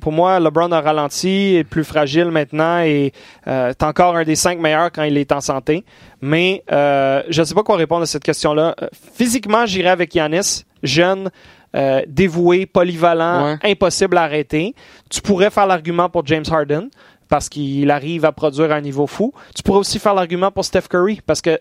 Pour 0.00 0.12
moi, 0.12 0.40
LeBron 0.40 0.72
a 0.72 0.80
ralenti, 0.80 1.56
est 1.56 1.64
plus 1.64 1.84
fragile 1.84 2.30
maintenant 2.30 2.80
et 2.80 3.12
euh, 3.46 3.68
est 3.70 3.82
encore 3.82 4.16
un 4.16 4.24
des 4.24 4.34
cinq 4.34 4.58
meilleurs 4.58 4.90
quand 4.90 5.02
il 5.02 5.18
est 5.18 5.30
en 5.30 5.42
santé. 5.42 5.84
Mais 6.22 6.62
euh, 6.70 7.22
je 7.28 7.40
ne 7.40 7.44
sais 7.44 7.54
pas 7.54 7.62
quoi 7.64 7.76
répondre 7.76 8.02
à 8.02 8.06
cette 8.06 8.22
question-là. 8.22 8.74
Euh, 8.80 8.86
physiquement, 9.14 9.66
j'irai 9.66 9.88
avec 9.88 10.14
Yanis, 10.14 10.62
jeune, 10.82 11.30
euh, 11.74 12.02
dévoué, 12.06 12.64
polyvalent, 12.66 13.44
Ouais. 13.44 13.58
impossible 13.72 14.16
à 14.16 14.22
arrêter. 14.22 14.74
Tu 15.10 15.20
pourrais 15.20 15.50
faire 15.50 15.66
l'argument 15.66 16.08
pour 16.08 16.24
James 16.26 16.44
Harden 16.50 16.88
parce 17.28 17.48
qu'il 17.48 17.90
arrive 17.90 18.26
à 18.26 18.30
produire 18.32 18.70
à 18.72 18.74
un 18.74 18.80
niveau 18.82 19.06
fou. 19.06 19.32
Tu 19.56 19.62
pourrais 19.62 19.78
aussi 19.78 19.98
faire 19.98 20.12
l'argument 20.12 20.50
pour 20.50 20.64
Steph 20.66 20.82
Curry 20.90 21.20
parce 21.26 21.40
que 21.40 21.58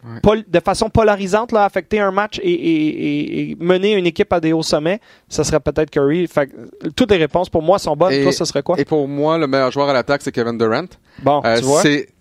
de 0.47 0.59
façon 0.59 0.89
polarisante, 0.89 1.53
là, 1.53 1.63
affecter 1.63 1.99
un 2.01 2.11
match 2.11 2.39
et, 2.43 2.51
et- 2.51 2.87
et- 2.89 3.51
et 3.51 3.57
mener 3.57 3.93
une 3.93 4.05
équipe 4.05 4.31
à 4.33 4.41
des 4.41 4.51
hauts 4.51 4.63
sommets, 4.63 4.99
ça 5.29 5.45
serait 5.45 5.61
peut-être 5.61 5.89
Curry. 5.89 6.27
Fait 6.27 6.47
que, 6.47 6.89
toutes 6.89 7.09
les 7.11 7.17
réponses 7.17 7.49
pour 7.49 7.61
moi 7.63 7.79
sont 7.79 7.95
bonnes. 7.95 8.11
Et- 8.11 8.21
Toi, 8.23 8.33
ce 8.33 8.43
serait 8.43 8.63
quoi? 8.63 8.77
Et 8.79 8.83
pour 8.85 9.07
moi, 9.07 9.37
le 9.37 9.47
meilleur 9.47 9.71
joueur 9.71 9.87
à 9.89 9.93
l'attaque, 9.93 10.21
c'est 10.23 10.33
Kevin 10.33 10.57
Durant. 10.57 10.85
bon, 11.23 11.41
Euh, 11.45 11.55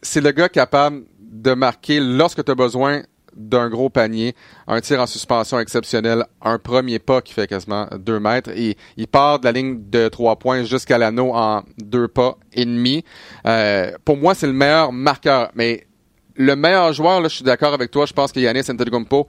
c'est 0.01 0.20
le 0.20 0.30
gars 0.30 0.49
capable 0.49 1.03
de 1.31 1.55
marquer 1.55 2.01
lorsque 2.01 2.45
tu 2.45 2.51
as 2.51 2.55
besoin 2.55 3.03
d'un 3.37 3.70
gros 3.70 3.89
panier, 3.89 4.35
un 4.66 4.81
tir 4.81 5.01
en 5.01 5.07
suspension 5.07 5.61
exceptionnel, 5.61 6.24
un 6.43 6.59
premier 6.59 6.99
pas 6.99 7.22
qui 7.22 7.33
fait 7.33 7.47
quasiment 7.47 7.87
deux 7.97 8.18
mètres. 8.18 8.51
Et 8.57 8.76
il 8.97 9.07
part 9.07 9.39
de 9.39 9.45
la 9.45 9.53
ligne 9.53 9.89
de 9.89 10.09
trois 10.09 10.37
points 10.37 10.64
jusqu'à 10.64 10.99
l'anneau 10.99 11.31
en 11.33 11.62
deux 11.78 12.09
pas 12.09 12.37
et 12.53 12.64
demi. 12.64 13.05
Euh, 13.47 13.93
pour 14.05 14.16
moi, 14.16 14.35
c'est 14.35 14.49
le 14.49 14.53
meilleur 14.53 14.93
marqueur. 14.93 15.51
Mais 15.55 15.87
le 16.35 16.57
meilleur 16.57 16.93
joueur, 16.93 17.20
là, 17.20 17.28
je 17.28 17.37
suis 17.37 17.45
d'accord 17.45 17.72
avec 17.72 17.93
toi, 17.93 18.05
je 18.05 18.12
pense 18.12 18.33
que 18.33 18.41
Yanis 18.41 18.68
Antetokounmpo, 18.68 19.28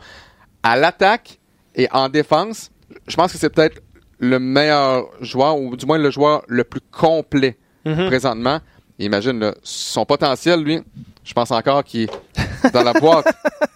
à 0.64 0.76
l'attaque 0.76 1.40
et 1.76 1.88
en 1.92 2.10
défense, 2.10 2.72
je 3.08 3.16
pense 3.16 3.32
que 3.32 3.38
c'est 3.38 3.52
peut-être 3.54 3.82
le 4.18 4.40
meilleur 4.40 5.06
joueur, 5.22 5.60
ou 5.60 5.76
du 5.76 5.86
moins 5.86 6.00
le 6.00 6.10
joueur 6.10 6.44
le 6.48 6.64
plus 6.64 6.82
complet 6.92 7.58
Mhm. 7.86 8.06
présentement. 8.08 8.60
Imagine 9.06 9.40
là, 9.40 9.54
son 9.64 10.06
potentiel, 10.06 10.62
lui, 10.62 10.82
je 11.24 11.34
pense 11.34 11.52
encore 11.52 11.84
qu'il 11.84 12.04
est 12.04 12.72
dans 12.74 12.84
la 12.84 12.94
boîte 12.94 13.26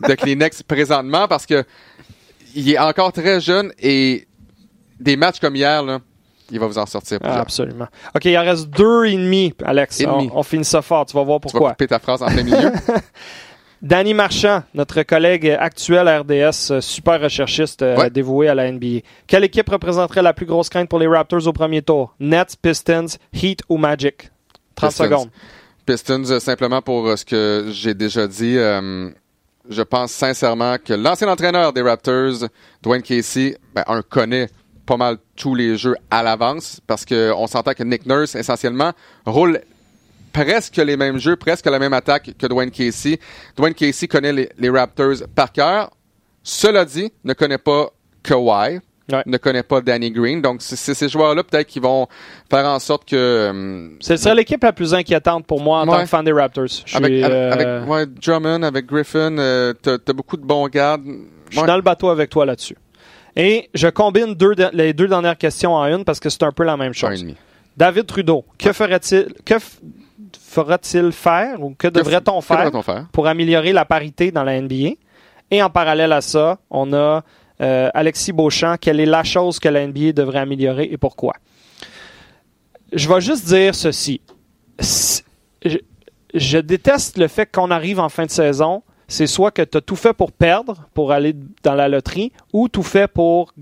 de 0.08 0.14
Kleenex 0.14 0.64
présentement 0.64 1.28
parce 1.28 1.46
que 1.46 1.64
il 2.56 2.70
est 2.72 2.78
encore 2.80 3.12
très 3.12 3.42
jeune 3.42 3.72
et 3.80 4.28
des 5.00 5.16
matchs 5.18 5.40
comme 5.40 5.56
hier, 5.56 5.84
là, 5.84 6.00
il 6.52 6.60
va 6.60 6.68
vous 6.68 6.78
en 6.78 6.86
sortir. 6.86 7.20
Ah, 7.24 7.40
absolument. 7.42 7.88
OK, 8.16 8.26
il 8.26 8.38
en 8.38 8.44
reste 8.44 8.70
deux 8.70 9.06
et 9.06 9.14
demi, 9.18 9.54
Alex. 9.66 10.00
Et 10.00 10.06
demi. 10.06 10.30
On, 10.34 10.40
on 10.40 10.44
finit 10.44 10.64
ça 10.64 10.82
fort. 10.82 11.06
Tu 11.06 11.16
vas 11.18 11.24
voir 11.24 11.40
tu 11.40 11.48
vas 11.48 11.52
pourquoi. 11.52 11.70
couper 11.72 11.88
ta 11.88 12.00
phrase 12.00 12.22
en 12.22 12.28
plein 12.28 12.44
milieu. 12.44 12.72
Danny 13.82 14.14
Marchand, 14.14 14.64
notre 14.74 15.04
collègue 15.04 15.50
actuel 15.60 16.08
à 16.08 16.20
RDS, 16.22 16.80
super 16.82 17.20
recherchiste 17.22 17.82
euh, 17.82 17.98
Ouais. 17.98 18.10
dévoué 18.10 18.48
à 18.48 18.56
la 18.56 18.72
NBA. 18.72 19.00
Quelle 19.28 19.44
équipe 19.44 19.70
représenterait 19.70 20.22
la 20.22 20.34
plus 20.34 20.46
grosse 20.46 20.70
crainte 20.70 20.88
pour 20.90 20.98
les 21.00 21.08
Raptors 21.08 21.46
au 21.48 21.54
premier 21.54 21.82
tour? 21.82 22.16
Nets, 22.20 22.56
Pistons, 22.62 23.06
Heat 23.34 23.62
ou 23.70 23.78
Magic? 23.78 24.32
30 24.76 24.90
Pistons. 24.90 25.04
secondes. 25.04 25.30
Pistons, 25.86 26.32
euh, 26.32 26.40
simplement 26.40 26.82
pour 26.82 27.08
euh, 27.08 27.16
ce 27.16 27.26
que 27.26 27.68
j'ai 27.72 27.94
déjà 27.94 28.28
dit, 28.28 28.58
euh, 28.58 29.10
je 29.70 29.82
pense 29.82 30.12
sincèrement 30.12 30.78
que 30.84 30.94
l'ancien 30.94 31.28
entraîneur 31.28 31.74
des 31.74 31.82
Raptors, 31.82 32.48
Dwayne 32.82 33.02
Casey, 33.02 33.58
ben, 33.74 33.84
un 33.88 34.02
connaît 34.02 34.50
pas 34.86 34.98
mal 34.98 35.18
tous 35.36 35.56
les 35.56 35.78
jeux 35.78 35.96
à 36.12 36.22
l'avance 36.24 36.80
parce 36.86 37.06
que 37.06 37.32
on 37.36 37.48
s'entend 37.48 37.74
que 37.74 37.84
Nick 37.84 38.06
Nurse 38.06 38.36
essentiellement 38.36 38.94
roule 39.26 39.62
presque 40.32 40.78
les 40.78 40.98
mêmes 40.98 41.18
jeux, 41.18 41.36
presque 41.36 41.66
la 41.66 41.80
même 41.80 41.94
attaque 41.94 42.32
que 42.38 42.48
Dwayne 42.48 42.70
Casey. 42.70 43.20
Dwayne 43.56 43.74
Casey 43.74 44.08
connaît 44.08 44.34
les, 44.34 44.50
les 44.58 44.70
Raptors 44.70 45.24
par 45.34 45.52
cœur. 45.52 45.90
Cela 46.44 46.86
dit, 46.86 47.12
ne 47.24 47.34
connaît 47.34 47.58
pas 47.58 47.90
Kawhi, 48.22 48.80
Ouais. 49.12 49.22
ne 49.28 49.38
connaît 49.38 49.62
pas 49.64 49.82
Danny 49.82 50.10
Green. 50.12 50.42
Donc 50.42 50.62
c'est 50.64 50.76
c'est 50.76 50.94
ces 50.96 51.10
joueurs-là 51.10 51.44
peut-être 51.44 51.68
qui 51.68 51.80
vont 51.80 52.08
faire 52.50 52.66
en 52.66 52.80
sorte 52.80 53.08
que 53.08 53.16
euh, 53.16 53.90
Ce 54.00 54.16
serait 54.16 54.34
l'équipe 54.36 54.64
la 54.64 54.74
plus 54.74 54.94
inquiétante 54.96 55.46
pour 55.46 55.62
moi 55.62 55.82
en 55.82 55.86
tant 55.86 56.00
que 56.02 56.06
fan 56.08 56.26
des 56.26 56.32
Raptors. 56.32 56.66
Avec, 56.94 57.24
avec, 57.24 57.24
euh, 57.24 57.52
avec, 57.52 57.90
ouais, 57.90 58.06
Drummond, 58.08 58.64
avec 58.64 58.86
Griffin, 58.88 59.38
euh, 59.38 59.74
t'as 59.80 59.98
t'as 60.00 60.14
beaucoup 60.14 60.38
de 60.38 60.46
bons 60.46 60.68
gardes. 60.68 61.04
je 61.52 61.58
suis 61.60 61.68
dans 61.68 61.76
le 61.76 61.82
bateau 61.84 62.10
avec 62.10 62.30
toi 62.32 62.46
là-dessus. 62.48 62.76
Et 63.36 63.70
je 63.74 63.88
combine 63.90 64.34
deux 64.34 64.56
de- 64.56 64.70
les 64.74 64.94
deux 64.94 65.08
dernières 65.08 65.38
questions 65.38 65.76
en 65.76 65.86
une 65.86 66.04
parce 66.06 66.20
que 66.20 66.30
c'est 66.30 66.44
un 66.44 66.52
peu 66.52 66.64
la 66.64 66.76
même 66.78 66.88
Un 66.88 66.92
et 66.92 66.94
chose. 66.94 67.22
demi. 67.22 67.36
David 67.78 68.06
Trudeau, 68.08 68.46
que 68.58 68.72
ferait-il 68.74 69.28
que 69.46 69.56
fera-t-il 70.40 71.12
faire 71.12 71.62
ou 71.62 71.76
que 71.78 71.88
devrait-on 71.88 72.40
Que 72.40 72.46
faire 72.46 72.58
devrait-on 72.66 72.82
faire? 72.82 73.06
pour 73.12 73.28
améliorer 73.28 73.74
la 73.74 73.86
parité 73.86 74.32
dans 74.32 74.44
la 74.44 74.60
NBA. 74.62 74.92
Et 75.52 75.62
en 75.62 75.70
parallèle 75.70 76.12
à 76.14 76.22
ça, 76.22 76.58
on 76.72 76.92
a 76.94 77.24
euh, 77.62 77.90
Alexis 77.94 78.32
Beauchamp. 78.32 78.78
Quelle 78.80 79.00
est 79.00 79.06
la 79.06 79.24
chose 79.24 79.60
que 79.60 79.70
la 79.70 79.86
NBA 79.88 80.12
devrait 80.12 80.40
améliorer 80.40 80.88
et 80.92 80.98
pourquoi? 80.98 81.34
Je 82.94 83.10
vais 83.10 83.22
juste 83.22 83.46
dire 83.48 83.76
ceci. 83.76 84.22
Je, 84.80 85.78
je 86.34 86.58
déteste 86.58 87.18
le 87.18 87.28
fait 87.28 87.50
qu'on 87.52 87.72
arrive 87.72 88.00
en 88.00 88.10
fin 88.10 88.26
de 88.26 88.32
saison. 88.32 88.84
C'est 89.08 89.28
soit 89.28 89.52
que 89.52 89.62
tu 89.62 89.78
as 89.78 89.82
tout 89.82 89.96
fait 89.96 90.14
pour 90.14 90.32
perdre, 90.32 90.88
pour 90.94 91.12
aller 91.12 91.36
dans 91.64 91.76
la 91.76 91.88
loterie, 91.88 92.32
ou 92.54 92.68
tout 92.70 92.84
fait 92.84 93.08
pour 93.08 93.54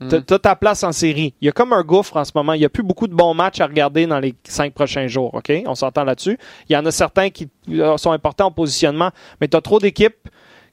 T'as 0.00 0.18
Mhm. 0.18 0.22
t'as 0.26 0.38
ta 0.38 0.54
place 0.54 0.84
en 0.84 0.92
série. 0.92 1.34
Il 1.40 1.46
y 1.46 1.48
a 1.48 1.52
comme 1.52 1.72
un 1.72 1.82
gouffre 1.82 2.16
en 2.18 2.24
ce 2.24 2.30
moment. 2.32 2.52
Il 2.52 2.60
n'y 2.60 2.64
a 2.64 2.68
plus 2.68 2.84
beaucoup 2.84 3.08
de 3.08 3.14
bons 3.14 3.34
matchs 3.34 3.60
à 3.60 3.66
regarder 3.66 4.06
dans 4.06 4.20
les 4.20 4.32
cinq 4.44 4.72
prochains 4.72 5.08
jours. 5.08 5.34
OK? 5.34 5.50
On 5.66 5.74
s'entend 5.74 6.04
là-dessus. 6.04 6.38
Il 6.68 6.72
y 6.72 6.76
en 6.76 6.86
a 6.86 6.92
certains 6.92 7.30
qui 7.30 7.48
sont 7.96 8.12
importants 8.12 8.46
en 8.46 8.52
positionnement, 8.52 9.10
mais 9.40 9.48
tu 9.48 9.56
as 9.56 9.60
trop 9.60 9.80
d'équipes 9.80 10.28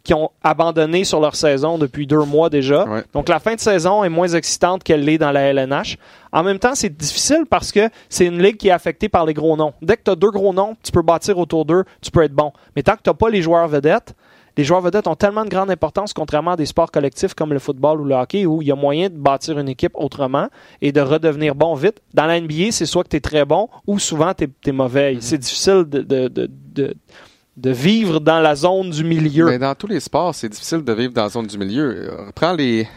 qui 0.05 0.13
ont 0.13 0.29
abandonné 0.43 1.03
sur 1.03 1.19
leur 1.19 1.35
saison 1.35 1.77
depuis 1.77 2.07
deux 2.07 2.23
mois 2.23 2.49
déjà. 2.49 2.85
Ouais. 2.85 3.03
Donc 3.13 3.27
la 3.27 3.39
fin 3.39 3.55
de 3.55 3.59
saison 3.59 4.03
est 4.03 4.09
moins 4.09 4.27
excitante 4.27 4.83
qu'elle 4.83 5.03
l'est 5.03 5.17
dans 5.17 5.31
la 5.31 5.41
LNH. 5.51 5.97
En 6.31 6.43
même 6.43 6.59
temps, 6.59 6.75
c'est 6.75 6.95
difficile 6.95 7.43
parce 7.49 7.71
que 7.71 7.89
c'est 8.07 8.25
une 8.25 8.41
ligue 8.41 8.57
qui 8.57 8.69
est 8.69 8.71
affectée 8.71 9.09
par 9.09 9.25
les 9.25 9.33
gros 9.33 9.57
noms. 9.57 9.73
Dès 9.81 9.97
que 9.97 10.03
tu 10.03 10.11
as 10.11 10.15
deux 10.15 10.31
gros 10.31 10.53
noms, 10.53 10.77
tu 10.83 10.91
peux 10.91 11.01
bâtir 11.01 11.37
autour 11.37 11.65
d'eux, 11.65 11.83
tu 12.01 12.11
peux 12.11 12.23
être 12.23 12.33
bon. 12.33 12.53
Mais 12.75 12.83
tant 12.83 12.93
que 12.93 13.01
tu 13.03 13.09
n'as 13.09 13.15
pas 13.15 13.29
les 13.29 13.41
joueurs 13.41 13.67
vedettes, 13.67 14.13
les 14.57 14.63
joueurs 14.63 14.81
vedettes 14.81 15.07
ont 15.07 15.15
tellement 15.15 15.43
de 15.43 15.49
grande 15.49 15.69
importance, 15.69 16.13
contrairement 16.13 16.51
à 16.51 16.55
des 16.55 16.65
sports 16.65 16.91
collectifs 16.91 17.33
comme 17.33 17.51
le 17.51 17.59
football 17.59 17.99
ou 17.99 18.05
le 18.05 18.15
hockey, 18.15 18.45
où 18.45 18.61
il 18.61 18.67
y 18.67 18.71
a 18.71 18.75
moyen 18.75 19.09
de 19.09 19.17
bâtir 19.17 19.59
une 19.59 19.67
équipe 19.67 19.93
autrement 19.95 20.47
et 20.81 20.91
de 20.91 21.01
redevenir 21.01 21.55
bon 21.55 21.73
vite. 21.73 22.01
Dans 22.13 22.25
la 22.25 22.39
NBA, 22.39 22.71
c'est 22.71 22.85
soit 22.85 23.03
que 23.03 23.09
tu 23.09 23.17
es 23.17 23.21
très 23.21 23.43
bon 23.43 23.69
ou 23.87 23.99
souvent 23.99 24.33
tu 24.33 24.49
es, 24.65 24.71
mauvais. 24.71 25.17
C'est 25.19 25.39
difficile 25.39 25.83
de, 25.87 26.01
de, 26.01 26.27
de, 26.27 26.49
de, 26.73 26.93
de 27.57 27.71
vivre 27.71 28.19
dans 28.19 28.39
la 28.39 28.55
zone 28.55 28.89
du 28.89 29.03
milieu. 29.03 29.45
Mais 29.45 29.59
dans 29.59 29.75
tous 29.75 29.87
les 29.87 29.99
sports, 29.99 30.35
c'est 30.35 30.49
difficile 30.49 30.83
de 30.83 30.93
vivre 30.93 31.13
dans 31.13 31.23
la 31.23 31.29
zone 31.29 31.47
du 31.47 31.57
milieu. 31.57 32.09
Prends 32.35 32.53
les, 32.53 32.87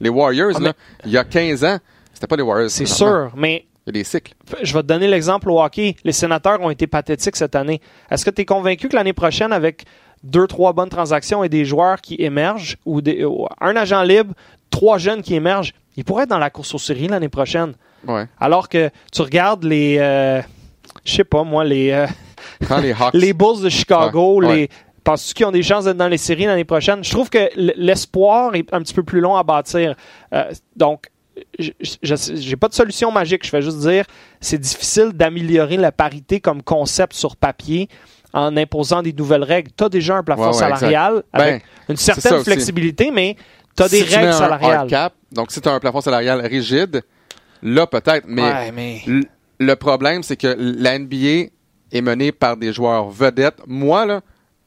les 0.00 0.08
Warriors, 0.08 0.52
Ah, 0.56 0.60
là. 0.60 0.72
Il 1.04 1.10
y 1.12 1.18
a 1.18 1.24
15 1.24 1.64
ans, 1.64 1.78
c'était 2.14 2.26
pas 2.26 2.36
les 2.36 2.42
Warriors. 2.42 2.70
C'est 2.70 2.86
sûr, 2.86 3.30
mais 3.36 3.66
Il 3.86 3.90
y 3.94 3.98
a 3.98 4.00
des 4.00 4.04
cycles. 4.04 4.32
je 4.62 4.72
vais 4.72 4.82
te 4.82 4.86
donner 4.86 5.08
l'exemple 5.08 5.50
au 5.50 5.60
hockey. 5.62 5.94
Les 6.04 6.12
sénateurs 6.12 6.60
ont 6.62 6.70
été 6.70 6.86
pathétiques 6.86 7.36
cette 7.36 7.54
année. 7.54 7.80
Est-ce 8.10 8.24
que 8.24 8.30
tu 8.30 8.42
es 8.42 8.44
convaincu 8.44 8.88
que 8.88 8.96
l'année 8.96 9.12
prochaine, 9.12 9.52
avec 9.52 9.84
deux, 10.24 10.46
trois 10.46 10.72
bonnes 10.72 10.88
transactions 10.88 11.44
et 11.44 11.48
des 11.48 11.64
joueurs 11.64 12.00
qui 12.00 12.16
émergent, 12.18 12.76
ou 12.86 13.00
des- 13.02 13.24
ou 13.24 13.46
un 13.60 13.76
agent 13.76 14.02
libre, 14.02 14.34
trois 14.70 14.98
jeunes 14.98 15.22
qui 15.22 15.34
émergent, 15.34 15.74
ils 15.96 16.04
pourraient 16.04 16.24
être 16.24 16.30
dans 16.30 16.38
la 16.38 16.50
course 16.50 16.74
aux 16.74 16.78
séries 16.78 17.08
l'année 17.08 17.28
prochaine? 17.28 17.74
Ouais. 18.06 18.26
Alors 18.40 18.68
que 18.70 18.90
tu 19.12 19.22
regardes 19.22 19.64
les. 19.64 19.98
euh, 20.00 20.40
je 21.04 21.12
sais 21.14 21.24
pas 21.24 21.42
moi, 21.44 21.64
les, 21.64 21.90
euh, 21.90 22.06
Prends 22.60 22.78
les 22.78 22.92
Hawks. 22.92 23.14
les 23.14 23.32
Bulls 23.32 23.62
de 23.62 23.68
Chicago, 23.68 24.40
ouais. 24.42 24.56
les. 24.56 24.68
Penses-tu 25.04 25.34
qu'ils 25.34 25.46
ont 25.46 25.52
des 25.52 25.62
chances 25.62 25.84
d'être 25.84 25.96
dans 25.96 26.08
les 26.08 26.18
séries 26.18 26.44
l'année 26.44 26.64
prochaine? 26.64 27.02
Je 27.02 27.10
trouve 27.10 27.30
que 27.30 27.48
l'espoir 27.56 28.54
est 28.54 28.72
un 28.74 28.82
petit 28.82 28.92
peu 28.92 29.02
plus 29.02 29.20
long 29.20 29.36
à 29.36 29.42
bâtir. 29.42 29.94
Euh, 30.34 30.52
donc, 30.76 31.06
j'ai 31.58 32.56
pas 32.56 32.68
de 32.68 32.74
solution 32.74 33.10
magique. 33.10 33.46
Je 33.46 33.52
vais 33.52 33.62
juste 33.62 33.78
dire, 33.78 34.04
c'est 34.40 34.58
difficile 34.58 35.12
d'améliorer 35.14 35.76
la 35.76 35.92
parité 35.92 36.40
comme 36.40 36.62
concept 36.62 37.14
sur 37.14 37.36
papier 37.36 37.88
en 38.32 38.56
imposant 38.56 39.02
des 39.02 39.12
nouvelles 39.12 39.44
règles. 39.44 39.70
Tu 39.76 39.84
as 39.84 39.88
déjà 39.88 40.16
un 40.16 40.22
plafond 40.22 40.52
salarial 40.52 41.22
avec 41.32 41.62
ben, 41.62 41.92
une 41.94 41.96
certaine 41.96 42.42
flexibilité, 42.42 43.10
mais 43.10 43.36
tu 43.76 43.82
as 43.82 43.88
des 43.88 44.02
règles 44.02 44.32
salariales. 44.32 44.88
cap, 44.88 45.14
donc 45.32 45.50
si 45.52 45.60
tu 45.60 45.68
as 45.68 45.72
un 45.72 45.80
plafond 45.80 46.00
salarial 46.00 46.40
rigide, 46.44 47.02
là 47.62 47.86
peut-être, 47.86 48.26
mais, 48.26 49.00
le 49.60 49.74
problème, 49.74 50.22
c'est 50.22 50.36
que 50.36 50.54
la 50.56 50.98
NBA 50.98 51.50
est 51.92 52.00
menée 52.00 52.32
par 52.32 52.56
des 52.56 52.72
joueurs 52.72 53.08
vedettes. 53.10 53.60
Moi, 53.66 54.06
là, 54.06 54.20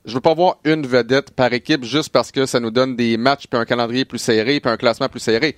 je 0.06 0.14
veux 0.14 0.22
pas 0.22 0.34
voir 0.34 0.58
une 0.64 0.86
vedette 0.86 1.32
par 1.32 1.54
équipe 1.54 1.84
juste 1.84 2.10
parce 2.10 2.32
que 2.32 2.46
ça 2.46 2.60
nous 2.60 2.72
donne 2.72 2.96
des 2.96 3.18
matchs 3.18 3.46
puis 3.48 3.60
un 3.60 3.66
calendrier 3.66 4.06
plus 4.06 4.20
serré 4.20 4.60
puis 4.60 4.72
un 4.72 4.78
classement 4.78 5.10
plus 5.10 5.20
serré. 5.20 5.56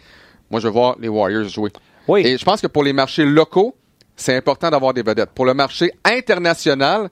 Moi, 0.52 0.60
je 0.60 0.68
veux 0.68 0.74
voir 0.74 0.98
les 1.00 1.08
Warriors 1.08 1.48
jouer. 1.48 1.72
Oui. 2.08 2.26
Et 2.26 2.38
je 2.38 2.44
pense 2.44 2.62
que 2.62 2.68
pour 2.68 2.84
les 2.84 2.94
marchés 2.94 3.26
locaux, 3.26 3.76
c'est 4.16 4.36
important 4.36 4.70
d'avoir 4.70 4.94
des 4.94 5.02
vedettes. 5.02 5.32
Pour 5.34 5.46
le 5.46 5.54
marché 5.54 5.92
international, 6.04 7.10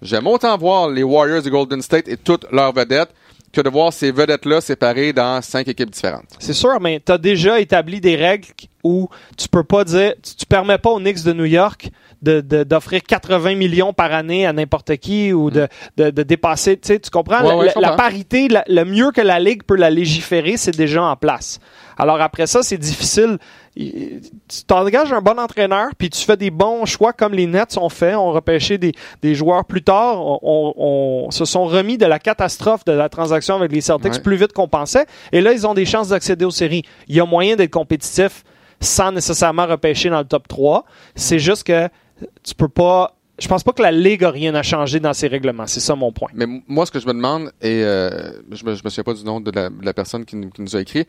j'aime 0.00 0.26
autant 0.26 0.56
voir 0.56 0.88
les 0.88 1.02
Warriors 1.02 1.42
de 1.42 1.50
Golden 1.50 1.82
State 1.82 2.08
et 2.08 2.16
toutes 2.16 2.50
leurs 2.50 2.72
vedettes 2.72 3.10
que 3.52 3.60
de 3.60 3.68
voir 3.68 3.92
ces 3.92 4.10
vedettes-là 4.10 4.60
séparées 4.60 5.12
dans 5.12 5.42
cinq 5.42 5.68
équipes 5.68 5.90
différentes. 5.90 6.30
C'est 6.38 6.54
sûr, 6.54 6.80
mais 6.80 7.00
tu 7.04 7.12
as 7.12 7.18
déjà 7.18 7.60
établi 7.60 8.00
des 8.00 8.16
règles 8.16 8.48
où 8.82 9.08
tu 9.36 9.48
peux 9.48 9.62
pas 9.62 9.84
dire, 9.84 10.14
tu, 10.22 10.46
permets 10.46 10.78
pas 10.78 10.90
aux 10.90 10.98
Knicks 10.98 11.22
de 11.22 11.32
New 11.32 11.44
York 11.44 11.90
d'offrir 12.22 13.02
80 13.02 13.56
millions 13.56 13.92
par 13.92 14.12
année 14.12 14.46
à 14.46 14.52
n'importe 14.52 14.96
qui 14.96 15.32
ou 15.32 15.50
de, 15.50 15.68
de, 15.96 16.10
dépasser, 16.22 16.76
tu 16.76 16.88
sais, 16.88 16.98
tu 16.98 17.10
comprends? 17.10 17.62
la, 17.76 17.92
parité, 17.92 18.48
le 18.68 18.84
mieux 18.84 19.10
que 19.10 19.20
la 19.20 19.40
Ligue 19.40 19.64
peut 19.64 19.76
la 19.76 19.90
légiférer, 19.90 20.56
c'est 20.56 20.76
déjà 20.76 21.02
en 21.02 21.16
place. 21.16 21.58
Alors 21.98 22.20
après 22.20 22.46
ça, 22.46 22.62
c'est 22.62 22.78
difficile. 22.78 23.38
Tu 23.76 24.64
t'engages 24.66 25.12
un 25.12 25.20
bon 25.20 25.38
entraîneur, 25.38 25.88
puis 25.96 26.10
tu 26.10 26.22
fais 26.24 26.36
des 26.36 26.50
bons 26.50 26.84
choix 26.84 27.12
comme 27.12 27.32
les 27.32 27.46
Nets 27.46 27.76
ont 27.78 27.88
fait, 27.88 28.14
ont 28.14 28.32
repêché 28.32 28.78
des, 28.78 28.92
des 29.22 29.34
joueurs 29.34 29.64
plus 29.64 29.82
tard, 29.82 30.20
on, 30.20 31.28
se 31.30 31.44
sont 31.44 31.64
remis 31.64 31.98
de 31.98 32.06
la 32.06 32.18
catastrophe 32.18 32.84
de 32.84 32.92
la 32.92 33.08
transaction 33.08 33.56
avec 33.56 33.72
les 33.72 33.80
Celtics 33.80 34.22
plus 34.22 34.36
vite 34.36 34.52
qu'on 34.52 34.68
pensait, 34.68 35.06
et 35.32 35.40
là, 35.40 35.52
ils 35.52 35.66
ont 35.66 35.74
des 35.74 35.86
chances 35.86 36.08
d'accéder 36.08 36.44
aux 36.44 36.50
séries. 36.50 36.82
Il 37.08 37.16
y 37.16 37.20
a 37.20 37.24
moyen 37.24 37.56
d'être 37.56 37.70
compétitif 37.70 38.44
sans 38.80 39.12
nécessairement 39.12 39.66
repêcher 39.66 40.10
dans 40.10 40.18
le 40.18 40.24
top 40.24 40.48
3. 40.48 40.84
C'est 41.14 41.38
juste 41.38 41.64
que 41.64 41.88
tu 42.42 42.54
peux 42.54 42.68
pas 42.68 43.16
je 43.38 43.48
pense 43.48 43.64
pas 43.64 43.72
que 43.72 43.82
la 43.82 43.90
Ligue 43.90 44.24
a 44.24 44.30
rien 44.30 44.54
à 44.54 44.62
changer 44.62 45.00
dans 45.00 45.12
ses 45.12 45.26
règlements. 45.26 45.66
C'est 45.66 45.80
ça 45.80 45.96
mon 45.96 46.12
point. 46.12 46.28
Mais 46.34 46.46
moi, 46.68 46.86
ce 46.86 46.92
que 46.92 47.00
je 47.00 47.06
me 47.06 47.12
demande, 47.12 47.50
et 47.60 47.82
euh, 47.82 48.30
je, 48.50 48.64
me, 48.64 48.74
je 48.74 48.84
me 48.84 48.88
souviens 48.88 49.04
pas 49.04 49.14
du 49.14 49.24
nom 49.24 49.40
de 49.40 49.50
la, 49.82 49.94
personne 49.94 50.24
qui, 50.24 50.36
nous 50.36 50.76
a 50.76 50.80
écrit, 50.80 51.06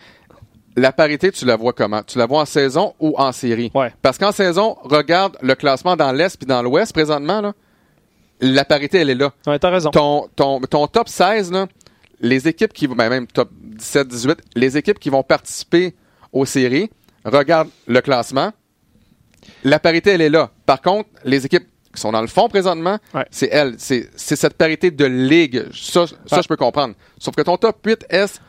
la 0.76 0.92
parité, 0.92 1.32
tu 1.32 1.46
la 1.46 1.56
vois 1.56 1.74
comment? 1.74 2.02
Tu 2.02 2.18
la 2.18 2.26
vois 2.26 2.42
en 2.42 2.46
saison 2.46 2.96
ou 3.00 3.14
en 3.18 3.32
série? 3.32 3.72
Ouais. 3.76 3.94
Parce 4.02 4.18
qu'en 4.18 4.32
saison, 4.32 4.78
regarde 4.82 5.38
le 5.42 5.54
classement 5.54 5.96
dans 5.96 6.12
l'Est 6.12 6.38
puis 6.38 6.48
dans 6.48 6.64
l'Ouest 6.64 6.94
présentement, 6.94 7.42
là, 7.42 7.54
la 8.42 8.66
parité, 8.66 9.00
elle 9.00 9.12
est 9.12 9.16
là. 9.16 9.32
Ouais, 9.46 9.60
t'as 9.60 9.70
raison. 9.70 9.92
Ton, 9.92 10.28
ton, 10.36 10.60
ton 10.62 10.88
top 10.88 11.10
16, 11.10 11.52
là, 11.52 11.68
les 12.20 12.48
équipes 12.48 12.74
qui 12.74 12.88
vont, 12.88 12.96
ben 12.96 13.10
même 13.10 13.28
top 13.28 13.50
17, 13.54 14.08
18, 14.08 14.40
les 14.56 14.78
équipes 14.78 14.98
qui 14.98 15.10
vont 15.10 15.24
participer 15.24 15.94
aux 16.32 16.46
séries, 16.46 16.90
regarde 17.26 17.70
le 17.86 18.02
classement. 18.02 18.52
La 19.64 19.80
parité, 19.80 20.12
elle 20.12 20.22
est 20.22 20.30
là. 20.30 20.52
Par 20.66 20.82
contre, 20.82 21.10
les 21.24 21.46
équipes 21.46 21.68
qui 21.94 22.02
sont 22.02 22.12
dans 22.12 22.22
le 22.22 22.28
fond 22.28 22.50
présentement, 22.50 22.98
c'est 23.30 23.50
elles. 23.52 23.76
C'est 23.78 24.10
cette 24.16 24.56
parité 24.56 24.92
de 24.92 25.06
ligue. 25.06 25.66
Ça, 25.74 26.06
ça 26.26 26.42
je 26.42 26.48
peux 26.48 26.58
comprendre. 26.58 26.96
Sauf 27.20 27.36
que 27.36 27.42
ton 27.42 27.58
top 27.58 27.78
8 27.86 28.06
Est, 28.10 28.42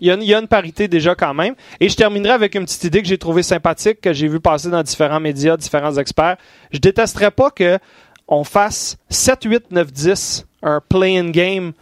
y 0.00 0.34
a 0.34 0.38
une, 0.38 0.48
parité 0.48 0.88
déjà 0.88 1.14
quand 1.14 1.34
même. 1.34 1.54
Et 1.80 1.88
je 1.88 1.96
terminerai 1.96 2.32
avec 2.32 2.54
une 2.54 2.64
petite 2.64 2.84
idée 2.84 3.02
que 3.02 3.08
j'ai 3.08 3.18
trouvée 3.18 3.42
sympathique, 3.42 4.00
que 4.00 4.12
j'ai 4.12 4.28
vu 4.28 4.40
passer 4.40 4.68
dans 4.68 4.82
différents 4.82 5.20
médias, 5.20 5.56
différents 5.56 5.96
experts. 5.96 6.36
Je 6.72 6.78
détesterais 6.78 7.30
pas 7.30 7.50
que 7.50 7.78
on 8.28 8.44
fasse 8.44 8.96
7, 9.10 9.44
8, 9.44 9.70
9, 9.70 9.92
10, 9.92 10.46
un 10.62 10.80
play-in 10.80 11.30
game 11.30 11.72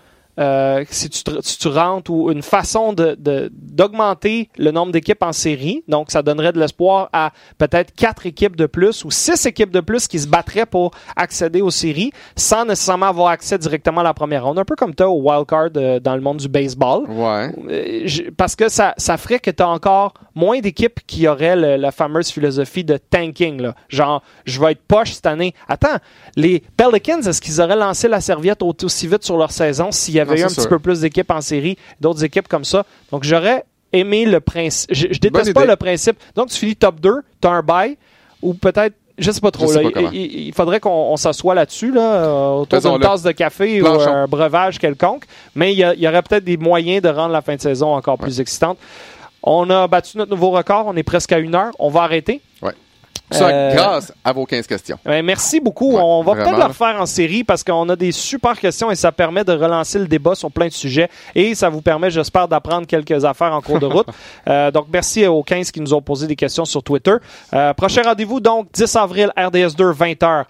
euh, 0.40 0.84
si, 0.88 1.10
tu, 1.10 1.22
tu, 1.22 1.68
rentres 1.68 2.10
ou 2.10 2.30
une 2.30 2.42
façon 2.42 2.94
d'augmenter 2.94 4.48
de, 4.56 4.64
le 4.64 4.70
nombre 4.70 4.90
d'équipes 4.90 5.22
en 5.22 5.32
série. 5.32 5.84
Donc, 5.86 6.10
ça 6.10 6.22
donnerait 6.22 6.52
de 6.52 6.58
l'espoir 6.58 7.10
à 7.12 7.32
peut-être 7.58 7.94
quatre 7.94 8.24
équipes 8.24 8.56
de 8.56 8.64
plus 8.64 9.04
ou 9.04 9.10
six 9.10 9.44
équipes 9.44 9.70
de 9.70 9.80
plus 9.80 10.08
qui 10.08 10.18
se 10.18 10.26
battraient 10.26 10.64
pour 10.64 10.92
accéder 11.14 11.60
aux 11.60 11.70
séries 11.70 12.12
sans 12.36 12.64
nécessairement 12.64 13.06
avoir 13.06 13.28
accès 13.28 13.58
directement 13.58 14.00
à 14.00 14.04
la 14.04 14.14
première 14.14 14.44
ronde. 14.44 14.58
Un 14.58 14.64
peu 14.64 14.76
comme 14.76 14.94
tu 14.94 15.02
as 15.02 15.10
au 15.10 15.20
wild 15.20 15.46
card 15.46 15.68
euh, 15.76 16.00
dans 16.00 16.14
le 16.14 16.22
monde 16.22 16.38
du 16.38 16.48
baseball. 16.48 17.04
Ouais. 17.10 17.52
Euh, 17.68 18.30
parce 18.36 18.56
que 18.56 18.70
ça, 18.70 18.94
ça 18.96 19.18
ferait 19.18 19.40
que 19.40 19.50
tu 19.50 19.62
as 19.62 19.68
encore 19.68 20.14
moins 20.34 20.60
d'équipes 20.60 21.00
qui 21.06 21.28
auraient 21.28 21.56
la 21.56 21.92
fameuse 21.92 22.30
philosophie 22.30 22.84
de 22.84 22.96
tanking. 22.96 23.60
Là. 23.60 23.74
Genre, 23.88 24.22
je 24.46 24.58
vais 24.58 24.72
être 24.72 24.82
poche 24.88 25.12
cette 25.12 25.26
année. 25.26 25.54
Attends, 25.68 25.98
les 26.36 26.62
Pelicans, 26.78 27.20
est-ce 27.20 27.42
qu'ils 27.42 27.60
auraient 27.60 27.76
lancé 27.76 28.08
la 28.08 28.22
serviette 28.22 28.62
aussi 28.62 29.06
vite 29.06 29.24
sur 29.24 29.36
leur 29.36 29.50
saison 29.50 29.90
s'il 29.90 30.14
y 30.14 30.20
avait 30.20 30.29
eu 30.36 30.42
un 30.42 30.48
petit 30.48 30.68
peu 30.68 30.78
plus 30.78 31.00
d'équipes 31.00 31.30
en 31.30 31.40
série, 31.40 31.76
d'autres 32.00 32.24
équipes 32.24 32.48
comme 32.48 32.64
ça. 32.64 32.84
Donc, 33.10 33.24
j'aurais 33.24 33.64
aimé 33.92 34.24
le 34.24 34.40
principe. 34.40 34.92
Je, 34.94 35.18
déteste 35.18 35.52
pas 35.52 35.64
le 35.64 35.76
principe. 35.76 36.16
Donc, 36.34 36.48
tu 36.48 36.56
finis 36.56 36.76
top 36.76 37.00
2, 37.00 37.12
tu 37.40 37.48
as 37.48 37.50
un 37.50 37.62
bail, 37.62 37.96
ou 38.42 38.54
peut-être 38.54 38.94
je 39.20 39.30
sais 39.30 39.40
pas 39.40 39.50
trop. 39.50 39.70
il, 40.12 40.52
faudrait 40.54 40.80
qu'on 40.80 41.16
s'assoie 41.16 41.54
là-dessus, 41.54 41.92
là, 41.92 42.24
euh, 42.24 42.48
autour 42.52 42.80
d'une 42.80 43.00
tasse 43.00 43.22
de 43.22 43.32
café 43.32 43.82
ou 43.82 43.86
un 43.86 44.26
breuvage 44.26 44.78
quelconque. 44.78 45.24
Mais 45.54 45.74
il 45.74 45.78
y, 45.78 46.08
aurait 46.08 46.22
peut-être 46.22 46.44
des 46.44 46.56
moyens 46.56 47.02
de 47.02 47.08
rendre 47.10 47.32
la 47.32 47.42
fin 47.42 47.54
de 47.54 47.60
saison 47.60 47.94
encore 47.94 48.16
plus 48.16 48.40
excitante. 48.40 48.78
On 49.42 49.68
a 49.68 49.86
battu 49.88 50.16
notre 50.18 50.30
nouveau 50.30 50.50
record. 50.50 50.84
On 50.86 50.96
est 50.96 51.02
presque 51.02 51.32
à 51.32 51.38
une 51.38 51.54
heure. 51.54 51.72
On 51.78 51.90
va 51.90 52.02
arrêter. 52.02 52.40
Ouais. 52.62 52.72
Ça, 53.30 53.48
euh, 53.48 53.74
grâce 53.74 54.12
à 54.24 54.32
vos 54.32 54.44
15 54.44 54.66
questions. 54.66 54.98
Ben, 55.04 55.24
merci 55.24 55.60
beaucoup. 55.60 55.96
on 55.96 56.22
va 56.22 56.34
peut-être 56.34 56.56
le 56.56 56.64
refaire 56.64 57.00
en 57.00 57.06
série 57.06 57.44
parce 57.44 57.62
qu'on 57.62 57.88
a 57.88 57.96
des 57.96 58.12
super 58.12 58.58
questions 58.58 58.90
et 58.90 58.96
ça 58.96 59.12
permet 59.12 59.44
de 59.44 59.52
relancer 59.52 59.98
le 59.98 60.06
débat 60.06 60.34
sur 60.34 60.50
plein 60.50 60.66
de 60.66 60.72
sujets 60.72 61.08
et 61.34 61.54
ça 61.54 61.68
vous 61.68 61.80
permet, 61.80 62.10
j'espère, 62.10 62.48
d'apprendre 62.48 62.86
quelques 62.86 63.24
affaires 63.24 63.52
en 63.52 63.60
cours 63.60 63.78
de 63.80 63.86
route. 63.86 64.06
Euh, 64.48 64.70
donc, 64.70 64.86
merci 64.92 65.26
aux 65.26 65.42
15 65.42 65.70
qui 65.70 65.80
nous 65.80 65.92
ont 65.92 66.00
posé 66.00 66.26
des 66.26 66.36
questions 66.36 66.64
sur 66.64 66.82
Twitter. 66.82 67.14
Euh, 67.52 67.74
prochain 67.74 68.02
rendez-vous, 68.02 68.40
donc, 68.40 68.68
10 68.72 68.96
avril, 68.96 69.32
RDS2, 69.36 69.92
20h. 69.92 70.44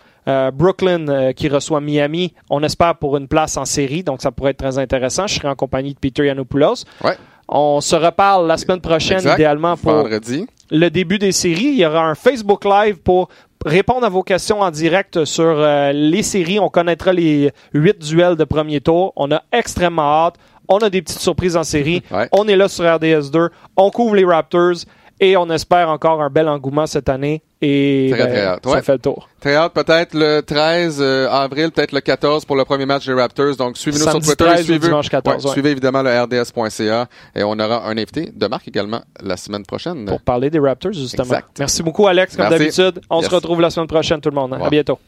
Brooklyn 0.53 1.33
qui 1.33 1.49
reçoit 1.49 1.81
Miami, 1.81 2.33
on 2.51 2.63
espère 2.63 2.95
pour 2.97 3.17
une 3.17 3.27
place 3.27 3.57
en 3.57 3.65
série, 3.65 4.05
donc 4.05 4.23
ça 4.23 4.31
pourrait 4.31 4.53
être 4.53 4.59
très 4.59 4.79
intéressant. 4.79 5.27
Je 5.27 5.35
serai 5.35 5.49
en 5.49 5.57
compagnie 5.57 5.95
de 5.95 5.99
Peter 5.99 6.25
Yanopoulos. 6.25 6.85
Ouais. 7.03 7.17
On 7.53 7.81
se 7.81 7.97
reparle 7.97 8.47
la 8.47 8.57
semaine 8.57 8.81
prochaine, 8.81 9.21
idéalement 9.29 9.77
pour 9.77 9.93
Vendredi. 9.93 10.47
le 10.71 10.89
début 10.89 11.19
des 11.19 11.33
séries. 11.33 11.65
Il 11.73 11.79
y 11.79 11.85
aura 11.85 12.05
un 12.07 12.15
Facebook 12.15 12.65
Live 12.65 12.99
pour 12.99 13.29
répondre 13.67 14.07
à 14.07 14.09
vos 14.09 14.23
questions 14.23 14.61
en 14.61 14.71
direct 14.71 15.25
sur 15.25 15.45
euh, 15.45 15.91
les 15.93 16.23
séries. 16.23 16.61
On 16.61 16.69
connaîtra 16.69 17.13
les 17.13 17.51
huit 17.75 17.99
duels 17.99 18.37
de 18.37 18.45
premier 18.45 18.81
tour. 18.81 19.13
On 19.17 19.31
a 19.33 19.43
extrêmement 19.53 20.27
hâte. 20.27 20.35
On 20.69 20.79
a 20.79 20.89
des 20.89 21.03
petites 21.03 21.19
surprises 21.19 21.57
en 21.57 21.65
série. 21.65 22.03
On 22.31 22.47
est 22.47 22.55
là 22.55 22.69
sur 22.69 22.85
RDS2. 22.85 23.49
On 23.77 23.91
couvre 23.91 24.15
les 24.15 24.25
Raptors. 24.25 24.77
Et 25.23 25.37
on 25.37 25.51
espère 25.51 25.91
encore 25.91 26.23
un 26.23 26.31
bel 26.31 26.49
engouement 26.49 26.87
cette 26.87 27.11
année. 27.11 27.43
Et 27.61 28.09
très, 28.11 28.25
ben, 28.25 28.59
ça 28.65 28.81
fait 28.81 28.93
le 28.95 28.99
tour. 28.99 29.29
Très 29.39 29.55
hâte, 29.55 29.75
peut-être 29.75 30.15
le 30.15 30.41
13 30.41 30.99
euh, 31.01 31.29
avril, 31.29 31.71
peut-être 31.71 31.93
le 31.93 32.01
14 32.01 32.47
pour 32.47 32.57
le 32.57 32.65
premier 32.65 32.87
match 32.87 33.05
des 33.05 33.13
Raptors. 33.13 33.55
Donc 33.57 33.77
suivez-nous 33.77 34.09
sur 34.09 34.21
Twitter. 34.21 34.63
suivez, 34.63 34.91
14, 35.11 35.53
suivez 35.53 35.71
évidemment 35.73 36.03
le 36.03 36.23
RDS.ca. 36.23 37.07
Et 37.37 37.45
on 37.45 37.53
aura 37.53 37.85
un 37.87 37.99
invité 37.99 38.33
de 38.35 38.47
Marc 38.47 38.67
également 38.67 39.03
la 39.23 39.37
semaine 39.37 39.67
prochaine. 39.67 40.07
Pour 40.07 40.23
parler 40.23 40.49
des 40.49 40.59
Raptors, 40.59 40.93
justement. 40.93 41.35
Merci 41.59 41.83
beaucoup, 41.83 42.07
Alex, 42.07 42.35
comme 42.35 42.49
d'habitude. 42.49 43.03
On 43.11 43.21
se 43.21 43.29
retrouve 43.29 43.61
la 43.61 43.69
semaine 43.69 43.89
prochaine, 43.89 44.23
tout 44.23 44.31
le 44.31 44.37
monde. 44.37 44.55
À 44.55 44.71
bientôt. 44.71 44.99